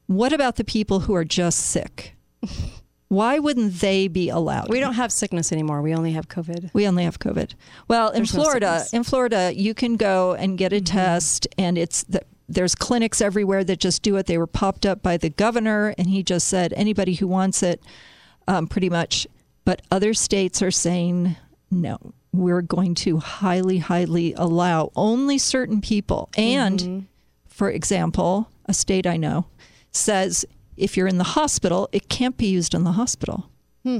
What 0.06 0.32
about 0.32 0.56
the 0.56 0.64
people 0.64 1.00
who 1.00 1.14
are 1.14 1.24
just 1.24 1.58
sick? 1.60 2.14
Why 3.10 3.40
wouldn't 3.40 3.80
they 3.80 4.06
be 4.06 4.28
allowed? 4.28 4.68
We 4.70 4.78
don't 4.78 4.94
have 4.94 5.10
sickness 5.10 5.50
anymore. 5.50 5.82
We 5.82 5.92
only 5.94 6.12
have 6.12 6.28
COVID. 6.28 6.70
We 6.72 6.86
only 6.86 7.02
have 7.02 7.18
COVID. 7.18 7.54
Well, 7.88 8.10
in 8.10 8.20
There's 8.20 8.32
no 8.34 8.42
Florida. 8.44 8.66
Mm-hmm. 8.66 8.96
in 8.96 9.02
Florida, 9.02 9.52
you 9.54 9.74
can 9.74 9.96
go 9.96 10.34
and 10.34 10.56
get 10.56 10.72
a 10.72 10.80
test, 10.80 11.48
and 11.58 11.76
it's 11.76 12.04
the, 12.04 12.22
there's 12.48 12.76
clinics 12.76 13.20
everywhere 13.20 13.64
that 13.64 13.80
just 13.80 14.02
do 14.02 14.14
it. 14.14 14.26
They 14.26 14.38
were 14.38 14.46
popped 14.46 14.86
up 14.86 15.02
by 15.02 15.16
the 15.16 15.28
governor, 15.28 15.92
and 15.98 16.08
he 16.08 16.22
just 16.22 16.46
said 16.46 16.72
anybody 16.74 17.14
who 17.14 17.26
wants 17.26 17.64
it, 17.64 17.82
um, 18.46 18.68
pretty 18.68 18.88
much. 18.88 19.26
But 19.64 19.82
other 19.90 20.14
states 20.14 20.62
are 20.62 20.70
saying 20.70 21.34
no. 21.68 21.98
We're 22.32 22.62
going 22.62 22.94
to 22.94 23.18
highly, 23.18 23.78
highly 23.78 24.34
allow 24.34 24.92
only 24.94 25.36
certain 25.36 25.80
people. 25.80 26.30
And, 26.38 26.78
Mm-hmm. 26.78 26.98
for 27.48 27.70
example, 27.70 28.48
a 28.66 28.72
state 28.72 29.04
I 29.04 29.16
know 29.16 29.46
says 29.90 30.46
if 30.80 30.96
you're 30.96 31.06
in 31.08 31.18
the 31.18 31.24
hospital, 31.38 31.88
it 31.92 32.08
can't 32.08 32.36
be 32.36 32.46
used 32.46 32.74
in 32.74 32.84
the 32.84 32.92
hospital. 32.92 33.50
Hmm. 33.84 33.98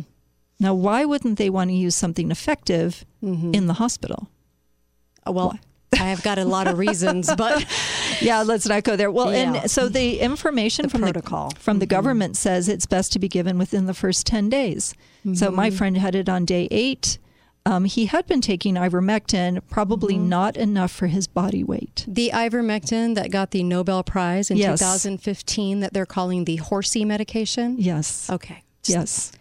Now, 0.58 0.74
why 0.74 1.04
wouldn't 1.04 1.38
they 1.38 1.48
want 1.50 1.70
to 1.70 1.74
use 1.74 1.94
something 1.96 2.30
effective 2.30 3.04
Mm-hmm. 3.22 3.54
in 3.54 3.66
the 3.66 3.74
hospital? 3.74 4.28
Uh, 5.26 5.32
Well, 5.32 5.58
I 5.92 6.04
have 6.08 6.22
got 6.22 6.38
a 6.38 6.44
lot 6.44 6.66
of 6.68 6.78
reasons, 6.78 7.30
but 7.36 7.64
yeah, 8.20 8.42
let's 8.42 8.66
not 8.66 8.82
go 8.84 8.96
there. 8.96 9.10
Well, 9.10 9.30
Yeah. 9.32 9.54
and 9.62 9.70
so 9.70 9.88
the 9.88 10.20
information 10.20 10.88
from 10.88 11.02
protocol. 11.02 11.50
the 11.50 11.60
from 11.60 11.78
the 11.80 11.86
government 11.86 12.36
says 12.36 12.68
it's 12.68 12.86
best 12.86 13.12
to 13.12 13.18
be 13.18 13.28
given 13.28 13.58
within 13.58 13.86
the 13.86 13.94
first 13.94 14.26
ten 14.26 14.48
days. 14.48 14.94
So 15.34 15.50
my 15.50 15.68
Mhm. 15.70 15.74
friend 15.78 15.96
had 15.98 16.14
it 16.14 16.28
on 16.28 16.44
day 16.46 16.66
eight. 16.70 17.18
Um, 17.66 17.84
he 17.84 18.06
had 18.06 18.26
been 18.26 18.40
taking 18.40 18.74
ivermectin, 18.76 19.60
probably 19.68 20.14
Mm-hmm. 20.14 20.28
not 20.28 20.56
enough 20.56 20.90
for 20.90 21.08
his 21.08 21.26
body 21.26 21.62
weight. 21.62 22.04
the 22.08 22.30
ivermectin 22.32 23.14
that 23.16 23.30
got 23.30 23.50
the 23.50 23.62
Nobel 23.62 24.02
Prize 24.02 24.50
in 24.50 24.56
Yes. 24.56 24.78
2015 24.80 25.80
that 25.80 25.92
they're 25.92 26.06
calling 26.06 26.44
the 26.46 26.56
horsey 26.56 27.04
medication. 27.04 27.76
Yes. 27.78 28.28
Okay. 28.30 28.62
Yes. 28.86 29.32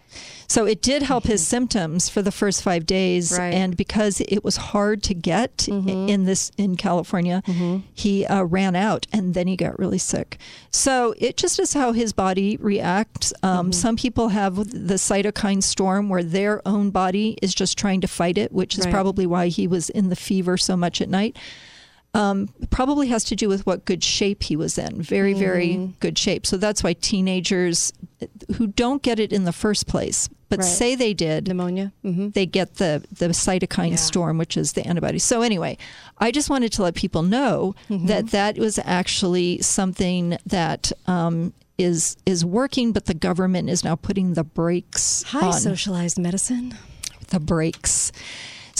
So 0.48 0.64
it 0.66 0.82
did 0.82 1.02
help 1.02 1.24
his 1.24 1.46
symptoms 1.46 2.08
for 2.08 2.22
the 2.22 2.32
first 2.32 2.62
five 2.62 2.84
days, 2.86 3.32
Right. 3.32 3.54
and 3.54 3.76
because 3.76 4.20
it 4.22 4.42
was 4.42 4.56
hard 4.56 5.02
to 5.04 5.14
get 5.14 5.68
i- 5.70 5.74
in 5.74 6.24
this 6.24 6.50
in 6.58 6.76
California, 6.76 7.42
he 7.94 8.26
uh, 8.26 8.42
ran 8.42 8.74
out, 8.74 9.06
and 9.12 9.34
then 9.34 9.46
he 9.46 9.54
got 9.56 9.78
really 9.78 9.98
sick. 9.98 10.38
So 10.72 11.14
it 11.18 11.36
just 11.36 11.58
is 11.60 11.72
how 11.74 11.92
his 11.92 12.12
body 12.12 12.56
reacts. 12.60 13.32
Um, 13.42 13.72
Some 13.72 13.96
people 13.96 14.28
have 14.30 14.56
the 14.56 14.94
cytokine 14.94 15.62
storm, 15.62 16.08
where 16.08 16.24
their 16.24 16.60
own 16.66 16.90
body 16.90 17.38
is 17.40 17.54
just 17.54 17.78
trying 17.78 18.00
to 18.00 18.08
fight 18.08 18.36
it, 18.36 18.52
which 18.52 18.76
is 18.78 18.84
Right. 18.86 18.92
probably 18.94 19.26
why 19.26 19.48
he 19.48 19.66
was 19.68 19.88
in 19.90 20.08
the 20.08 20.16
fever 20.16 20.56
so 20.56 20.76
much 20.76 21.00
at 21.00 21.08
night 21.08 21.36
um, 22.14 22.48
probably 22.70 23.08
has 23.08 23.24
to 23.24 23.36
do 23.36 23.48
with 23.48 23.64
what 23.66 23.84
good 23.84 24.02
shape 24.02 24.42
he 24.42 24.56
was 24.56 24.76
in. 24.78 25.00
Very, 25.00 25.32
very 25.32 25.68
Mm-hmm. 25.68 25.92
good 26.00 26.18
shape. 26.18 26.44
So 26.46 26.56
that's 26.56 26.82
why 26.82 26.94
teenagers 26.94 27.92
who 28.56 28.66
don't 28.66 29.02
get 29.02 29.18
it 29.20 29.32
in 29.32 29.44
the 29.44 29.52
first 29.52 29.86
place, 29.86 30.28
but 30.48 30.58
Right. 30.58 30.64
say 30.66 30.94
they 30.96 31.14
did 31.14 31.46
pneumonia, 31.46 31.92
mm-hmm. 32.04 32.30
they 32.30 32.46
get 32.46 32.74
the 32.76 33.04
the 33.16 33.28
cytokine 33.28 33.96
storm, 33.96 34.38
which 34.38 34.56
is 34.56 34.72
the 34.72 34.84
antibody. 34.86 35.18
So 35.20 35.42
anyway, 35.42 35.78
I 36.18 36.30
just 36.32 36.50
wanted 36.50 36.72
to 36.72 36.82
let 36.82 36.94
people 36.94 37.22
know 37.22 37.74
Mm-hmm. 37.88 38.06
that 38.06 38.30
that 38.30 38.58
was 38.58 38.78
actually 38.84 39.62
something 39.62 40.36
that. 40.46 40.92
Um, 41.06 41.52
is 41.78 42.18
is 42.26 42.44
working, 42.44 42.92
but 42.92 43.06
the 43.06 43.14
government 43.14 43.70
is 43.70 43.82
now 43.82 43.96
putting 43.96 44.34
the 44.34 44.44
brakes 44.44 45.22
Hi, 45.28 45.46
on 45.46 45.52
socialized 45.54 46.18
medicine. 46.18 46.74
the 47.28 47.40
brakes. 47.40 48.12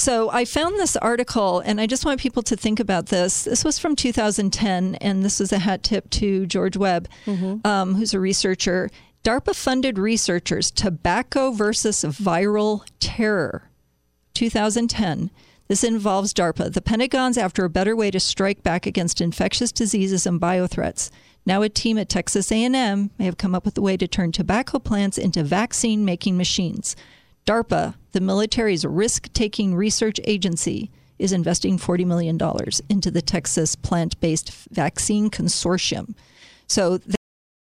So 0.00 0.30
I 0.30 0.46
found 0.46 0.76
this 0.76 0.96
article, 0.96 1.60
and 1.60 1.78
I 1.78 1.86
just 1.86 2.06
want 2.06 2.20
people 2.20 2.42
to 2.44 2.56
think 2.56 2.80
about 2.80 3.08
this. 3.08 3.44
This 3.44 3.66
was 3.66 3.78
from 3.78 3.94
2010, 3.94 4.94
and 4.94 5.22
this 5.22 5.38
was 5.38 5.52
a 5.52 5.58
hat 5.58 5.82
tip 5.82 6.08
to 6.08 6.46
George 6.46 6.74
Webb, 6.74 7.06
um, 7.66 7.96
who's 7.96 8.14
a 8.14 8.18
researcher. 8.18 8.88
DARPA 9.24 9.54
funded 9.54 9.98
researchers 9.98 10.70
tobacco 10.70 11.50
versus 11.50 12.02
viral 12.02 12.82
terror. 12.98 13.70
2010. 14.32 15.30
This 15.68 15.84
involves 15.84 16.32
DARPA, 16.32 16.72
the 16.72 16.80
Pentagon's 16.80 17.36
after 17.36 17.66
a 17.66 17.70
better 17.70 17.94
way 17.94 18.10
to 18.10 18.18
strike 18.18 18.62
back 18.62 18.86
against 18.86 19.20
infectious 19.20 19.70
diseases 19.70 20.26
and 20.26 20.40
biothreats. 20.40 21.10
Now 21.44 21.60
a 21.60 21.68
team 21.68 21.98
at 21.98 22.08
Texas 22.08 22.50
A&M 22.50 23.10
may 23.18 23.24
have 23.26 23.36
come 23.36 23.54
up 23.54 23.66
with 23.66 23.76
a 23.76 23.82
way 23.82 23.98
to 23.98 24.08
turn 24.08 24.32
tobacco 24.32 24.78
plants 24.78 25.18
into 25.18 25.44
vaccine-making 25.44 26.38
machines. 26.38 26.96
DARPA, 27.46 27.94
the 28.12 28.20
military's 28.20 28.84
risk-taking 28.84 29.74
research 29.74 30.20
agency, 30.24 30.90
is 31.18 31.32
investing 31.32 31.78
$40 31.78 32.06
million 32.06 32.38
into 32.88 33.10
the 33.10 33.22
Texas 33.22 33.76
plant-based 33.76 34.50
vaccine 34.70 35.30
consortium. 35.30 36.14
So 36.66 36.98
th- 36.98 37.16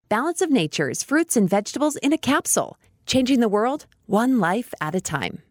Balance 0.09 0.43
of 0.43 0.51
Nature's 0.51 1.03
fruits 1.03 1.37
and 1.37 1.49
vegetables 1.49 1.97
in 1.97 2.13
a 2.13 2.19
capsule, 2.19 2.79
changing 3.07 3.41
the 3.41 3.49
world 3.49 3.87
one 4.07 4.39
life 4.39 4.75
at 4.81 4.95
a 4.95 5.01
time. 5.01 5.43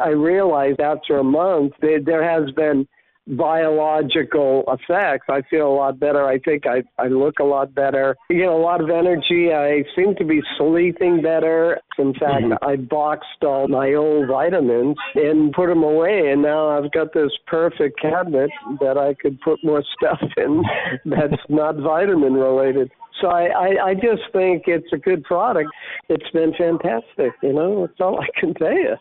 I 0.00 0.10
realized 0.10 0.80
after 0.80 1.18
a 1.18 1.24
month 1.24 1.72
that 1.80 2.02
there 2.06 2.22
has 2.22 2.50
been 2.52 2.86
biological 3.26 4.64
effects. 4.68 5.26
I 5.28 5.42
feel 5.50 5.68
a 5.68 5.74
lot 5.74 5.98
better. 5.98 6.24
I 6.26 6.38
think 6.38 6.64
I, 6.66 6.82
I 6.98 7.08
look 7.08 7.38
a 7.40 7.44
lot 7.44 7.74
better. 7.74 8.16
You 8.30 8.38
get 8.38 8.48
a 8.48 8.54
lot 8.54 8.80
of 8.80 8.90
energy. 8.90 9.52
I 9.52 9.84
seem 9.96 10.14
to 10.16 10.24
be 10.24 10.40
sleeping 10.58 11.22
better. 11.22 11.80
In 11.98 12.12
fact, 12.14 12.44
mm-hmm. 12.44 12.64
I 12.64 12.76
boxed 12.76 13.42
all 13.42 13.68
my 13.68 13.94
old 13.94 14.28
vitamins 14.28 14.96
and 15.14 15.52
put 15.52 15.68
them 15.68 15.82
away, 15.82 16.30
and 16.32 16.42
now 16.42 16.70
I've 16.70 16.90
got 16.92 17.12
this 17.14 17.30
perfect 17.46 18.00
cabinet 18.00 18.50
that 18.80 18.98
I 18.98 19.14
could 19.14 19.40
put 19.40 19.62
more 19.62 19.82
stuff 19.96 20.20
in 20.36 20.62
that's 21.04 21.42
not 21.48 21.76
vitamin 21.76 22.34
related. 22.34 22.90
So 23.20 23.28
I, 23.28 23.44
I, 23.44 23.88
I 23.90 23.94
just 23.94 24.22
think 24.32 24.64
it's 24.66 24.92
a 24.92 24.96
good 24.96 25.22
product. 25.24 25.70
It's 26.08 26.28
been 26.30 26.52
fantastic. 26.58 27.32
You 27.42 27.52
know, 27.52 27.86
that's 27.86 28.00
all 28.00 28.20
I 28.20 28.26
can 28.40 28.54
tell 28.54 28.72
you. 28.72 28.96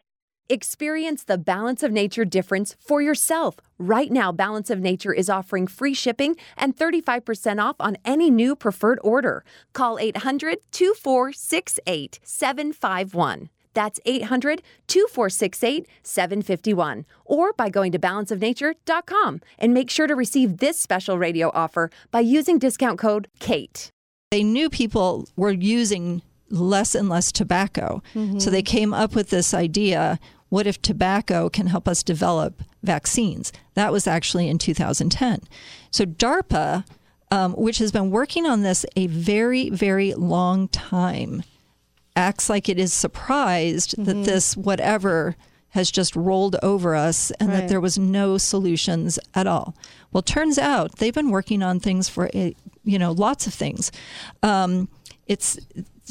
Experience 0.52 1.24
the 1.24 1.38
Balance 1.38 1.82
of 1.82 1.94
Nature 1.94 2.26
difference 2.26 2.76
for 2.78 3.02
yourself. 3.02 3.56
Right 3.80 4.12
now, 4.12 4.34
Balance 4.34 4.70
of 4.70 4.82
Nature 4.82 5.14
is 5.14 5.30
offering 5.30 5.66
free 5.66 5.94
shipping 5.94 6.36
and 6.58 6.76
35% 6.76 7.64
off 7.64 7.78
on 7.80 7.96
any 8.04 8.30
new 8.30 8.58
preferred 8.58 9.00
order. 9.02 9.46
Call 9.72 9.98
800 9.98 10.58
2468 10.72 12.20
751. 12.22 13.50
That's 13.74 14.02
800 14.06 14.62
2468 14.88 15.88
751. 16.04 17.06
Or 17.24 17.54
by 17.54 17.70
going 17.70 17.94
to 17.94 18.00
balanceofnature.com 18.00 19.40
and 19.58 19.74
make 19.74 19.90
sure 19.90 20.08
to 20.08 20.16
receive 20.16 20.58
this 20.58 20.78
special 20.78 21.18
radio 21.18 21.50
offer 21.54 21.90
by 22.12 22.20
using 22.20 22.60
discount 22.60 23.00
code 23.00 23.30
KATE. 23.40 23.90
they 24.32 24.44
knew 24.44 24.70
people 24.70 25.30
were 25.38 25.52
using 25.52 26.22
less 26.50 26.94
and 26.96 27.08
less 27.08 27.32
tobacco. 27.32 28.04
Mm-hmm. 28.14 28.40
So 28.40 28.50
they 28.50 28.62
came 28.62 28.94
up 28.94 29.16
with 29.16 29.30
this 29.30 29.54
idea 29.54 30.20
what 30.52 30.68
if 30.68 30.82
tobacco 30.82 31.50
can 31.50 31.68
help 31.68 31.88
us 31.88 32.04
develop 32.04 32.62
vaccines? 32.84 33.54
That 33.76 33.94
was 33.94 34.06
actually 34.06 34.50
in 34.50 34.58
2010. 34.58 35.44
So 35.92 36.04
DARPA, 36.04 36.84
um, 37.32 37.54
which 37.54 37.78
has 37.78 37.94
been 37.94 38.12
working 38.12 38.46
on 38.46 38.62
this 38.62 38.86
a 38.98 39.08
very, 39.08 39.70
very 39.70 40.14
long 40.14 40.68
time, 40.68 41.44
acts 42.18 42.50
like 42.50 42.68
it 42.68 42.78
is 42.78 42.92
surprised 42.92 43.96
that 44.04 44.26
this 44.26 44.58
whatever 44.58 45.38
has 45.70 45.90
just 45.90 46.18
rolled 46.18 46.58
over 46.62 46.98
us 46.98 47.32
and 47.40 47.50
that 47.52 47.70
there 47.70 47.80
was 47.80 47.98
no 47.98 48.38
solutions 48.38 49.18
at 49.34 49.48
all. 49.48 49.74
Well, 50.12 50.22
turns 50.22 50.58
out 50.58 50.98
they've 50.98 51.14
been 51.14 51.30
working 51.30 51.64
on 51.64 51.80
things 51.80 52.10
for 52.10 52.30
a, 52.34 52.54
you 52.84 53.00
know 53.00 53.14
lots 53.14 53.48
of 53.48 53.54
things. 53.54 53.90
Um, 54.44 54.90
it's 55.28 55.58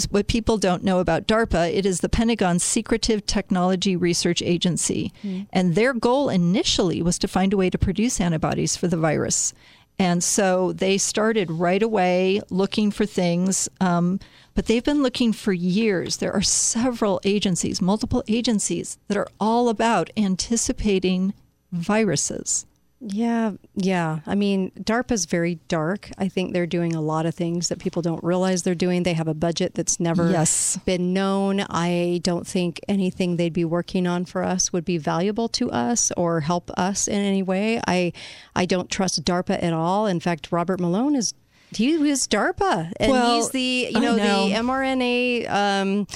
what 0.06 0.26
people 0.26 0.58
don't 0.58 0.84
know 0.84 0.98
about 0.98 1.26
DARPA. 1.26 1.72
It 1.72 1.84
is 1.86 2.00
the 2.00 2.08
Pentagon's 2.08 2.62
secretive 2.62 3.26
technology 3.26 3.96
research 3.96 4.42
agency, 4.42 5.12
and 5.52 5.74
their 5.74 5.92
goal 5.94 6.28
initially 6.28 7.02
was 7.02 7.18
to 7.18 7.28
find 7.28 7.52
a 7.52 7.56
way 7.56 7.70
to 7.70 7.78
produce 7.78 8.20
antibodies 8.20 8.76
for 8.76 8.88
the 8.88 8.96
virus. 8.96 9.52
And 9.98 10.24
so 10.24 10.72
they 10.72 10.96
started 10.96 11.50
right 11.50 11.82
away 11.82 12.40
looking 12.48 12.90
for 12.90 13.04
things, 13.04 13.68
um, 13.82 14.18
but 14.54 14.64
they've 14.64 14.82
been 14.82 15.02
looking 15.02 15.34
for 15.34 15.52
years. 15.52 16.16
There 16.16 16.32
are 16.32 16.40
several 16.40 17.20
agencies, 17.22 17.82
multiple 17.82 18.24
agencies, 18.26 18.98
that 19.08 19.18
are 19.18 19.28
all 19.38 19.68
about 19.68 20.08
anticipating 20.16 21.34
viruses. 21.70 22.64
Yeah, 23.02 23.52
yeah. 23.74 24.18
I 24.26 24.34
mean, 24.34 24.72
DARPA's 24.78 25.24
very 25.24 25.54
dark. 25.68 26.10
I 26.18 26.28
think 26.28 26.52
they're 26.52 26.66
doing 26.66 26.94
a 26.94 27.00
lot 27.00 27.24
of 27.24 27.34
things 27.34 27.70
that 27.70 27.78
people 27.78 28.02
don't 28.02 28.22
realize 28.22 28.62
they're 28.62 28.74
doing. 28.74 29.04
They 29.04 29.14
have 29.14 29.26
a 29.26 29.32
budget 29.32 29.72
that's 29.74 29.98
never 29.98 30.30
Yes. 30.30 30.78
been 30.84 31.14
known. 31.14 31.60
I 31.70 32.20
don't 32.22 32.46
think 32.46 32.78
anything 32.88 33.36
they'd 33.36 33.54
be 33.54 33.64
working 33.64 34.06
on 34.06 34.26
for 34.26 34.44
us 34.44 34.70
would 34.70 34.84
be 34.84 34.98
valuable 34.98 35.48
to 35.48 35.70
us 35.70 36.12
or 36.14 36.40
help 36.40 36.70
us 36.76 37.08
in 37.08 37.18
any 37.20 37.42
way. 37.42 37.80
I 37.88 38.12
I 38.54 38.66
don't 38.66 38.90
trust 38.90 39.24
DARPA 39.24 39.62
at 39.62 39.72
all. 39.72 40.06
In 40.06 40.20
fact, 40.20 40.52
Robert 40.52 40.78
Malone 40.78 41.16
is 41.16 41.32
he 41.72 41.96
was 41.96 42.26
DARPA, 42.28 42.92
and 42.98 43.12
Well, 43.12 43.36
he's 43.36 43.50
the 43.50 43.88
you 43.94 44.00
know, 44.00 44.16
know. 44.16 44.48
the 44.48 44.54
mRNA. 44.56 45.48
Um, 45.48 46.06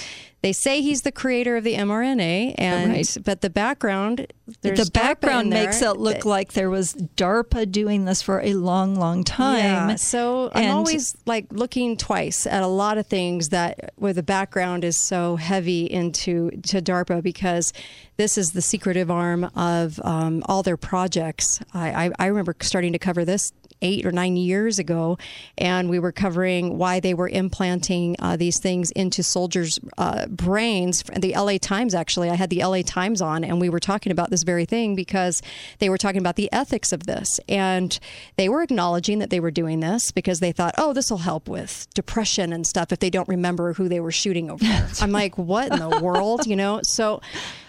they 0.44 0.52
say 0.52 0.82
he's 0.82 1.00
the 1.00 1.10
creator 1.10 1.56
of 1.56 1.64
the 1.64 1.72
mRNA, 1.72 2.56
and 2.58 2.92
Right. 2.92 3.16
but 3.24 3.40
the 3.40 3.48
background 3.48 4.26
there's 4.60 4.78
the 4.78 4.90
background 4.90 5.48
makes 5.48 5.80
it 5.80 5.96
look 5.96 6.26
like 6.26 6.52
there 6.52 6.68
was 6.68 6.92
DARPA 6.92 7.72
doing 7.72 8.04
this 8.04 8.20
for 8.20 8.42
a 8.42 8.52
long, 8.52 8.94
long 8.94 9.24
time. 9.24 9.88
Yeah, 9.88 9.94
so 9.94 10.50
I'm 10.54 10.70
always 10.70 11.16
like 11.24 11.46
looking 11.50 11.96
twice 11.96 12.46
at 12.46 12.62
a 12.62 12.66
lot 12.66 12.98
of 12.98 13.06
things 13.06 13.48
that 13.48 13.94
where 13.96 14.12
the 14.12 14.22
background 14.22 14.84
is 14.84 14.98
so 14.98 15.36
heavy 15.36 15.86
into 15.90 16.50
to 16.64 16.82
DARPA 16.82 17.22
because 17.22 17.72
this 18.18 18.36
is 18.36 18.52
the 18.52 18.60
secretive 18.60 19.10
arm 19.10 19.44
of 19.56 19.98
um, 20.04 20.42
all 20.44 20.62
their 20.62 20.76
projects. 20.76 21.58
I, 21.72 22.04
I, 22.06 22.10
I 22.18 22.26
remember 22.26 22.54
starting 22.60 22.92
to 22.92 22.98
cover 22.98 23.24
this 23.24 23.50
eight 23.84 24.04
or 24.04 24.10
nine 24.10 24.36
years 24.36 24.78
ago, 24.80 25.16
and 25.56 25.88
we 25.88 26.00
were 26.00 26.10
covering 26.10 26.78
why 26.78 26.98
they 26.98 27.14
were 27.14 27.28
implanting 27.28 28.16
uh, 28.18 28.36
these 28.36 28.58
things 28.58 28.90
into 28.92 29.22
soldiers' 29.22 29.78
uh, 29.98 30.26
brains. 30.26 31.04
The 31.16 31.34
LA 31.34 31.58
Times, 31.60 31.94
actually, 31.94 32.30
I 32.30 32.34
had 32.34 32.50
the 32.50 32.64
LA 32.64 32.82
Times 32.82 33.20
on, 33.20 33.44
and 33.44 33.60
we 33.60 33.68
were 33.68 33.78
talking 33.78 34.10
about 34.10 34.30
this 34.30 34.42
very 34.42 34.64
thing 34.64 34.96
because 34.96 35.42
they 35.78 35.88
were 35.88 35.98
talking 35.98 36.20
about 36.20 36.36
the 36.36 36.50
ethics 36.52 36.92
of 36.92 37.04
this, 37.04 37.38
and 37.48 37.98
they 38.36 38.48
were 38.48 38.62
acknowledging 38.62 39.18
that 39.18 39.30
they 39.30 39.38
were 39.38 39.50
doing 39.50 39.80
this 39.80 40.10
because 40.10 40.40
they 40.40 40.50
thought, 40.50 40.74
oh, 40.78 40.92
this 40.92 41.10
will 41.10 41.18
help 41.18 41.48
with 41.48 41.86
depression 41.94 42.52
and 42.52 42.66
stuff 42.66 42.90
if 42.90 42.98
they 42.98 43.10
don't 43.10 43.28
remember 43.28 43.74
who 43.74 43.88
they 43.88 44.00
were 44.00 44.12
shooting 44.12 44.50
over. 44.50 44.64
I'm 45.00 45.12
like, 45.12 45.36
what 45.36 45.70
in 45.72 45.78
the 45.78 46.00
world, 46.02 46.46
you 46.46 46.56
know? 46.56 46.80
So, 46.82 47.20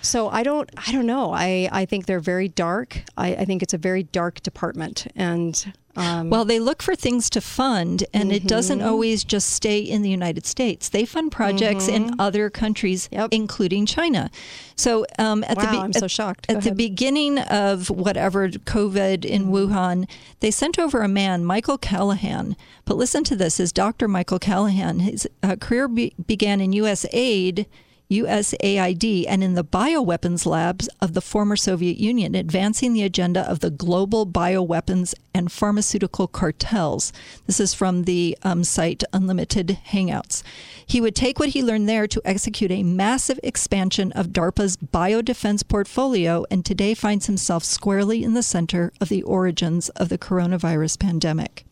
so 0.01 0.29
I 0.29 0.43
don't, 0.43 0.69
I 0.87 0.91
don't 0.93 1.05
know. 1.05 1.33
I, 1.33 1.67
I 1.71 1.85
think 1.85 2.05
they're 2.05 2.19
very 2.21 2.47
dark. 2.47 3.01
I, 3.17 3.35
I 3.35 3.45
think 3.45 3.61
it's 3.61 3.73
a 3.73 3.77
very 3.77 4.03
dark 4.03 4.41
department, 4.41 5.07
and 5.15 5.73
um, 5.95 6.29
well, 6.29 6.45
they 6.45 6.59
look 6.59 6.81
for 6.81 6.95
things 6.95 7.29
to 7.31 7.41
fund, 7.41 8.03
and 8.13 8.31
it 8.31 8.47
doesn't 8.47 8.79
Mhm. 8.79 8.85
always 8.87 9.23
just 9.23 9.49
stay 9.49 9.79
in 9.79 10.01
the 10.01 10.09
United 10.09 10.45
States. 10.45 10.89
They 10.89 11.05
fund 11.05 11.31
projects 11.31 11.87
in 11.87 12.11
Mhm. 12.11 12.15
other 12.19 12.49
countries, 12.49 13.09
including 13.31 13.85
China. 13.85 14.29
So, 14.75 15.05
um, 15.17 15.43
at 15.47 15.57
the 15.57 15.65
Wow, 15.65 15.83
I'm 15.83 15.93
so 15.93 16.07
shocked. 16.07 16.47
Go 16.47 16.55
At 16.55 16.63
the 16.63 16.73
beginning 16.73 17.39
of 17.39 17.89
whatever 17.89 18.49
COVID 18.49 19.23
in 19.23 19.47
Wuhan, 19.47 20.05
they 20.41 20.51
sent 20.51 20.77
over 20.77 21.01
a 21.01 21.07
man, 21.07 21.45
Michael 21.45 21.77
Callahan. 21.77 22.55
But 22.83 22.97
listen 22.97 23.23
to 23.25 23.35
this: 23.35 23.59
is 23.59 23.71
Dr. 23.71 24.07
Michael 24.07 24.39
Callahan? 24.39 24.99
His 24.99 25.27
uh, 25.41 25.55
career 25.55 25.87
be- 25.87 26.13
began 26.27 26.59
in 26.59 26.73
U.S. 26.73 27.05
aid. 27.13 27.65
USAID 28.09 29.25
and 29.27 29.43
in 29.43 29.55
the 29.55 29.63
bioweapons 29.63 30.45
labs 30.45 30.87
of 31.01 31.13
the 31.13 31.21
former 31.21 31.55
Soviet 31.55 31.97
Union, 31.97 32.35
advancing 32.35 32.93
the 32.93 33.03
agenda 33.03 33.41
of 33.49 33.59
the 33.59 33.69
global 33.69 34.27
bioweapons 34.27 35.15
and 35.33 35.51
pharmaceutical 35.51 36.27
cartels. 36.27 37.11
This 37.47 37.59
is 37.59 37.73
from 37.73 38.03
the 38.03 38.37
um, 38.43 38.63
site 38.63 39.03
Unlimited 39.11 39.79
Hangouts. 39.87 40.43
He 40.85 41.01
would 41.01 41.15
take 41.15 41.39
what 41.39 41.49
he 41.49 41.63
learned 41.63 41.89
there 41.89 42.07
to 42.07 42.21
execute 42.23 42.71
a 42.71 42.83
massive 42.83 43.39
expansion 43.41 44.11
of 44.11 44.27
DARPA's 44.27 44.77
biodefense 44.77 45.67
portfolio, 45.67 46.45
and 46.51 46.63
today 46.63 46.93
finds 46.93 47.25
himself 47.25 47.63
squarely 47.63 48.23
in 48.23 48.33
the 48.33 48.43
center 48.43 48.93
of 49.01 49.09
the 49.09 49.23
origins 49.23 49.89
of 49.89 50.09
the 50.09 50.17
coronavirus 50.17 50.99
pandemic. 50.99 51.65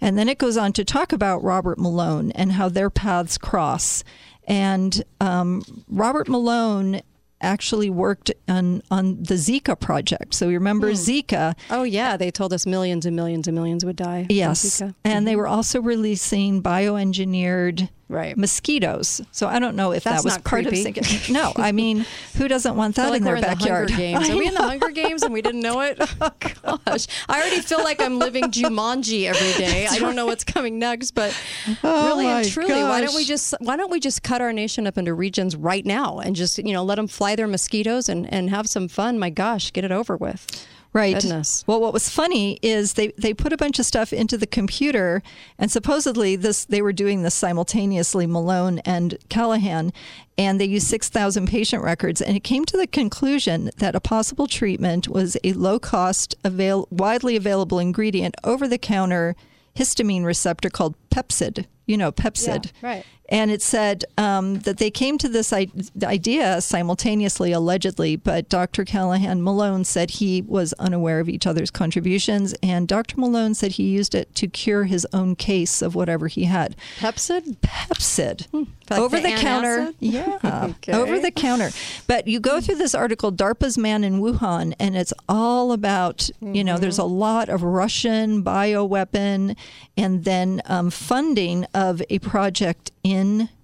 And 0.00 0.18
then 0.18 0.28
it 0.28 0.38
goes 0.38 0.56
on 0.56 0.72
to 0.74 0.84
talk 0.84 1.12
about 1.12 1.42
Robert 1.42 1.78
Malone 1.78 2.30
and 2.32 2.52
how 2.52 2.68
their 2.68 2.90
paths 2.90 3.38
cross. 3.38 4.04
And 4.46 5.02
um, 5.20 5.62
Robert 5.88 6.28
Malone 6.28 7.00
actually 7.40 7.90
worked 7.90 8.30
on, 8.48 8.82
on 8.90 9.22
the 9.22 9.34
Zika 9.34 9.78
project. 9.78 10.34
So 10.34 10.48
you 10.48 10.54
remember 10.54 10.92
Zika? 10.92 11.54
Oh 11.70 11.82
yeah, 11.82 12.16
they 12.16 12.30
told 12.30 12.52
us 12.52 12.64
millions 12.66 13.04
and 13.04 13.14
millions 13.14 13.46
and 13.46 13.54
millions 13.54 13.84
would 13.84 13.96
die. 13.96 14.26
Yes. 14.30 14.82
And 15.04 15.26
they 15.28 15.36
were 15.36 15.46
also 15.46 15.80
releasing 15.80 16.62
bioengineered 16.62 17.90
Right. 18.08 18.36
mosquitoes. 18.36 19.20
So 19.32 19.48
I 19.48 19.58
don't 19.58 19.74
know 19.74 19.90
if 19.92 20.04
That's 20.04 20.22
that 20.22 20.24
was 20.24 20.38
part 20.38 20.64
creepy. 20.66 20.88
of 20.88 20.94
Zika. 20.94 21.32
No, 21.32 21.52
I 21.56 21.72
mean, 21.72 22.06
who 22.36 22.46
doesn't 22.46 22.76
want 22.76 22.94
that 22.96 23.10
like 23.10 23.18
in 23.18 23.24
their 23.24 23.32
we're 23.34 23.38
in 23.38 23.42
backyard? 23.42 23.88
the 23.88 23.92
Hunger 23.94 23.96
Games. 24.18 24.30
Are 24.30 24.36
we 24.36 24.46
in 24.46 24.54
the. 24.54 24.62
Hunger 24.62 24.90
Games 24.90 25.22
and 25.24 25.32
we 25.34 25.42
didn't 25.42 25.60
know 25.60 25.80
it? 25.80 25.98
Oh 26.68 26.78
gosh, 26.86 27.06
I 27.28 27.40
already 27.40 27.60
feel 27.60 27.78
like 27.84 28.00
I'm 28.02 28.18
living 28.18 28.44
Jumanji 28.44 29.24
every 29.26 29.52
day. 29.64 29.86
I 29.88 29.98
don't 29.98 30.16
know 30.16 30.26
what's 30.26 30.42
coming 30.44 30.78
next, 30.78 31.12
but 31.12 31.36
Oh, 31.84 32.06
really 32.08 32.26
and 32.26 32.48
truly, 32.48 32.82
why 32.82 33.00
don't 33.00 33.14
we 33.14 33.24
just 33.24 33.54
why 33.60 33.76
don't 33.76 33.90
we 33.90 34.00
just 34.00 34.22
cut 34.22 34.40
our 34.40 34.52
nation 34.52 34.86
up 34.86 34.98
into 34.98 35.14
regions 35.14 35.54
right 35.56 35.84
now 35.86 36.18
and 36.18 36.34
just 36.34 36.58
you 36.58 36.72
know 36.72 36.82
let 36.84 36.96
them 36.96 37.06
fly 37.06 37.36
their 37.36 37.46
mosquitoes 37.46 38.08
and 38.08 38.32
and 38.32 38.50
have 38.50 38.68
some 38.68 38.88
fun? 38.88 39.18
My 39.18 39.30
gosh, 39.30 39.72
get 39.72 39.84
it 39.84 39.92
over 39.92 40.16
with. 40.16 40.46
Right. 40.96 41.14
Goodness. 41.14 41.62
Well, 41.66 41.78
what 41.78 41.92
was 41.92 42.08
funny 42.08 42.58
is 42.62 42.94
they, 42.94 43.08
they 43.18 43.34
put 43.34 43.52
a 43.52 43.58
bunch 43.58 43.78
of 43.78 43.84
stuff 43.84 44.14
into 44.14 44.38
the 44.38 44.46
computer, 44.46 45.22
and 45.58 45.70
supposedly 45.70 46.36
this 46.36 46.64
they 46.64 46.80
were 46.80 46.94
doing 46.94 47.20
this 47.22 47.34
simultaneously, 47.34 48.26
Malone 48.26 48.78
and 48.78 49.18
Callahan, 49.28 49.92
and 50.38 50.58
they 50.58 50.64
used 50.64 50.86
six 50.86 51.10
thousand 51.10 51.48
patient 51.48 51.82
records, 51.84 52.22
and 52.22 52.34
it 52.34 52.44
came 52.44 52.64
to 52.64 52.78
the 52.78 52.86
conclusion 52.86 53.70
that 53.76 53.94
a 53.94 54.00
possible 54.00 54.46
treatment 54.46 55.06
was 55.06 55.36
a 55.44 55.52
low 55.52 55.78
cost, 55.78 56.34
avail- 56.42 56.88
widely 56.90 57.36
available 57.36 57.78
ingredient, 57.78 58.34
over 58.42 58.66
the 58.66 58.78
counter 58.78 59.36
histamine 59.76 60.24
receptor 60.24 60.70
called 60.70 60.94
Pepcid. 61.10 61.66
You 61.84 61.98
know, 61.98 62.10
Pepcid. 62.10 62.72
Yeah, 62.80 62.88
right. 62.88 63.06
And 63.28 63.50
it 63.50 63.62
said 63.62 64.04
um, 64.16 64.60
that 64.60 64.78
they 64.78 64.90
came 64.90 65.18
to 65.18 65.28
this 65.28 65.52
I- 65.52 65.68
idea 66.02 66.60
simultaneously, 66.60 67.52
allegedly, 67.52 68.16
but 68.16 68.48
Dr. 68.48 68.84
Callahan 68.84 69.42
Malone 69.42 69.84
said 69.84 70.12
he 70.12 70.42
was 70.42 70.72
unaware 70.74 71.20
of 71.20 71.28
each 71.28 71.46
other's 71.46 71.70
contributions, 71.70 72.54
and 72.62 72.86
Dr. 72.86 73.18
Malone 73.18 73.54
said 73.54 73.72
he 73.72 73.84
used 73.84 74.14
it 74.14 74.34
to 74.36 74.46
cure 74.46 74.84
his 74.84 75.06
own 75.12 75.34
case 75.34 75.82
of 75.82 75.94
whatever 75.94 76.28
he 76.28 76.44
had. 76.44 76.76
Pepcid? 76.98 77.56
Pepcid. 77.62 78.46
Like 78.88 79.00
over 79.00 79.16
the 79.16 79.34
the, 79.34 79.40
counter. 79.40 79.92
Yeah. 80.00 80.38
Okay. 80.76 80.92
Over 80.92 81.18
the 81.18 81.30
counter. 81.30 81.70
But 82.06 82.28
you 82.28 82.40
go 82.40 82.60
through 82.60 82.76
this 82.76 82.94
article, 82.94 83.30
DARPA's 83.32 83.76
Man 83.76 84.04
in 84.04 84.20
Wuhan, 84.20 84.74
and 84.78 84.96
it's 84.96 85.12
all 85.28 85.72
about, 85.72 86.28
you 86.40 86.64
know, 86.64 86.78
there's 86.78 86.98
a 86.98 87.04
lot 87.04 87.48
of 87.48 87.62
Russian 87.62 88.42
bioweapon 88.42 89.56
and 89.96 90.24
then 90.24 90.62
um, 90.66 90.90
funding 90.90 91.64
of 91.74 92.02
a 92.10 92.18
project 92.20 92.90
in 93.02 93.15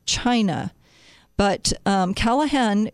China. 0.07 0.73
But 1.37 1.73
um, 1.87 2.15
Callahan 2.15 2.91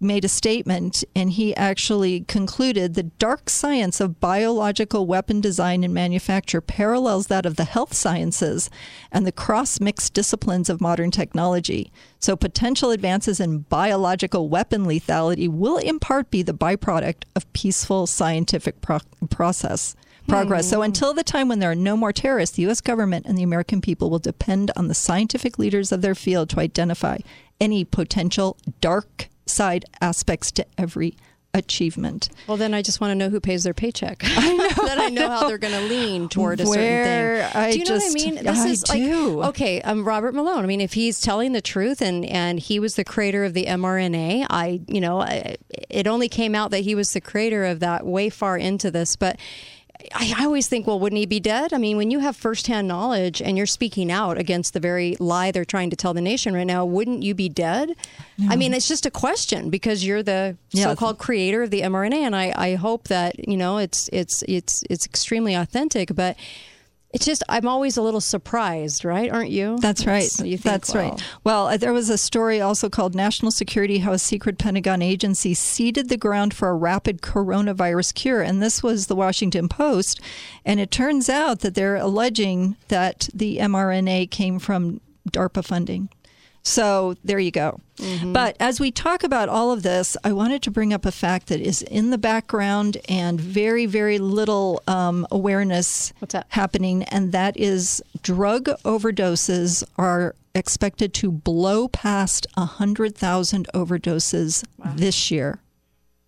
made 0.00 0.24
a 0.24 0.28
statement 0.28 1.02
and 1.14 1.32
he 1.32 1.54
actually 1.56 2.20
concluded 2.22 2.94
the 2.94 3.02
dark 3.02 3.50
science 3.50 4.00
of 4.00 4.20
biological 4.20 5.06
weapon 5.06 5.40
design 5.40 5.82
and 5.82 5.92
manufacture 5.92 6.60
parallels 6.60 7.26
that 7.26 7.44
of 7.44 7.56
the 7.56 7.64
health 7.64 7.92
sciences 7.94 8.70
and 9.10 9.26
the 9.26 9.32
cross 9.32 9.80
mixed 9.80 10.14
disciplines 10.14 10.70
of 10.70 10.80
modern 10.80 11.10
technology. 11.10 11.90
So, 12.20 12.36
potential 12.36 12.90
advances 12.90 13.40
in 13.40 13.60
biological 13.60 14.48
weapon 14.48 14.84
lethality 14.84 15.48
will 15.48 15.78
in 15.78 15.98
part 15.98 16.30
be 16.30 16.42
the 16.42 16.54
byproduct 16.54 17.24
of 17.34 17.52
peaceful 17.52 18.06
scientific 18.06 18.80
pro- 18.80 19.00
process. 19.30 19.96
Progress. 20.28 20.68
So, 20.68 20.82
until 20.82 21.14
the 21.14 21.24
time 21.24 21.48
when 21.48 21.58
there 21.58 21.70
are 21.70 21.74
no 21.74 21.96
more 21.96 22.12
terrorists, 22.12 22.56
the 22.56 22.62
U.S. 22.62 22.80
government 22.80 23.26
and 23.26 23.36
the 23.36 23.42
American 23.42 23.80
people 23.80 24.10
will 24.10 24.18
depend 24.18 24.70
on 24.76 24.88
the 24.88 24.94
scientific 24.94 25.58
leaders 25.58 25.90
of 25.92 26.02
their 26.02 26.14
field 26.14 26.50
to 26.50 26.60
identify 26.60 27.18
any 27.60 27.84
potential 27.84 28.56
dark 28.80 29.28
side 29.46 29.84
aspects 30.00 30.52
to 30.52 30.66
every 30.76 31.16
achievement. 31.54 32.28
Well, 32.46 32.56
then 32.58 32.74
I 32.74 32.82
just 32.82 33.00
want 33.00 33.10
to 33.10 33.14
know 33.14 33.30
who 33.30 33.40
pays 33.40 33.64
their 33.64 33.74
paycheck. 33.74 34.20
I 34.22 34.52
know. 34.76 34.86
then 34.86 35.00
I 35.00 35.08
know 35.08 35.28
how 35.28 35.48
they're 35.48 35.58
going 35.58 35.72
to 35.74 35.88
lean 35.88 36.28
toward 36.28 36.60
a 36.60 36.66
certain 36.66 36.82
thing. 37.04 37.50
I 37.54 37.72
do 37.72 37.78
you 37.78 37.84
know 37.84 37.88
just- 37.98 38.14
what 38.16 38.26
I 38.26 38.30
mean? 38.30 38.46
I 38.48 38.66
is 38.68 38.82
do. 38.82 39.28
like 39.38 39.48
okay. 39.48 39.80
Um, 39.82 40.04
Robert 40.06 40.34
Malone. 40.34 40.62
I 40.62 40.66
mean, 40.66 40.80
if 40.82 40.92
he's 40.92 41.20
telling 41.20 41.52
the 41.52 41.62
truth 41.62 42.00
and 42.02 42.24
and 42.26 42.60
he 42.60 42.78
was 42.78 42.96
the 42.96 43.04
creator 43.04 43.44
of 43.44 43.54
the 43.54 43.64
mRNA, 43.64 44.46
I 44.50 44.80
you 44.86 45.00
know, 45.00 45.20
I, 45.20 45.56
it 45.88 46.06
only 46.06 46.28
came 46.28 46.54
out 46.54 46.70
that 46.70 46.80
he 46.80 46.94
was 46.94 47.12
the 47.12 47.20
creator 47.20 47.64
of 47.64 47.80
that 47.80 48.06
way 48.06 48.28
far 48.30 48.56
into 48.56 48.90
this, 48.90 49.16
but. 49.16 49.38
I 50.14 50.32
I 50.36 50.44
always 50.44 50.68
think, 50.68 50.86
well, 50.86 50.98
wouldn't 51.00 51.18
he 51.18 51.26
be 51.26 51.40
dead? 51.40 51.72
I 51.72 51.78
mean, 51.78 51.96
when 51.96 52.10
you 52.10 52.20
have 52.20 52.36
firsthand 52.36 52.86
knowledge 52.86 53.42
and 53.42 53.56
you're 53.56 53.66
speaking 53.66 54.12
out 54.12 54.38
against 54.38 54.72
the 54.72 54.80
very 54.80 55.16
lie 55.18 55.50
they're 55.50 55.64
trying 55.64 55.90
to 55.90 55.96
tell 55.96 56.14
the 56.14 56.20
nation 56.20 56.54
right 56.54 56.66
now, 56.66 56.84
wouldn't 56.84 57.22
you 57.22 57.34
be 57.34 57.48
dead? 57.48 57.94
I 58.48 58.54
mean, 58.54 58.72
it's 58.74 58.86
just 58.86 59.06
a 59.06 59.10
question 59.10 59.70
because 59.70 60.04
you're 60.06 60.22
the 60.22 60.56
Yeah. 60.70 60.84
so-called 60.84 61.18
creator 61.18 61.62
of 61.64 61.70
the 61.70 61.80
mRNA, 61.82 62.18
and 62.26 62.36
I, 62.36 62.52
I 62.56 62.74
hope 62.76 63.08
that 63.08 63.48
you 63.48 63.56
know 63.56 63.78
it's 63.78 64.08
it's 64.12 64.44
it's 64.46 64.82
it's 64.88 65.04
extremely 65.06 65.54
authentic, 65.54 66.14
but. 66.14 66.36
It's 67.10 67.24
just 67.24 67.42
I'm 67.48 67.66
always 67.66 67.96
a 67.96 68.02
little 68.02 68.20
surprised, 68.20 69.02
right? 69.04 69.30
Aren't 69.30 69.50
you? 69.50 69.78
That's 69.80 70.04
right. 70.06 70.30
You 70.40 70.58
think, 70.58 70.62
That's 70.62 70.94
right. 70.94 71.22
Well, 71.42 71.68
uh, 71.68 71.76
there 71.78 71.92
was 71.92 72.10
a 72.10 72.18
story 72.18 72.60
also 72.60 72.90
called 72.90 73.14
National 73.14 73.50
Security 73.50 73.98
How 73.98 74.12
a 74.12 74.18
Secret 74.18 74.58
Pentagon 74.58 75.00
Agency 75.00 75.54
Seeded 75.54 76.10
the 76.10 76.18
Ground 76.18 76.52
for 76.52 76.68
a 76.68 76.74
Rapid 76.74 77.22
Coronavirus 77.22 78.12
Cure. 78.14 78.42
And 78.42 78.62
this 78.62 78.82
was 78.82 79.06
the 79.06 79.16
Washington 79.16 79.68
Post. 79.68 80.20
And 80.66 80.80
it 80.80 80.90
turns 80.90 81.30
out 81.30 81.60
that 81.60 81.74
they're 81.74 81.96
alleging 81.96 82.76
that 82.88 83.30
the 83.32 83.56
mRNA 83.56 84.30
came 84.30 84.58
from 84.58 85.00
DARPA 85.30 85.64
funding. 85.64 86.10
So 86.68 87.16
there 87.24 87.38
you 87.38 87.50
go. 87.50 87.80
Mm-hmm. 87.96 88.32
But 88.32 88.56
as 88.60 88.78
we 88.78 88.90
talk 88.90 89.24
about 89.24 89.48
all 89.48 89.72
of 89.72 89.82
this, 89.82 90.16
I 90.22 90.32
wanted 90.32 90.62
to 90.62 90.70
bring 90.70 90.92
up 90.92 91.06
a 91.06 91.10
fact 91.10 91.48
that 91.48 91.60
is 91.60 91.82
in 91.82 92.10
the 92.10 92.18
background 92.18 92.98
and 93.08 93.40
very, 93.40 93.86
very 93.86 94.18
little 94.18 94.82
um, 94.86 95.26
awareness 95.30 96.12
happening, 96.48 97.04
and 97.04 97.32
that 97.32 97.56
is 97.56 98.02
drug 98.22 98.64
overdoses 98.84 99.82
are 99.96 100.34
expected 100.54 101.14
to 101.14 101.30
blow 101.32 101.88
past 101.88 102.46
100,000 102.54 103.68
overdoses 103.74 104.64
this 104.94 105.30
year. 105.30 105.58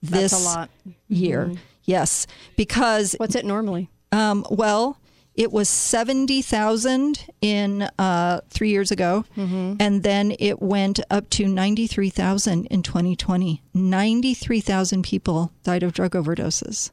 That's 0.03 0.33
This 0.33 0.33
a 0.33 0.45
lot. 0.45 0.71
year. 1.09 1.47
Mhm. 1.47 1.59
Yes, 1.85 2.27
because 2.57 3.15
What's 3.19 3.35
it 3.35 3.45
normally? 3.45 3.91
um, 4.13 4.45
well, 4.51 4.97
it 5.41 5.51
was 5.51 5.71
70,000 5.71 7.27
in 7.41 7.89
uh, 7.99 8.41
three 8.51 8.71
years 8.71 8.91
ago, 8.91 9.25
Mm-hmm. 9.37 9.77
and 9.81 10.03
then 10.03 10.35
it 10.39 10.61
went 10.61 11.01
up 11.11 11.31
to 11.31 11.47
93,000 11.49 12.67
in 12.67 12.83
2020. 12.83 13.63
93,000 13.75 15.03
people 15.03 15.53
died 15.63 15.83
of 15.83 15.93
drug 15.93 16.13
overdoses. 16.13 16.91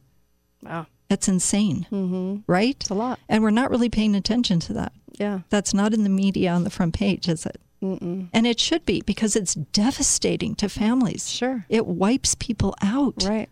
Wow. 0.64 0.88
That's 1.10 1.28
insane, 1.28 1.88
Mm-hmm. 1.92 2.38
right? 2.48 2.76
It's 2.80 2.90
a 2.90 2.94
lot. 2.94 3.20
And 3.30 3.44
we're 3.44 3.52
not 3.52 3.70
really 3.70 3.90
paying 3.90 4.16
attention 4.16 4.60
to 4.62 4.74
that. 4.74 4.94
Yeah. 5.20 5.40
That's 5.50 5.74
not 5.74 5.94
in 5.94 6.04
the 6.04 6.10
media 6.10 6.52
on 6.52 6.64
the 6.64 6.70
front 6.70 6.94
page, 6.94 7.28
is 7.28 7.46
it? 7.46 7.60
Mm-mm. 7.82 8.30
And 8.34 8.48
it 8.48 8.60
should 8.60 8.86
be 8.86 9.02
because 9.02 9.36
it's 9.36 9.54
devastating 9.56 10.56
to 10.56 10.70
families. 10.70 11.30
Sure. 11.30 11.66
It 11.70 11.86
wipes 11.86 12.34
people 12.36 12.76
out. 12.82 13.24
Right. 13.24 13.50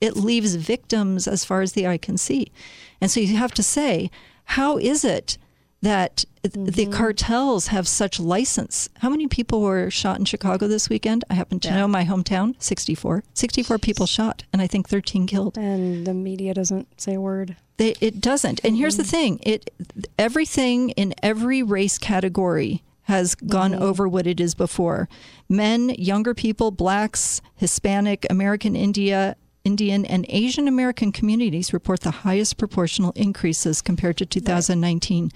It 0.00 0.16
leaves 0.16 0.54
victims 0.54 1.26
as 1.28 1.44
far 1.44 1.60
as 1.60 1.72
the 1.72 1.86
eye 1.86 1.98
can 1.98 2.18
see. 2.18 2.52
And 3.00 3.10
so 3.10 3.20
you 3.20 3.36
have 3.36 3.52
to 3.54 3.62
say, 3.62 4.10
how 4.48 4.78
is 4.78 5.04
it 5.04 5.38
that 5.82 6.24
the 6.42 6.48
Mm-hmm. 6.50 6.92
cartels 6.92 7.68
have 7.68 7.86
such 7.86 8.18
license? 8.18 8.88
How 8.98 9.08
many 9.10 9.26
people 9.28 9.60
were 9.60 9.90
shot 9.90 10.18
in 10.18 10.24
Chicago 10.24 10.66
this 10.66 10.88
weekend? 10.88 11.24
I 11.30 11.34
happen 11.34 11.60
to 11.60 11.68
Yeah. 11.68 11.76
know 11.76 11.88
my 11.88 12.04
hometown, 12.04 12.54
64. 12.58 13.22
64 13.34 13.78
people 13.78 14.06
shot, 14.06 14.44
and 14.52 14.60
I 14.62 14.66
think 14.66 14.88
13 14.88 15.26
killed. 15.26 15.56
And 15.58 16.06
the 16.06 16.14
media 16.14 16.54
doesn't 16.54 17.00
say 17.00 17.14
a 17.14 17.20
word. 17.20 17.56
They, 17.76 17.94
it 18.00 18.20
doesn't. 18.20 18.60
And 18.64 18.76
here's 18.76 18.96
the 18.96 19.04
thing: 19.04 19.38
it 19.42 19.70
everything 20.18 20.90
in 20.90 21.14
every 21.22 21.62
race 21.62 21.98
category 21.98 22.82
has 23.02 23.34
gone 23.34 23.74
over 23.74 24.06
what 24.08 24.26
it 24.26 24.40
is 24.40 24.54
before. 24.54 25.08
Men, 25.48 25.90
younger 25.90 26.34
people, 26.34 26.70
blacks, 26.70 27.40
Hispanic, 27.56 28.26
American 28.28 28.74
India, 28.76 29.36
Indian, 29.68 30.04
and 30.06 30.24
Asian 30.28 30.66
American 30.68 31.12
communities 31.12 31.72
report 31.72 32.00
the 32.00 32.10
highest 32.26 32.56
proportional 32.56 33.12
increases 33.14 33.82
compared 33.82 34.16
to 34.18 34.24
2019. 34.26 35.30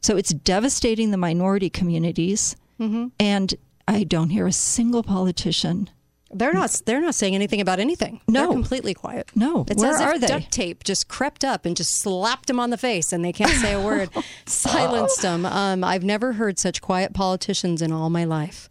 So 0.00 0.16
it's 0.16 0.32
devastating 0.32 1.10
the 1.10 1.16
minority 1.28 1.70
communities, 1.70 2.56
Mm-hmm. 2.80 3.06
and 3.20 3.54
I 3.86 4.02
don't 4.04 4.30
hear 4.30 4.46
a 4.48 4.52
single 4.52 5.02
politician. 5.04 5.88
They're 6.32 6.52
not. 6.52 6.80
They're 6.86 7.00
not 7.00 7.14
saying 7.14 7.34
anything 7.36 7.60
about 7.60 7.78
anything. 7.78 8.20
No. 8.26 8.40
they're 8.40 8.52
completely 8.60 8.94
quiet. 8.94 9.30
No, 9.36 9.64
it's 9.70 9.80
where 9.80 9.94
as 9.94 10.00
if 10.00 10.06
are 10.08 10.18
they? 10.18 10.26
duct 10.26 10.50
tape 10.50 10.82
just 10.82 11.06
crept 11.06 11.44
up 11.44 11.64
and 11.66 11.76
just 11.76 12.00
slapped 12.02 12.48
them 12.48 12.58
on 12.58 12.70
the 12.70 12.76
face, 12.78 13.12
and 13.12 13.24
they 13.24 13.32
can't 13.32 13.52
say 13.64 13.72
a 13.74 13.80
word. 13.80 14.08
Silenced 14.46 15.22
them. 15.22 15.46
Um, 15.46 15.84
I've 15.84 16.02
never 16.02 16.32
heard 16.32 16.58
such 16.58 16.80
quiet 16.82 17.14
politicians 17.14 17.80
in 17.80 17.92
all 17.92 18.10
my 18.10 18.24
life. 18.24 18.68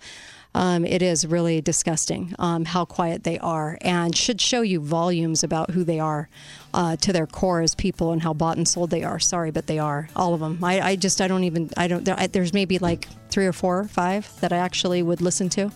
Um, 0.56 0.86
it 0.86 1.02
is 1.02 1.26
really 1.26 1.62
disgusting 1.62 2.36
um, 2.40 2.66
how 2.66 2.86
quiet 2.86 3.24
they 3.24 3.40
are, 3.40 3.78
and 3.82 4.16
should 4.16 4.40
show 4.40 4.62
you 4.62 4.80
volumes 4.80 5.44
about 5.44 5.72
who 5.72 5.84
they 5.84 6.00
are 6.00 6.30
uh, 6.74 6.96
to 6.98 7.14
their 7.14 7.28
core 7.28 7.62
as 7.62 7.76
people 7.76 8.12
and 8.12 8.22
how 8.22 8.34
bought 8.34 8.58
and 8.58 8.68
sold 8.68 8.90
they 8.90 9.04
are. 9.04 9.20
Sorry, 9.20 9.52
but 9.52 9.68
they 9.68 9.80
are 9.80 10.10
all 10.16 10.34
of 10.34 10.40
them. 10.40 10.64
I, 10.64 10.82
I 10.82 10.96
just 10.96 11.22
I 11.22 11.28
don't 11.28 11.44
even 11.44 11.70
I 11.78 11.88
don't. 11.88 12.06
There, 12.06 12.16
I, 12.18 12.28
there's 12.28 12.54
maybe 12.54 12.80
like 12.80 13.08
three 13.30 13.48
or 13.48 13.54
four 13.54 13.80
or 13.80 13.88
five 13.88 14.30
that 14.42 14.54
I 14.54 14.58
actually 14.58 15.02
would 15.02 15.22
listen 15.22 15.50
to. 15.50 15.72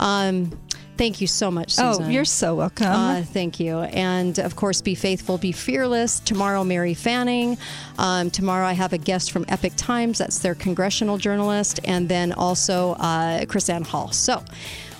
Um, 0.00 0.58
thank 0.96 1.20
you 1.20 1.26
so 1.26 1.50
much, 1.50 1.76
Oh, 1.78 2.08
you're 2.08 2.24
so 2.24 2.54
welcome. 2.56 2.86
Uh, 2.86 3.22
thank 3.22 3.60
you. 3.60 3.78
And 3.78 4.38
of 4.38 4.56
course, 4.56 4.82
be 4.82 4.94
faithful, 4.94 5.38
be 5.38 5.52
fearless. 5.52 6.20
Tomorrow, 6.20 6.64
Mary 6.64 6.94
Fanning. 6.94 7.56
Um, 7.98 8.30
tomorrow, 8.30 8.66
I 8.66 8.72
have 8.72 8.92
a 8.92 8.98
guest 8.98 9.30
from 9.30 9.44
Epoch 9.48 9.72
Times. 9.76 10.18
That's 10.18 10.40
their 10.40 10.54
congressional 10.54 11.16
journalist. 11.18 11.80
And 11.84 12.08
then 12.08 12.32
also 12.32 12.92
uh, 12.94 13.44
CrissAnn 13.44 13.86
Hall. 13.86 14.10
So 14.12 14.42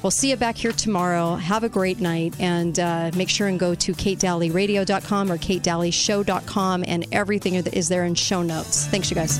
we'll 0.03 0.11
see 0.11 0.31
you 0.31 0.37
back 0.37 0.57
here 0.57 0.73
tomorrow. 0.73 1.37
Have 1.37 1.65
a 1.65 1.69
great 1.69 2.01
night. 2.01 2.35
And 2.41 2.79
uh, 2.79 3.11
make 3.17 3.29
sure 3.29 3.49
and 3.49 3.59
go 3.61 3.75
to 3.75 3.93
katedalleyradio.com 3.93 5.33
or 5.33 5.39
katedalleyshow.com. 5.39 6.85
And 6.87 7.07
everything 7.13 7.55
is 7.55 7.89
there 7.89 8.05
in 8.05 8.15
show 8.15 8.43
notes. 8.43 8.87
Thanks, 8.87 9.11
you 9.11 9.17
guys. 9.17 9.39